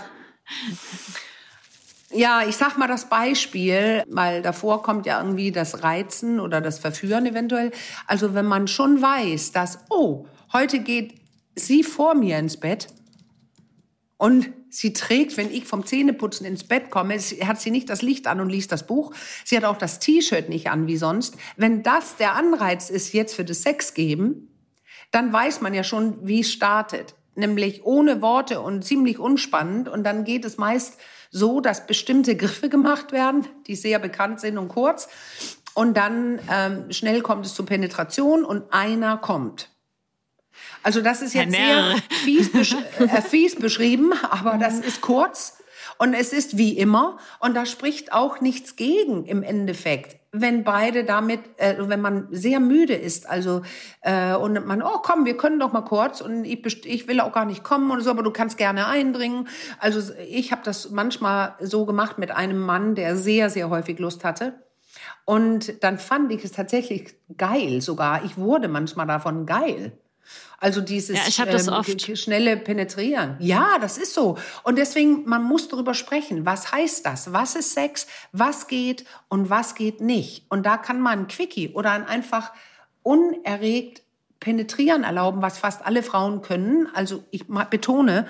Ja, 2.12 2.42
ich 2.46 2.56
sag 2.56 2.78
mal 2.78 2.86
das 2.86 3.08
Beispiel, 3.08 4.04
weil 4.08 4.40
davor 4.40 4.82
kommt 4.82 5.06
ja 5.06 5.20
irgendwie 5.20 5.50
das 5.50 5.82
Reizen 5.82 6.38
oder 6.38 6.60
das 6.60 6.78
Verführen 6.78 7.26
eventuell. 7.26 7.72
Also 8.06 8.32
wenn 8.32 8.46
man 8.46 8.68
schon 8.68 9.02
weiß, 9.02 9.52
dass, 9.52 9.80
oh, 9.90 10.26
heute 10.52 10.78
geht 10.78 11.14
sie 11.56 11.82
vor 11.82 12.14
mir 12.14 12.38
ins 12.38 12.58
Bett 12.58 12.88
und 14.18 14.50
sie 14.76 14.92
trägt, 14.92 15.36
wenn 15.36 15.50
ich 15.50 15.64
vom 15.64 15.86
Zähneputzen 15.86 16.46
ins 16.46 16.64
Bett 16.64 16.90
komme, 16.90 17.18
hat 17.18 17.60
sie 17.60 17.70
nicht 17.70 17.88
das 17.88 18.02
Licht 18.02 18.26
an 18.26 18.40
und 18.40 18.50
liest 18.50 18.72
das 18.72 18.86
Buch. 18.86 19.12
Sie 19.44 19.56
hat 19.56 19.64
auch 19.64 19.78
das 19.78 19.98
T-Shirt 19.98 20.48
nicht 20.48 20.68
an 20.68 20.86
wie 20.86 20.96
sonst. 20.96 21.36
Wenn 21.56 21.82
das 21.82 22.16
der 22.16 22.34
Anreiz 22.34 22.90
ist 22.90 23.12
jetzt 23.12 23.34
für 23.34 23.44
das 23.44 23.62
Sex 23.62 23.94
geben, 23.94 24.48
dann 25.10 25.32
weiß 25.32 25.60
man 25.60 25.72
ja 25.72 25.84
schon, 25.84 26.26
wie 26.26 26.40
es 26.40 26.52
startet. 26.52 27.14
Nämlich 27.34 27.84
ohne 27.84 28.22
Worte 28.22 28.60
und 28.60 28.84
ziemlich 28.84 29.18
unspannend. 29.18 29.88
Und 29.88 30.04
dann 30.04 30.24
geht 30.24 30.44
es 30.44 30.56
meist 30.56 30.98
so, 31.30 31.60
dass 31.60 31.86
bestimmte 31.86 32.36
Griffe 32.36 32.68
gemacht 32.68 33.12
werden, 33.12 33.46
die 33.66 33.76
sehr 33.76 33.98
bekannt 33.98 34.40
sind 34.40 34.58
und 34.58 34.68
kurz. 34.68 35.08
Und 35.74 35.96
dann 35.96 36.40
ähm, 36.50 36.90
schnell 36.90 37.20
kommt 37.20 37.44
es 37.44 37.54
zur 37.54 37.66
Penetration 37.66 38.44
und 38.44 38.72
einer 38.72 39.18
kommt. 39.18 39.70
Also 40.82 41.00
das 41.00 41.22
ist 41.22 41.34
jetzt 41.34 41.52
sehr 41.52 41.96
fies, 42.24 42.52
besch 42.52 42.76
äh, 42.98 43.22
fies 43.22 43.56
beschrieben, 43.56 44.12
aber 44.30 44.58
das 44.58 44.78
ist 44.78 45.00
kurz 45.00 45.58
und 45.98 46.14
es 46.14 46.32
ist 46.32 46.58
wie 46.58 46.76
immer 46.78 47.18
und 47.40 47.54
da 47.54 47.66
spricht 47.66 48.12
auch 48.12 48.40
nichts 48.40 48.76
gegen 48.76 49.24
im 49.24 49.42
Endeffekt, 49.42 50.16
wenn 50.32 50.64
beide 50.64 51.04
damit, 51.04 51.40
äh, 51.56 51.76
wenn 51.78 52.00
man 52.00 52.28
sehr 52.30 52.60
müde 52.60 52.94
ist, 52.94 53.28
also 53.28 53.62
äh, 54.02 54.34
und 54.34 54.66
man, 54.66 54.82
oh 54.82 54.98
komm, 55.02 55.24
wir 55.24 55.36
können 55.36 55.58
doch 55.58 55.72
mal 55.72 55.82
kurz 55.82 56.20
und 56.20 56.44
ich, 56.44 56.86
ich 56.86 57.08
will 57.08 57.20
auch 57.20 57.32
gar 57.32 57.46
nicht 57.46 57.64
kommen 57.64 57.90
und 57.90 58.02
so, 58.02 58.10
aber 58.10 58.22
du 58.22 58.30
kannst 58.30 58.58
gerne 58.58 58.86
eindringen. 58.86 59.48
Also 59.78 60.12
ich 60.28 60.52
habe 60.52 60.62
das 60.64 60.90
manchmal 60.90 61.54
so 61.60 61.86
gemacht 61.86 62.18
mit 62.18 62.30
einem 62.30 62.60
Mann, 62.60 62.94
der 62.94 63.16
sehr, 63.16 63.50
sehr 63.50 63.70
häufig 63.70 63.98
Lust 63.98 64.24
hatte. 64.24 64.62
Und 65.24 65.82
dann 65.82 65.98
fand 65.98 66.32
ich 66.32 66.44
es 66.44 66.52
tatsächlich 66.52 67.14
geil 67.36 67.80
sogar. 67.80 68.24
Ich 68.24 68.36
wurde 68.36 68.68
manchmal 68.68 69.06
davon 69.06 69.46
geil. 69.46 69.98
Also 70.58 70.80
dieses 70.80 71.36
ja, 71.36 71.44
ähm, 71.46 72.16
schnelle 72.16 72.56
Penetrieren. 72.56 73.36
Ja, 73.40 73.78
das 73.80 73.98
ist 73.98 74.14
so. 74.14 74.38
Und 74.62 74.78
deswegen, 74.78 75.24
man 75.24 75.42
muss 75.42 75.68
darüber 75.68 75.94
sprechen. 75.94 76.46
Was 76.46 76.72
heißt 76.72 77.04
das? 77.04 77.32
Was 77.32 77.54
ist 77.54 77.72
Sex? 77.72 78.06
Was 78.32 78.66
geht 78.66 79.04
und 79.28 79.50
was 79.50 79.74
geht 79.74 80.00
nicht? 80.00 80.46
Und 80.48 80.64
da 80.64 80.76
kann 80.78 81.00
man 81.00 81.20
ein 81.20 81.26
Quickie 81.28 81.70
oder 81.70 81.90
ein 81.92 82.06
einfach 82.06 82.52
unerregt 83.02 84.02
penetrieren 84.40 85.04
erlauben, 85.04 85.42
was 85.42 85.58
fast 85.58 85.84
alle 85.84 86.02
Frauen 86.02 86.42
können. 86.42 86.88
Also 86.94 87.24
ich 87.30 87.46
betone, 87.70 88.26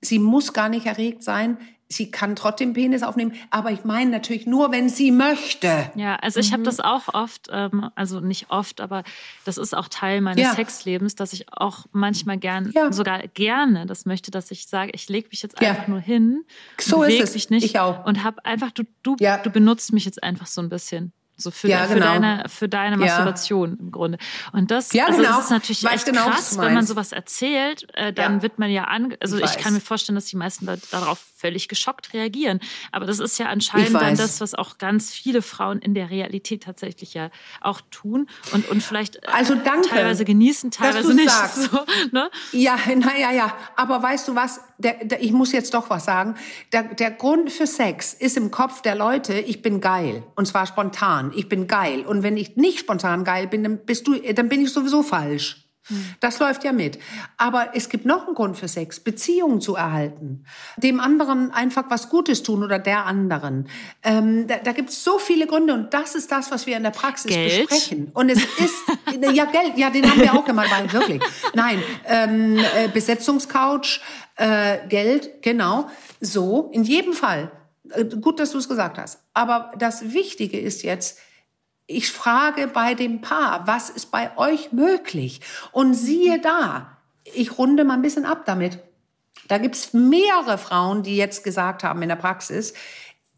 sie 0.00 0.18
muss 0.18 0.52
gar 0.52 0.68
nicht 0.68 0.86
erregt 0.86 1.22
sein 1.22 1.58
sie 1.92 2.10
kann 2.10 2.36
trotzdem 2.36 2.72
Penis 2.72 3.02
aufnehmen, 3.02 3.34
aber 3.50 3.70
ich 3.70 3.84
meine 3.84 4.10
natürlich 4.10 4.46
nur, 4.46 4.72
wenn 4.72 4.88
sie 4.88 5.10
möchte. 5.10 5.90
Ja, 5.94 6.16
also 6.16 6.40
ich 6.40 6.50
mhm. 6.50 6.54
habe 6.54 6.62
das 6.64 6.80
auch 6.80 7.12
oft, 7.14 7.48
ähm, 7.50 7.90
also 7.94 8.20
nicht 8.20 8.50
oft, 8.50 8.80
aber 8.80 9.04
das 9.44 9.58
ist 9.58 9.76
auch 9.76 9.88
Teil 9.88 10.20
meines 10.20 10.42
ja. 10.42 10.54
Sexlebens, 10.54 11.14
dass 11.14 11.32
ich 11.32 11.46
auch 11.52 11.86
manchmal 11.92 12.38
gern, 12.38 12.70
ja. 12.74 12.92
sogar 12.92 13.26
gerne 13.28 13.86
das 13.86 14.06
möchte, 14.06 14.30
dass 14.30 14.50
ich 14.50 14.66
sage, 14.66 14.92
ich 14.94 15.08
lege 15.08 15.28
mich 15.30 15.42
jetzt 15.42 15.60
einfach 15.60 15.84
ja. 15.84 15.90
nur 15.90 16.00
hin, 16.00 16.44
so 16.80 17.02
ist 17.02 17.20
es. 17.20 17.34
mich 17.34 17.50
nicht 17.50 17.64
ich 17.64 17.78
auch. 17.78 18.04
und 18.06 18.24
habe 18.24 18.44
einfach, 18.44 18.70
du, 18.70 18.84
du, 19.02 19.16
du 19.16 19.50
benutzt 19.50 19.92
mich 19.92 20.04
jetzt 20.04 20.22
einfach 20.22 20.46
so 20.46 20.60
ein 20.60 20.68
bisschen. 20.68 21.12
So 21.36 21.50
für, 21.50 21.68
ja, 21.68 21.86
genau. 21.86 21.94
für 21.94 22.00
deine, 22.00 22.44
für 22.48 22.68
deine 22.68 22.96
Masturbation 22.96 23.70
ja. 23.70 23.76
im 23.80 23.90
Grunde. 23.90 24.18
Und 24.52 24.70
das, 24.70 24.92
ja, 24.92 25.06
also 25.06 25.18
genau. 25.18 25.36
das 25.36 25.44
ist 25.46 25.50
natürlich 25.50 25.84
echt 25.84 26.06
genau, 26.06 26.28
krass, 26.28 26.58
wenn 26.58 26.74
man 26.74 26.86
sowas 26.86 27.12
erzählt, 27.12 27.86
äh, 27.94 28.12
dann 28.12 28.42
wird 28.42 28.58
man 28.58 28.70
ja 28.70 28.84
an, 28.84 29.16
also 29.20 29.38
ich, 29.38 29.44
ich 29.44 29.58
kann 29.58 29.74
mir 29.74 29.80
vorstellen, 29.80 30.14
dass 30.14 30.26
die 30.26 30.36
meisten 30.36 30.66
Leute 30.66 30.82
darauf 30.90 31.18
völlig 31.42 31.68
geschockt 31.68 32.14
reagieren. 32.14 32.60
Aber 32.92 33.04
das 33.04 33.18
ist 33.18 33.38
ja 33.38 33.46
anscheinend 33.46 33.94
dann 33.94 34.16
das, 34.16 34.40
was 34.40 34.54
auch 34.54 34.78
ganz 34.78 35.10
viele 35.10 35.42
Frauen 35.42 35.80
in 35.80 35.94
der 35.94 36.08
Realität 36.08 36.62
tatsächlich 36.62 37.14
ja 37.14 37.30
auch 37.60 37.80
tun 37.90 38.28
und, 38.52 38.68
und 38.68 38.80
vielleicht 38.82 39.26
also 39.28 39.56
danke, 39.56 39.88
teilweise 39.88 40.24
genießen, 40.24 40.70
teilweise 40.70 41.14
nicht. 41.14 41.32
So, 41.52 41.84
ne? 42.12 42.30
Ja, 42.52 42.76
naja, 42.96 43.30
ja. 43.32 43.56
Aber 43.76 44.02
weißt 44.02 44.28
du 44.28 44.34
was? 44.34 44.60
Der, 44.78 45.04
der, 45.04 45.22
ich 45.22 45.32
muss 45.32 45.52
jetzt 45.52 45.74
doch 45.74 45.90
was 45.90 46.04
sagen. 46.04 46.34
Der, 46.72 46.82
der 46.82 47.10
Grund 47.10 47.50
für 47.50 47.66
Sex 47.66 48.14
ist 48.14 48.36
im 48.36 48.50
Kopf 48.50 48.82
der 48.82 48.94
Leute, 48.94 49.34
ich 49.34 49.62
bin 49.62 49.80
geil. 49.80 50.22
Und 50.34 50.46
zwar 50.46 50.66
spontan. 50.66 51.21
Ich 51.34 51.48
bin 51.48 51.68
geil. 51.68 52.04
Und 52.06 52.22
wenn 52.22 52.36
ich 52.36 52.56
nicht 52.56 52.80
spontan 52.80 53.24
geil 53.24 53.46
bin, 53.46 53.62
dann 53.62 53.78
bist 53.84 54.06
du, 54.06 54.14
dann 54.34 54.48
bin 54.48 54.62
ich 54.62 54.72
sowieso 54.72 55.02
falsch. 55.02 55.62
Das 56.20 56.38
läuft 56.38 56.62
ja 56.62 56.72
mit. 56.72 56.98
Aber 57.36 57.70
es 57.74 57.88
gibt 57.88 58.06
noch 58.06 58.26
einen 58.26 58.36
Grund 58.36 58.56
für 58.56 58.68
Sex, 58.68 59.00
Beziehungen 59.00 59.60
zu 59.60 59.74
erhalten. 59.74 60.44
Dem 60.76 61.00
anderen 61.00 61.50
einfach 61.50 61.84
was 61.88 62.08
Gutes 62.08 62.44
tun 62.44 62.62
oder 62.62 62.78
der 62.78 63.04
anderen. 63.06 63.68
Ähm, 64.04 64.46
da 64.46 64.58
da 64.58 64.72
gibt 64.72 64.90
es 64.90 65.02
so 65.02 65.18
viele 65.18 65.46
Gründe 65.46 65.74
und 65.74 65.92
das 65.92 66.14
ist 66.14 66.30
das, 66.30 66.50
was 66.52 66.66
wir 66.66 66.76
in 66.76 66.84
der 66.84 66.90
Praxis 66.90 67.32
Geld. 67.32 67.68
besprechen. 67.68 68.10
Und 68.14 68.28
es 68.30 68.38
ist, 68.38 68.84
ja 69.34 69.44
Geld, 69.46 69.76
ja, 69.76 69.90
den 69.90 70.08
haben 70.08 70.20
wir 70.20 70.32
auch 70.32 70.46
immer 70.46 70.64
bei, 70.68 70.92
wirklich. 70.92 71.20
Nein, 71.54 71.82
ähm, 72.06 72.58
äh, 72.58 72.88
Besetzungscouch, 72.88 74.00
äh, 74.36 74.86
Geld, 74.88 75.42
genau. 75.42 75.88
So, 76.20 76.70
in 76.72 76.84
jedem 76.84 77.12
Fall. 77.12 77.50
Äh, 77.94 78.04
gut, 78.04 78.40
dass 78.40 78.52
du 78.52 78.58
es 78.58 78.68
gesagt 78.68 78.98
hast. 78.98 79.20
Aber 79.34 79.72
das 79.78 80.12
Wichtige 80.12 80.58
ist 80.58 80.82
jetzt, 80.82 81.18
ich 81.86 82.10
frage 82.10 82.68
bei 82.68 82.94
dem 82.94 83.20
Paar, 83.20 83.66
was 83.66 83.90
ist 83.90 84.10
bei 84.10 84.36
euch 84.36 84.72
möglich? 84.72 85.40
Und 85.72 85.94
siehe 85.94 86.40
da, 86.40 86.96
ich 87.24 87.58
runde 87.58 87.84
mal 87.84 87.94
ein 87.94 88.02
bisschen 88.02 88.24
ab 88.24 88.44
damit. 88.46 88.78
Da 89.48 89.58
gibt's 89.58 89.92
mehrere 89.92 90.58
Frauen, 90.58 91.02
die 91.02 91.16
jetzt 91.16 91.44
gesagt 91.44 91.84
haben 91.84 92.02
in 92.02 92.08
der 92.08 92.16
Praxis, 92.16 92.74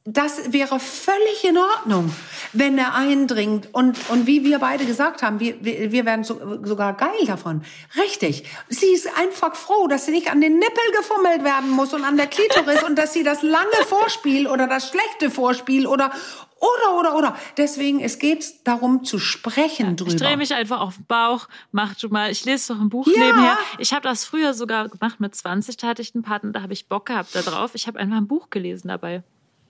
das 0.06 0.52
wäre 0.52 0.80
völlig 0.80 1.44
in 1.44 1.56
Ordnung, 1.56 2.14
wenn 2.52 2.76
er 2.76 2.94
eindringt. 2.94 3.70
Und, 3.72 3.98
und 4.10 4.26
wie 4.26 4.44
wir 4.44 4.58
beide 4.58 4.84
gesagt 4.84 5.22
haben, 5.22 5.40
wir, 5.40 5.64
wir, 5.64 5.92
wir 5.92 6.04
werden 6.04 6.24
so, 6.24 6.62
sogar 6.62 6.92
geil 6.92 7.24
davon. 7.26 7.62
Richtig. 7.96 8.44
Sie 8.68 8.92
ist 8.92 9.08
einfach 9.18 9.56
froh, 9.56 9.86
dass 9.86 10.04
sie 10.04 10.10
nicht 10.10 10.30
an 10.30 10.42
den 10.42 10.58
Nippel 10.58 10.92
gefummelt 10.94 11.42
werden 11.42 11.70
muss 11.70 11.94
und 11.94 12.04
an 12.04 12.18
der 12.18 12.26
Klitoris 12.26 12.82
und 12.82 12.98
dass 12.98 13.14
sie 13.14 13.22
das 13.22 13.40
lange 13.42 13.64
Vorspiel 13.86 14.46
oder 14.46 14.66
das 14.66 14.90
schlechte 14.90 15.30
Vorspiel 15.30 15.86
oder, 15.86 16.12
oder, 16.58 16.98
oder, 16.98 17.16
oder. 17.16 17.36
Deswegen, 17.56 18.00
es 18.00 18.18
geht 18.18 18.66
darum 18.66 19.04
zu 19.04 19.18
sprechen 19.18 19.86
ja, 19.86 19.92
drüber. 19.92 20.10
Ich 20.10 20.16
drehe 20.16 20.36
mich 20.36 20.52
einfach 20.52 20.80
auf 20.80 20.96
den 20.96 21.06
Bauch, 21.06 21.48
mach 21.72 21.94
du 21.94 22.10
mal. 22.10 22.30
Ich 22.30 22.44
lese 22.44 22.74
doch 22.74 22.80
ein 22.80 22.90
Buch 22.90 23.06
ja. 23.06 23.24
nebenher. 23.24 23.58
Ich 23.78 23.94
habe 23.94 24.02
das 24.02 24.26
früher 24.26 24.52
sogar 24.52 24.90
gemacht 24.90 25.18
mit 25.18 25.34
20, 25.34 25.78
da 25.78 25.86
hatte 25.86 26.02
ich 26.02 26.14
einen 26.14 26.24
Partner, 26.24 26.52
da 26.52 26.60
habe 26.60 26.74
ich 26.74 26.90
Bock 26.90 27.06
gehabt 27.06 27.34
da 27.34 27.40
drauf. 27.40 27.70
Ich 27.72 27.86
habe 27.86 27.98
einfach 27.98 28.18
ein 28.18 28.28
Buch 28.28 28.50
gelesen 28.50 28.88
dabei. 28.88 29.22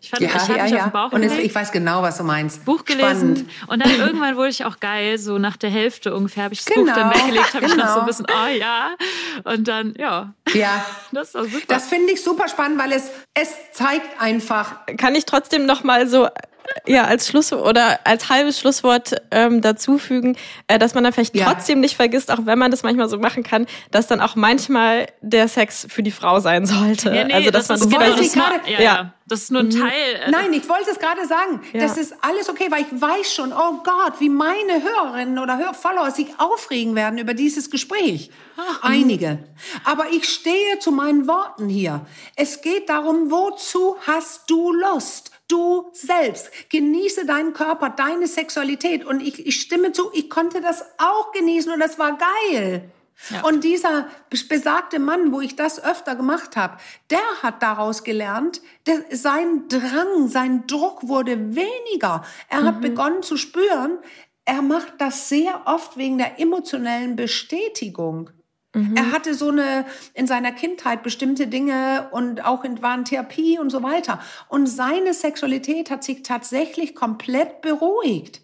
Ich 0.04 0.10
fand, 0.10 0.20
ja, 0.20 0.28
ich 0.36 0.48
ja, 0.48 0.66
ja. 0.66 0.88
Bauch 0.88 1.12
und 1.12 1.22
es, 1.22 1.38
ich 1.38 1.54
weiß 1.54 1.72
genau, 1.72 2.02
was 2.02 2.18
du 2.18 2.24
meinst. 2.24 2.62
Buch 2.66 2.84
gelesen. 2.84 3.36
Spannend. 3.36 3.50
Und 3.68 3.82
dann 3.82 3.90
irgendwann 3.98 4.36
wurde 4.36 4.50
ich 4.50 4.62
auch 4.66 4.78
geil, 4.78 5.16
so 5.16 5.38
nach 5.38 5.56
der 5.56 5.70
Hälfte 5.70 6.14
ungefähr 6.14 6.44
habe 6.44 6.52
ich 6.52 6.62
das 6.62 6.74
genau, 6.74 6.92
Buch 6.92 7.00
dann 7.00 7.10
weggelegt, 7.14 7.54
habe 7.54 7.66
genau. 7.66 7.74
ich 7.74 7.82
noch 7.82 7.94
so 7.94 8.00
ein 8.00 8.06
bisschen, 8.06 8.26
oh 8.28 8.48
ja. 8.48 8.96
Und 9.44 9.66
dann, 9.66 9.94
ja. 9.96 10.34
Ja. 10.52 10.84
Das 11.10 11.32
war 11.32 11.44
super. 11.44 11.64
Das 11.68 11.88
finde 11.88 12.12
ich 12.12 12.22
super 12.22 12.48
spannend, 12.48 12.78
weil 12.78 12.92
es, 12.92 13.10
es 13.34 13.54
zeigt 13.72 14.20
einfach. 14.20 14.86
Kann 14.96 15.14
ich 15.14 15.26
trotzdem 15.26 15.66
noch 15.66 15.82
mal 15.84 16.06
so 16.06 16.28
ja 16.86 17.04
als 17.04 17.28
Schluss 17.28 17.52
oder 17.52 18.00
als 18.04 18.28
halbes 18.28 18.58
Schlusswort 18.58 19.14
ähm, 19.30 19.60
dazufügen, 19.60 20.36
äh, 20.66 20.78
dass 20.78 20.94
man 20.94 21.04
dann 21.04 21.12
vielleicht 21.12 21.34
ja. 21.34 21.46
trotzdem 21.46 21.80
nicht 21.80 21.96
vergisst, 21.96 22.30
auch 22.30 22.46
wenn 22.46 22.58
man 22.58 22.70
das 22.70 22.82
manchmal 22.82 23.08
so 23.08 23.18
machen 23.18 23.42
kann, 23.42 23.66
dass 23.90 24.06
dann 24.06 24.20
auch 24.20 24.34
manchmal 24.36 25.08
der 25.20 25.48
Sex 25.48 25.86
für 25.88 26.02
die 26.02 26.10
Frau 26.10 26.40
sein 26.40 26.66
sollte. 26.66 27.14
Ja, 27.14 27.24
nee, 27.24 27.34
also 27.34 27.50
dass 27.50 27.68
das 27.68 27.80
man 27.80 27.90
genau 27.90 28.16
das 28.16 28.32
grade, 28.32 28.60
ja, 28.66 28.80
ja. 28.80 29.14
Das 29.26 29.44
ist 29.44 29.50
nur 29.50 29.62
ein 29.62 29.68
mhm. 29.68 29.80
Teil. 29.80 30.14
Äh, 30.26 30.30
Nein, 30.30 30.52
ich 30.52 30.68
wollte 30.68 30.90
es 30.90 30.98
gerade 30.98 31.26
sagen. 31.26 31.62
Ja. 31.72 31.80
Das 31.80 31.96
ist 31.96 32.14
alles 32.20 32.50
okay, 32.50 32.66
weil 32.68 32.82
ich 32.82 33.00
weiß 33.00 33.32
schon, 33.32 33.54
oh 33.54 33.82
Gott, 33.82 34.20
wie 34.20 34.28
meine 34.28 34.82
Hörerinnen 34.82 35.38
oder 35.38 35.56
Hör 35.56 35.72
Follower 35.72 36.10
sich 36.10 36.28
aufregen 36.36 36.94
werden 36.94 37.18
über 37.18 37.32
dieses 37.32 37.70
Gespräch. 37.70 38.30
Ach, 38.56 38.82
Einige. 38.82 39.38
Aber 39.84 40.10
ich 40.12 40.28
stehe 40.28 40.78
zu 40.78 40.92
meinen 40.92 41.26
Worten 41.26 41.70
hier. 41.70 42.04
Es 42.36 42.60
geht 42.60 42.90
darum, 42.90 43.23
wozu 43.30 43.96
hast 44.06 44.48
du 44.50 44.72
Lust? 44.72 45.30
Du 45.48 45.90
selbst. 45.92 46.50
Genieße 46.70 47.26
deinen 47.26 47.52
Körper, 47.52 47.90
deine 47.90 48.26
Sexualität. 48.26 49.04
Und 49.04 49.20
ich, 49.20 49.46
ich 49.46 49.60
stimme 49.60 49.92
zu, 49.92 50.10
ich 50.12 50.30
konnte 50.30 50.60
das 50.60 50.84
auch 50.98 51.32
genießen 51.32 51.72
und 51.72 51.80
das 51.80 51.98
war 51.98 52.18
geil. 52.18 52.90
Ja. 53.30 53.42
Und 53.44 53.64
dieser 53.64 54.08
besagte 54.48 54.98
Mann, 54.98 55.32
wo 55.32 55.40
ich 55.40 55.56
das 55.56 55.82
öfter 55.82 56.16
gemacht 56.16 56.56
habe, 56.56 56.78
der 57.10 57.42
hat 57.42 57.62
daraus 57.62 58.04
gelernt, 58.04 58.60
der, 58.86 59.04
sein 59.10 59.68
Drang, 59.68 60.28
sein 60.28 60.66
Druck 60.66 61.08
wurde 61.08 61.54
weniger. 61.54 62.24
Er 62.48 62.62
mhm. 62.62 62.66
hat 62.66 62.80
begonnen 62.80 63.22
zu 63.22 63.36
spüren, 63.36 63.98
er 64.44 64.62
macht 64.62 64.94
das 64.98 65.28
sehr 65.28 65.62
oft 65.66 65.96
wegen 65.96 66.18
der 66.18 66.38
emotionellen 66.38 67.16
Bestätigung. 67.16 68.30
Mhm. 68.74 68.96
Er 68.96 69.12
hatte 69.12 69.34
so 69.34 69.48
eine 69.48 69.86
in 70.12 70.26
seiner 70.26 70.52
Kindheit 70.52 71.02
bestimmte 71.02 71.46
Dinge 71.46 72.08
und 72.10 72.44
auch 72.44 72.64
in 72.64 72.82
waren 72.82 73.04
Therapie 73.04 73.58
und 73.58 73.70
so 73.70 73.82
weiter. 73.82 74.20
Und 74.48 74.66
seine 74.66 75.14
Sexualität 75.14 75.90
hat 75.90 76.04
sich 76.04 76.22
tatsächlich 76.22 76.94
komplett 76.94 77.62
beruhigt. 77.62 78.42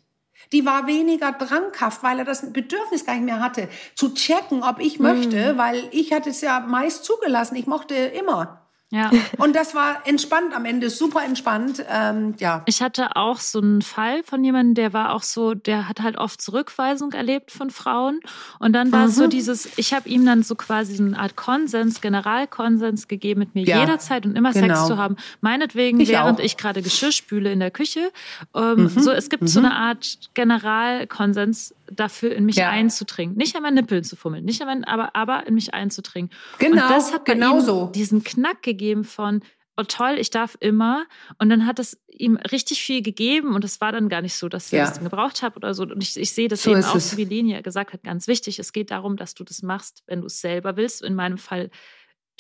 Die 0.53 0.65
war 0.65 0.87
weniger 0.87 1.33
dranghaft, 1.33 2.03
weil 2.03 2.19
er 2.21 2.25
das 2.25 2.53
Bedürfnis 2.53 3.05
gar 3.05 3.15
nicht 3.15 3.25
mehr 3.25 3.41
hatte, 3.41 3.69
zu 3.95 4.15
checken, 4.15 4.63
ob 4.63 4.81
ich 4.81 4.99
möchte, 4.99 5.53
mhm. 5.53 5.59
weil 5.59 5.89
ich 5.93 6.13
hatte 6.13 6.31
es 6.31 6.41
ja 6.41 6.61
meist 6.61 7.05
zugelassen. 7.05 7.57
Ich 7.57 7.67
mochte 7.67 7.95
immer. 7.95 8.60
Ja. 8.91 9.11
Und 9.39 9.55
das 9.55 9.75
war 9.75 10.07
entspannt 10.07 10.55
am 10.55 10.65
Ende, 10.65 10.91
super 10.91 11.25
entspannt. 11.25 11.85
Ähm, 11.89 12.35
ja. 12.39 12.63
Ich 12.67 12.83
hatte 12.83 13.17
auch 13.17 13.39
so 13.39 13.61
einen 13.61 13.83
Fall 13.83 14.23
von 14.25 14.43
jemandem, 14.43 14.75
der 14.75 14.93
war 14.93 15.15
auch 15.15 15.23
so, 15.23 15.55
der 15.55 15.89
hat 15.89 16.01
halt 16.01 16.19
oft 16.19 16.43
Zurückweisung 16.43 17.13
erlebt 17.13 17.53
von 17.53 17.71
Frauen. 17.71 18.21
Und 18.59 18.73
dann 18.73 18.91
war 18.91 19.07
mhm. 19.07 19.13
so 19.13 19.27
dieses, 19.29 19.79
ich 19.79 19.95
habe 19.95 20.09
ihm 20.09 20.27
dann 20.27 20.43
so 20.43 20.57
quasi 20.57 20.97
so 20.97 21.05
eine 21.05 21.19
Art 21.19 21.37
Konsens, 21.37 22.01
Generalkonsens 22.01 23.07
gegeben, 23.07 23.41
mit 23.41 23.55
mir 23.55 23.65
ja. 23.65 23.81
jederzeit 23.81 24.27
und 24.27 24.37
immer 24.37 24.53
genau. 24.53 24.75
Sex 24.75 24.87
zu 24.89 24.99
haben. 24.99 25.17
Meinetwegen, 25.41 26.01
ich 26.01 26.09
während 26.09 26.41
auch. 26.41 26.45
ich 26.45 26.57
gerade 26.57 26.83
Geschirr 26.83 27.13
spüle 27.13 27.53
in 27.53 27.61
der 27.61 27.71
Küche. 27.71 28.11
Ähm, 28.57 28.83
mhm. 28.83 28.89
So, 28.89 29.13
es 29.13 29.31
gibt 29.31 29.45
mhm. 29.45 29.49
so 29.49 29.61
eine 29.61 29.75
Art 29.75 30.31
Generalkonsens, 30.35 31.75
dafür 31.91 32.35
in 32.35 32.45
mich 32.45 32.57
ja. 32.57 32.71
einzudringen. 32.71 33.37
Nicht 33.37 33.57
an 33.57 33.63
meinen 33.63 33.75
Nippeln 33.75 34.05
zu 34.05 34.17
fummeln, 34.17 34.45
nicht 34.45 34.61
an 34.61 34.69
meinen, 34.69 34.85
aber, 34.85 35.15
aber 35.15 35.47
in 35.47 35.55
mich 35.55 35.75
einzudringen. 35.75 36.31
Genau, 36.59 36.83
und 36.83 36.91
das 36.91 37.13
hat 37.13 37.25
genau 37.25 37.61
so. 37.61 37.91
diesen 37.95 38.25
Knack 38.25 38.63
gegeben 38.63 39.05
von, 39.05 39.43
oh 39.77 39.85
toll, 39.87 40.17
ich 40.19 40.31
darf 40.31 40.57
immer. 40.61 41.07
Und 41.39 41.49
dann 41.49 41.67
hat 41.67 41.79
es 41.79 42.01
ihm 42.09 42.37
richtig 42.37 42.83
viel 42.83 43.03
gegeben 43.03 43.55
und 43.55 43.65
es 43.65 43.81
war 43.81 43.93
dann 43.93 44.09
gar 44.09 44.23
nicht 44.23 44.35
so, 44.35 44.49
dass 44.49 44.67
ich 44.67 44.73
ja. 44.73 44.87
das 44.87 45.01
gebraucht 45.01 45.43
habe 45.43 45.57
oder 45.57 45.75
so. 45.75 45.85
Und 45.85 46.03
ich, 46.03 46.17
ich 46.17 46.33
sehe 46.33 46.49
das 46.49 46.63
so 46.63 46.71
eben 46.71 46.85
auch, 46.85 47.17
wie 47.17 47.25
Linie 47.25 47.63
gesagt 47.63 47.93
hat, 47.93 48.03
ganz 48.03 48.27
wichtig. 48.27 48.59
Es 48.59 48.73
geht 48.73 48.91
darum, 48.91 49.17
dass 49.17 49.35
du 49.35 49.45
das 49.45 49.63
machst, 49.63 50.03
wenn 50.07 50.21
du 50.21 50.27
es 50.27 50.41
selber 50.41 50.77
willst. 50.77 51.03
In 51.03 51.15
meinem 51.15 51.39
Fall 51.39 51.71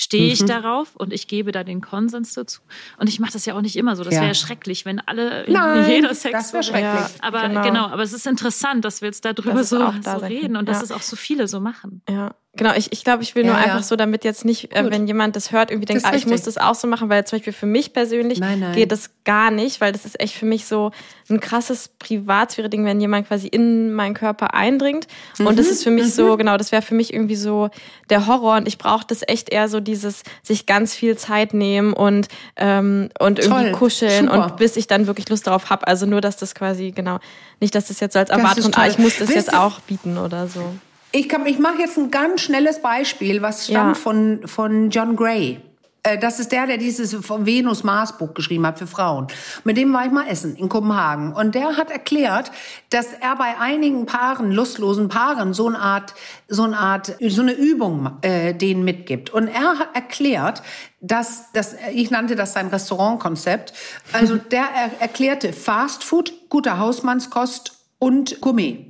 stehe 0.01 0.33
ich 0.33 0.43
mhm. 0.43 0.47
darauf 0.47 0.97
und 0.97 1.13
ich 1.13 1.29
gebe 1.29 1.53
da 1.53 1.63
den 1.63 1.81
Konsens 1.81 2.33
dazu. 2.33 2.63
Und 2.99 3.09
ich 3.09 3.21
mache 3.21 3.33
das 3.33 3.45
ja 3.45 3.55
auch 3.55 3.61
nicht 3.61 3.77
immer 3.77 3.97
so. 3.97 4.05
Das 4.05 4.15
ja. 4.15 4.23
wäre 4.23 4.35
schrecklich, 4.35 4.85
wenn 4.87 4.99
alle 5.01 5.45
Nein, 5.49 5.91
jeder 5.91 6.15
Sex. 6.15 6.33
Das 6.33 6.53
wäre 6.53 6.63
schrecklich. 6.63 6.83
Ja, 6.83 7.11
aber 7.21 7.49
genau. 7.49 7.63
genau. 7.63 7.87
aber 7.87 8.03
es 8.03 8.13
ist 8.13 8.27
interessant, 8.27 8.85
dass 8.85 9.03
wir 9.03 9.09
jetzt 9.09 9.25
darüber 9.25 9.63
so, 9.63 9.93
so 10.03 10.17
reden 10.17 10.57
und 10.57 10.67
ja. 10.67 10.73
dass 10.73 10.83
es 10.83 10.93
auch 10.93 11.03
so 11.03 11.17
viele 11.17 11.49
so 11.49 11.61
machen. 11.61 12.03
Ja. 12.09 12.35
Genau, 12.57 12.75
ich, 12.75 12.91
ich 12.93 13.05
glaube, 13.05 13.23
ich 13.23 13.37
will 13.37 13.47
ja, 13.47 13.53
nur 13.53 13.61
ja. 13.61 13.67
einfach 13.67 13.85
so, 13.85 13.95
damit 13.95 14.25
jetzt 14.25 14.45
nicht, 14.45 14.75
äh, 14.75 14.91
wenn 14.91 15.07
jemand 15.07 15.37
das 15.37 15.53
hört, 15.53 15.71
irgendwie 15.71 15.87
denkt, 15.87 16.05
ah, 16.05 16.17
ich 16.17 16.27
muss 16.27 16.43
das 16.43 16.59
auch 16.59 16.75
so 16.75 16.89
machen, 16.89 17.09
weil 17.09 17.25
zum 17.25 17.39
Beispiel 17.39 17.53
für 17.53 17.67
mich 17.67 17.93
persönlich 17.93 18.41
nein, 18.41 18.59
nein. 18.59 18.73
geht 18.73 18.91
das 18.91 19.11
gar 19.25 19.53
nicht, 19.53 19.81
weil 19.81 19.93
das 19.93 20.05
ist 20.05 20.19
echt 20.19 20.35
für 20.35 20.47
mich 20.47 20.65
so 20.65 20.91
ein 21.29 21.39
krasses 21.39 21.91
Privatsphäre-Ding, 22.01 22.85
wenn 22.85 23.01
jemand 23.01 23.29
quasi 23.29 23.47
in 23.47 23.93
meinen 23.93 24.15
Körper 24.15 24.53
eindringt. 24.53 25.07
Mhm. 25.39 25.47
Und 25.47 25.61
das 25.61 25.69
ist 25.69 25.85
für 25.85 25.93
mich 25.93 26.07
mhm. 26.07 26.11
so, 26.11 26.37
genau, 26.37 26.57
das 26.57 26.73
wäre 26.73 26.83
für 26.83 26.97
mich 26.97 27.15
irgendwie 27.15 27.37
so 27.37 27.71
der 28.11 28.27
Horror. 28.27 28.57
Und 28.57 28.67
ich 28.67 28.79
brauche 28.79 29.07
das 29.07 29.23
echt 29.29 29.51
eher 29.51 29.69
so 29.69 29.79
dieses, 29.79 30.25
sich 30.43 30.67
ganz 30.67 30.93
viel 30.93 31.17
Zeit 31.17 31.55
nehmen 31.55 31.93
und, 31.93 32.27
ähm, 32.57 33.11
und 33.21 33.39
irgendwie 33.39 33.63
Toll. 33.63 33.73
kuscheln 33.73 34.27
Super. 34.27 34.47
und 34.47 34.57
bis 34.57 34.77
ich 34.77 34.89
dann 34.89 35.07
wirklich 35.07 35.29
Lust 35.29 35.47
darauf 35.47 35.71
habe. 35.71 35.87
Also 35.87 36.05
nur, 36.05 36.21
dass 36.21 36.37
das 36.37 36.57
quasi, 36.57 36.91
genau, 36.91 37.21
nicht, 37.61 37.77
dass 37.77 37.87
das 37.87 38.01
jetzt 38.01 38.15
so 38.15 38.19
als 38.19 38.31
Erwartung 38.31 38.73
ah, 38.75 38.89
ich 38.89 38.99
muss 38.99 39.19
das 39.19 39.29
Wisst 39.29 39.37
jetzt 39.37 39.55
auch 39.55 39.79
bieten 39.81 40.19
oder 40.19 40.49
so. 40.49 40.75
Ich, 41.13 41.29
kann, 41.29 41.47
ich 41.47 41.59
mache 41.59 41.79
jetzt 41.79 41.99
ein 41.99 42.11
ganz 42.11 42.43
schnelles 42.43 42.81
Beispiel, 42.81 43.43
was 43.43 43.67
stammt 43.67 43.97
ja. 43.97 44.03
von, 44.03 44.41
von 44.47 44.91
John 44.91 45.17
Gray. 45.17 45.61
Äh, 46.03 46.19
das 46.19 46.41
ist 46.41 46.53
der, 46.53 46.67
der 46.67 46.79
dieses 46.79 47.29
Venus-Mars-Buch 47.29 48.35
geschrieben 48.35 48.67
hat 48.67 48.79
für 48.79 48.87
Frauen. 48.87 49.27
Mit 49.65 49.77
dem 49.77 49.93
war 49.93 50.07
ich 50.07 50.13
mal 50.13 50.27
essen 50.29 50.57
in 50.57 50.69
Kopenhagen. 50.69 51.33
Und 51.33 51.55
der 51.55 51.77
hat 51.77 51.91
erklärt, 51.91 52.51
dass 52.91 53.13
er 53.13 53.37
bei 53.37 53.59
einigen 53.59 54.07
Paaren, 54.07 54.53
lustlosen 54.53 55.09
Paaren, 55.09 55.53
so 55.53 55.67
eine 55.67 55.79
Art, 55.79 56.15
so 56.49 56.63
eine 56.63 56.79
Art, 56.79 57.17
so 57.21 57.43
eine 57.43 57.53
Übung 57.53 58.19
äh, 58.23 58.55
denen 58.55 58.85
mitgibt. 58.85 59.31
Und 59.31 59.49
er 59.49 59.79
hat 59.79 59.95
erklärt, 59.95 60.63
dass, 61.01 61.53
dass 61.53 61.75
ich 61.93 62.11
nannte 62.11 62.37
das 62.37 62.53
sein 62.53 62.69
Restaurantkonzept. 62.69 63.73
Also 64.13 64.37
der 64.51 64.65
er, 64.75 65.01
erklärte 65.01 65.53
Fast 65.53 66.05
Food 66.05 66.33
gute 66.49 66.79
Hausmannskost 66.79 67.73
und 67.99 68.41
Gourmet. 68.41 68.90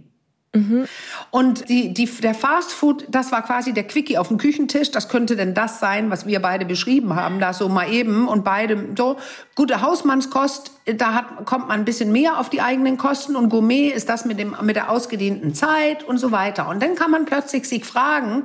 Mhm. 0.52 0.86
Und 1.30 1.68
die, 1.68 1.94
die, 1.94 2.06
der 2.06 2.34
Fast 2.34 2.72
Food, 2.72 3.06
das 3.08 3.30
war 3.30 3.42
quasi 3.42 3.72
der 3.72 3.86
Quickie 3.86 4.18
auf 4.18 4.28
dem 4.28 4.38
Küchentisch. 4.38 4.90
Das 4.90 5.08
könnte 5.08 5.36
denn 5.36 5.54
das 5.54 5.78
sein, 5.78 6.10
was 6.10 6.26
wir 6.26 6.42
beide 6.42 6.64
beschrieben 6.64 7.14
haben, 7.14 7.38
da 7.38 7.52
so 7.52 7.68
mal 7.68 7.92
eben 7.92 8.26
und 8.26 8.42
beide 8.42 8.88
so. 8.96 9.16
Gute 9.54 9.80
Hausmannskost, 9.80 10.72
da 10.96 11.14
hat, 11.14 11.44
kommt 11.44 11.68
man 11.68 11.80
ein 11.80 11.84
bisschen 11.84 12.10
mehr 12.10 12.38
auf 12.38 12.50
die 12.50 12.62
eigenen 12.62 12.98
Kosten 12.98 13.36
und 13.36 13.48
Gourmet 13.48 13.90
ist 13.90 14.08
das 14.08 14.24
mit 14.24 14.40
dem, 14.40 14.56
mit 14.62 14.74
der 14.74 14.90
ausgedehnten 14.90 15.54
Zeit 15.54 16.02
und 16.02 16.18
so 16.18 16.32
weiter. 16.32 16.68
Und 16.68 16.82
dann 16.82 16.96
kann 16.96 17.12
man 17.12 17.26
plötzlich 17.26 17.68
sich 17.68 17.84
fragen, 17.84 18.42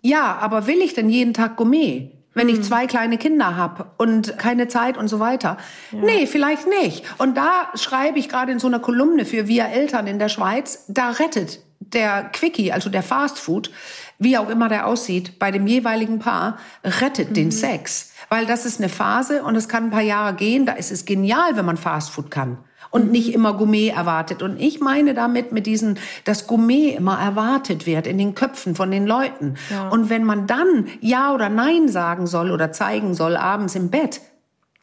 ja, 0.00 0.38
aber 0.40 0.66
will 0.66 0.80
ich 0.80 0.94
denn 0.94 1.10
jeden 1.10 1.34
Tag 1.34 1.56
Gourmet? 1.56 2.15
Wenn 2.36 2.48
ich 2.48 2.56
hm. 2.56 2.62
zwei 2.62 2.86
kleine 2.86 3.18
Kinder 3.18 3.56
habe 3.56 3.86
und 3.96 4.38
keine 4.38 4.68
Zeit 4.68 4.96
und 4.96 5.08
so 5.08 5.18
weiter. 5.18 5.56
Ja. 5.90 5.98
Nee, 6.00 6.26
vielleicht 6.26 6.68
nicht. 6.68 7.02
Und 7.18 7.36
da 7.36 7.70
schreibe 7.74 8.18
ich 8.18 8.28
gerade 8.28 8.52
in 8.52 8.58
so 8.58 8.68
einer 8.68 8.78
Kolumne 8.78 9.24
für 9.24 9.48
Wir 9.48 9.66
Eltern 9.66 10.06
in 10.06 10.18
der 10.18 10.28
Schweiz, 10.28 10.84
da 10.86 11.10
rettet 11.10 11.60
der 11.80 12.24
Quickie, 12.32 12.72
also 12.72 12.90
der 12.90 13.02
Fastfood, 13.02 13.70
wie 14.18 14.38
auch 14.38 14.50
immer 14.50 14.68
der 14.68 14.86
aussieht, 14.86 15.38
bei 15.38 15.50
dem 15.50 15.66
jeweiligen 15.66 16.18
Paar, 16.18 16.58
rettet 16.84 17.30
mhm. 17.30 17.34
den 17.34 17.50
Sex. 17.50 18.12
Weil 18.28 18.44
das 18.44 18.66
ist 18.66 18.80
eine 18.80 18.88
Phase 18.88 19.42
und 19.42 19.56
es 19.56 19.68
kann 19.68 19.84
ein 19.84 19.90
paar 19.90 20.02
Jahre 20.02 20.34
gehen, 20.34 20.66
da 20.66 20.72
ist 20.72 20.90
es 20.90 21.04
genial, 21.04 21.56
wenn 21.56 21.64
man 21.64 21.76
Fastfood 21.76 22.30
kann 22.30 22.58
und 22.96 23.12
nicht 23.12 23.34
immer 23.34 23.52
Gourmet 23.52 23.88
erwartet. 23.88 24.42
Und 24.42 24.58
ich 24.58 24.80
meine 24.80 25.12
damit 25.12 25.52
mit 25.52 25.66
diesen, 25.66 25.98
dass 26.24 26.46
Gourmet 26.46 26.94
immer 26.96 27.18
erwartet 27.18 27.84
wird 27.84 28.06
in 28.06 28.16
den 28.16 28.34
Köpfen 28.34 28.74
von 28.74 28.90
den 28.90 29.06
Leuten. 29.06 29.56
Ja. 29.70 29.90
Und 29.90 30.08
wenn 30.08 30.24
man 30.24 30.46
dann 30.46 30.86
Ja 31.00 31.34
oder 31.34 31.50
Nein 31.50 31.88
sagen 31.88 32.26
soll 32.26 32.50
oder 32.50 32.72
zeigen 32.72 33.12
soll 33.12 33.36
abends 33.36 33.74
im 33.74 33.90
Bett, 33.90 34.22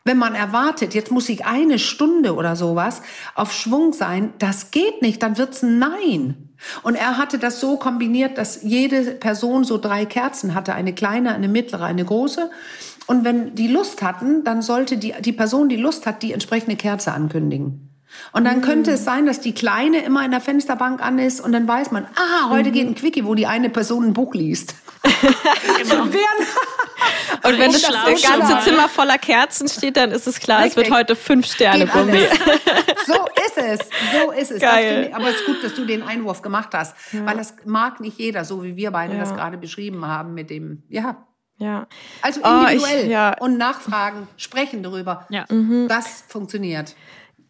wenn 0.05 0.17
man 0.17 0.35
erwartet, 0.35 0.93
jetzt 0.93 1.11
muss 1.11 1.27
ich 1.27 1.45
eine 1.45 1.79
Stunde 1.79 2.35
oder 2.35 2.55
sowas 2.55 3.01
auf 3.33 3.51
Schwung 3.51 3.93
sein, 3.93 4.33
das 4.37 4.69
geht 4.69 5.01
nicht, 5.01 5.23
dann 5.23 5.39
wird's 5.39 5.63
ein 5.63 5.79
Nein. 5.79 6.49
Und 6.83 6.93
er 6.93 7.17
hatte 7.17 7.39
das 7.39 7.59
so 7.59 7.77
kombiniert, 7.77 8.37
dass 8.37 8.61
jede 8.61 9.13
Person 9.13 9.63
so 9.63 9.79
drei 9.79 10.05
Kerzen 10.05 10.53
hatte, 10.53 10.75
eine 10.75 10.93
kleine, 10.93 11.33
eine 11.33 11.47
mittlere, 11.47 11.85
eine 11.85 12.05
große. 12.05 12.51
Und 13.07 13.23
wenn 13.23 13.55
die 13.55 13.67
Lust 13.67 14.03
hatten, 14.03 14.43
dann 14.43 14.61
sollte 14.61 14.97
die, 14.97 15.15
die 15.19 15.33
Person, 15.33 15.67
die 15.67 15.77
Lust 15.77 16.05
hat, 16.05 16.21
die 16.21 16.31
entsprechende 16.31 16.75
Kerze 16.75 17.11
ankündigen. 17.11 17.92
Und 18.31 18.45
dann 18.45 18.61
könnte 18.61 18.91
es 18.91 19.05
sein, 19.05 19.25
dass 19.25 19.39
die 19.39 19.53
Kleine 19.53 20.03
immer 20.03 20.25
in 20.25 20.31
der 20.31 20.41
Fensterbank 20.41 21.01
an 21.01 21.19
ist 21.19 21.39
und 21.39 21.51
dann 21.51 21.67
weiß 21.67 21.91
man, 21.91 22.07
ah, 22.15 22.49
heute 22.49 22.69
mhm. 22.69 22.73
geht 22.73 22.87
ein 22.87 22.95
Quickie, 22.95 23.25
wo 23.25 23.35
die 23.35 23.47
eine 23.47 23.69
Person 23.69 24.05
ein 24.05 24.13
Buch 24.13 24.33
liest. 24.33 24.75
genau. 25.03 26.03
und, 27.43 27.53
und 27.53 27.59
wenn 27.59 27.71
das, 27.71 27.81
das 27.81 28.21
ganze 28.21 28.59
Zimmer 28.61 28.89
voller 28.89 29.17
Kerzen 29.17 29.67
steht, 29.67 29.97
dann 29.97 30.11
ist 30.11 30.27
es 30.27 30.39
klar, 30.39 30.63
Richtig. 30.63 30.83
es 30.83 30.89
wird 30.89 30.97
heute 30.97 31.15
fünf 31.15 31.45
Sterne 31.45 31.87
Gourmet. 31.87 32.27
so 33.05 33.13
ist 33.45 33.57
es, 33.57 33.79
so 34.13 34.31
ist 34.31 34.51
es. 34.51 34.61
Geil. 34.61 35.07
Ich, 35.09 35.15
aber 35.15 35.29
es 35.29 35.35
ist 35.35 35.45
gut, 35.45 35.63
dass 35.63 35.73
du 35.73 35.85
den 35.85 36.03
Einwurf 36.03 36.41
gemacht 36.41 36.69
hast, 36.73 36.95
ja. 37.11 37.25
weil 37.25 37.37
das 37.37 37.55
mag 37.65 37.99
nicht 37.99 38.17
jeder, 38.17 38.45
so 38.45 38.63
wie 38.63 38.75
wir 38.75 38.91
beide 38.91 39.13
ja. 39.13 39.19
das 39.19 39.33
gerade 39.33 39.57
beschrieben 39.57 40.05
haben 40.05 40.33
mit 40.33 40.49
dem, 40.49 40.83
ja. 40.89 41.27
Ja. 41.57 41.87
Also 42.21 42.41
individuell 42.41 42.99
oh, 43.01 43.03
ich, 43.03 43.09
ja. 43.09 43.35
und 43.39 43.57
nachfragen, 43.57 44.27
sprechen 44.37 44.83
darüber. 44.83 45.27
Ja. 45.29 45.45
Mhm. 45.49 45.87
Das 45.87 46.23
funktioniert. 46.27 46.95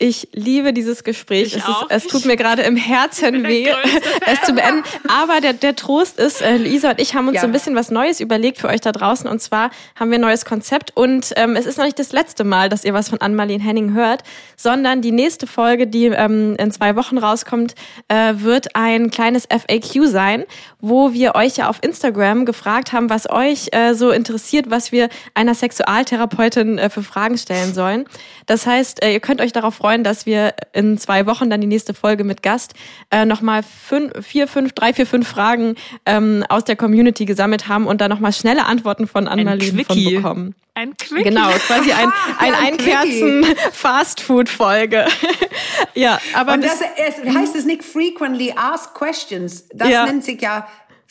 Ich 0.03 0.27
liebe 0.33 0.73
dieses 0.73 1.05
Gespräch. 1.05 1.55
Es, 1.55 1.65
ist, 1.65 1.85
es, 1.87 2.07
tut 2.07 2.25
mir 2.25 2.35
gerade 2.35 2.63
im 2.63 2.75
Herzen 2.75 3.41
weh, 3.47 3.69
es 4.27 4.41
zu 4.41 4.51
beenden. 4.51 4.83
Aber 5.07 5.39
der, 5.39 5.53
der 5.53 5.77
Trost 5.77 6.19
ist, 6.19 6.41
äh, 6.41 6.57
Luisa 6.57 6.89
und 6.89 6.99
ich 6.99 7.15
haben 7.15 7.29
uns 7.29 7.35
ja. 7.35 7.41
so 7.41 7.47
ein 7.47 7.53
bisschen 7.53 7.73
was 7.73 7.89
Neues 7.89 8.19
überlegt 8.19 8.57
für 8.57 8.67
euch 8.67 8.81
da 8.81 8.91
draußen. 8.91 9.29
Und 9.29 9.41
zwar 9.41 9.69
haben 9.95 10.11
wir 10.11 10.17
ein 10.17 10.21
neues 10.21 10.43
Konzept. 10.43 10.91
Und 10.97 11.31
ähm, 11.37 11.55
es 11.55 11.65
ist 11.65 11.77
noch 11.77 11.85
nicht 11.85 11.97
das 11.97 12.11
letzte 12.11 12.43
Mal, 12.43 12.67
dass 12.67 12.83
ihr 12.83 12.93
was 12.93 13.07
von 13.07 13.21
Ann-Marlene 13.21 13.63
Henning 13.63 13.93
hört, 13.93 14.23
sondern 14.57 15.01
die 15.01 15.13
nächste 15.13 15.47
Folge, 15.47 15.87
die 15.87 16.07
ähm, 16.07 16.57
in 16.59 16.69
zwei 16.71 16.97
Wochen 16.97 17.17
rauskommt, 17.17 17.73
äh, 18.09 18.33
wird 18.35 18.75
ein 18.75 19.09
kleines 19.09 19.47
FAQ 19.49 20.05
sein, 20.07 20.43
wo 20.81 21.13
wir 21.13 21.35
euch 21.35 21.55
ja 21.55 21.69
auf 21.69 21.77
Instagram 21.81 22.43
gefragt 22.43 22.91
haben, 22.91 23.09
was 23.09 23.29
euch 23.29 23.69
äh, 23.71 23.93
so 23.93 24.11
interessiert, 24.11 24.69
was 24.69 24.91
wir 24.91 25.07
einer 25.33 25.55
Sexualtherapeutin 25.55 26.77
äh, 26.77 26.89
für 26.89 27.03
Fragen 27.03 27.37
stellen 27.37 27.73
sollen. 27.73 28.03
Das 28.47 28.67
heißt, 28.67 29.01
äh, 29.01 29.13
ihr 29.13 29.21
könnt 29.21 29.39
euch 29.39 29.53
darauf 29.53 29.75
freuen, 29.75 29.92
dass 30.01 30.25
wir 30.25 30.53
in 30.71 30.97
zwei 30.97 31.25
Wochen 31.25 31.49
dann 31.49 31.59
die 31.61 31.67
nächste 31.67 31.93
Folge 31.93 32.23
mit 32.23 32.41
Gast 32.41 32.73
äh, 33.11 33.25
nochmal 33.25 33.63
fünf, 33.63 34.13
vier, 34.25 34.47
fünf, 34.47 34.71
drei, 34.71 34.93
vier, 34.93 35.05
fünf 35.05 35.27
Fragen 35.27 35.75
ähm, 36.05 36.45
aus 36.47 36.63
der 36.63 36.77
Community 36.77 37.25
gesammelt 37.25 37.67
haben 37.67 37.85
und 37.85 38.01
dann 38.01 38.09
nochmal 38.09 38.33
schnelle 38.33 38.65
Antworten 38.65 39.07
von 39.07 39.27
Annalene 39.27 39.83
von 39.83 40.03
bekommen. 40.03 40.55
Ein 40.75 40.97
Quickie. 40.97 41.25
Genau, 41.25 41.49
quasi 41.67 41.91
ein, 41.91 42.11
ein, 42.39 42.55
ein 42.55 42.73
Einkerzen-Fastfood-Folge. 42.73 45.05
ja, 45.93 46.19
aber. 46.33 46.53
Und 46.53 46.63
das 46.63 46.79
es, 46.97 47.23
heißt 47.23 47.55
es 47.55 47.65
nicht 47.65 47.83
frequently 47.83 48.51
asked 48.55 48.95
questions. 48.95 49.67
Das 49.73 49.89
ja. 49.89 50.05
nennt 50.05 50.23
sich 50.23 50.41
ja 50.41 50.65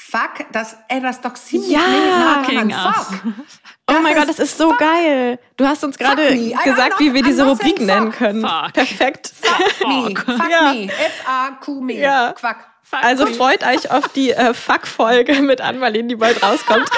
Fuck, 0.05 0.47
das, 0.51 0.77
ey, 0.89 1.01
das 1.01 1.17
ist 1.17 1.25
doch 1.25 1.35
ziemlich 1.35 1.71
ja, 1.71 2.43
Fuck. 2.43 3.23
Oh 3.93 4.01
mein 4.03 4.15
Gott, 4.15 4.29
das 4.29 4.39
ist 4.39 4.57
so 4.57 4.71
fuck. 4.71 4.79
geil. 4.79 5.39
Du 5.57 5.67
hast 5.67 5.85
uns 5.85 5.99
gerade 5.99 6.35
gesagt, 6.65 6.99
wie 6.99 7.13
wir 7.15 7.23
diese 7.23 7.47
Rubrik 7.47 7.81
nennen 7.81 8.11
können. 8.13 8.43
Fuck. 8.43 8.73
Perfekt. 8.73 9.33
Fuck 9.41 9.87
me. 9.89 10.15
Fuck 10.17 10.51
ja. 10.51 10.73
me. 10.73 10.85
F-A-Q-Me. 10.87 11.95
Ja. 11.95 12.35
Fuck. 12.37 12.57
Also 13.01 13.27
freut 13.27 13.65
euch 13.67 13.91
auf 13.91 14.09
die 14.09 14.33
äh, 14.33 14.53
Fuck-Folge 14.53 15.41
mit 15.43 15.61
Anmalin, 15.61 16.09
die 16.09 16.17
bald 16.17 16.43
rauskommt. 16.43 16.89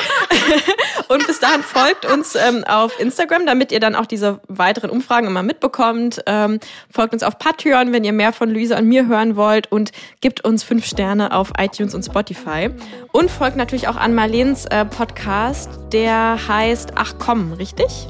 und 1.09 1.27
bis 1.27 1.39
dahin 1.39 1.63
folgt 1.63 2.05
uns 2.05 2.35
ähm, 2.35 2.65
auf 2.65 2.99
Instagram, 2.99 3.47
damit 3.47 3.71
ihr 3.71 3.81
dann 3.81 3.95
auch 3.95 4.07
diese 4.07 4.41
weiteren 4.49 4.91
Umfragen 4.91 5.27
immer 5.27 5.43
mitbekommt. 5.43 6.23
Ähm, 6.27 6.59
folgt 6.91 7.13
uns 7.13 7.23
auf 7.23 7.39
Patreon, 7.39 7.93
wenn 7.93 8.05
ihr 8.05 8.13
mehr 8.13 8.33
von 8.33 8.51
Luisa 8.51 8.77
und 8.79 8.87
mir 8.87 9.07
hören 9.07 9.37
wollt 9.37 9.71
und 9.71 9.93
gibt 10.21 10.45
uns 10.45 10.65
fünf 10.65 10.85
Sterne 10.85 11.33
auf 11.33 11.53
iTunes 11.59 11.95
und 11.95 12.05
Spotify. 12.05 12.71
Und 13.13 13.31
folgt 13.31 13.57
natürlich 13.57 13.87
auch 13.87 13.97
an 13.97 14.15
Marlens 14.15 14.67
äh, 14.67 14.85
Podcast, 14.85 15.71
der 15.93 16.39
heißt 16.49 16.93
Ach 16.97 17.15
komm, 17.19 17.53
richtig? 17.53 18.09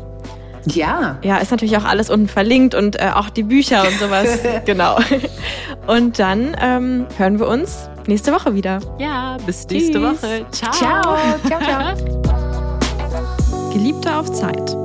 Ja. 0.66 1.18
Ja, 1.22 1.38
ist 1.38 1.50
natürlich 1.50 1.76
auch 1.76 1.84
alles 1.84 2.10
unten 2.10 2.28
verlinkt 2.28 2.74
und 2.74 3.00
äh, 3.00 3.10
auch 3.14 3.30
die 3.30 3.42
Bücher 3.42 3.82
und 3.82 3.98
sowas. 3.98 4.38
genau. 4.64 4.98
Und 5.86 6.18
dann 6.18 6.56
ähm, 6.60 7.06
hören 7.16 7.38
wir 7.38 7.48
uns 7.48 7.88
nächste 8.06 8.32
Woche 8.32 8.54
wieder. 8.54 8.80
Ja, 8.98 9.36
bis 9.44 9.66
nächste 9.68 10.00
Tschüss. 10.00 10.22
Woche. 10.22 10.46
Ciao. 10.50 10.72
Ciao. 10.72 11.16
Ciao, 11.46 11.60
ciao. 11.60 11.94
Geliebte 13.72 14.14
auf 14.14 14.32
Zeit. 14.32 14.83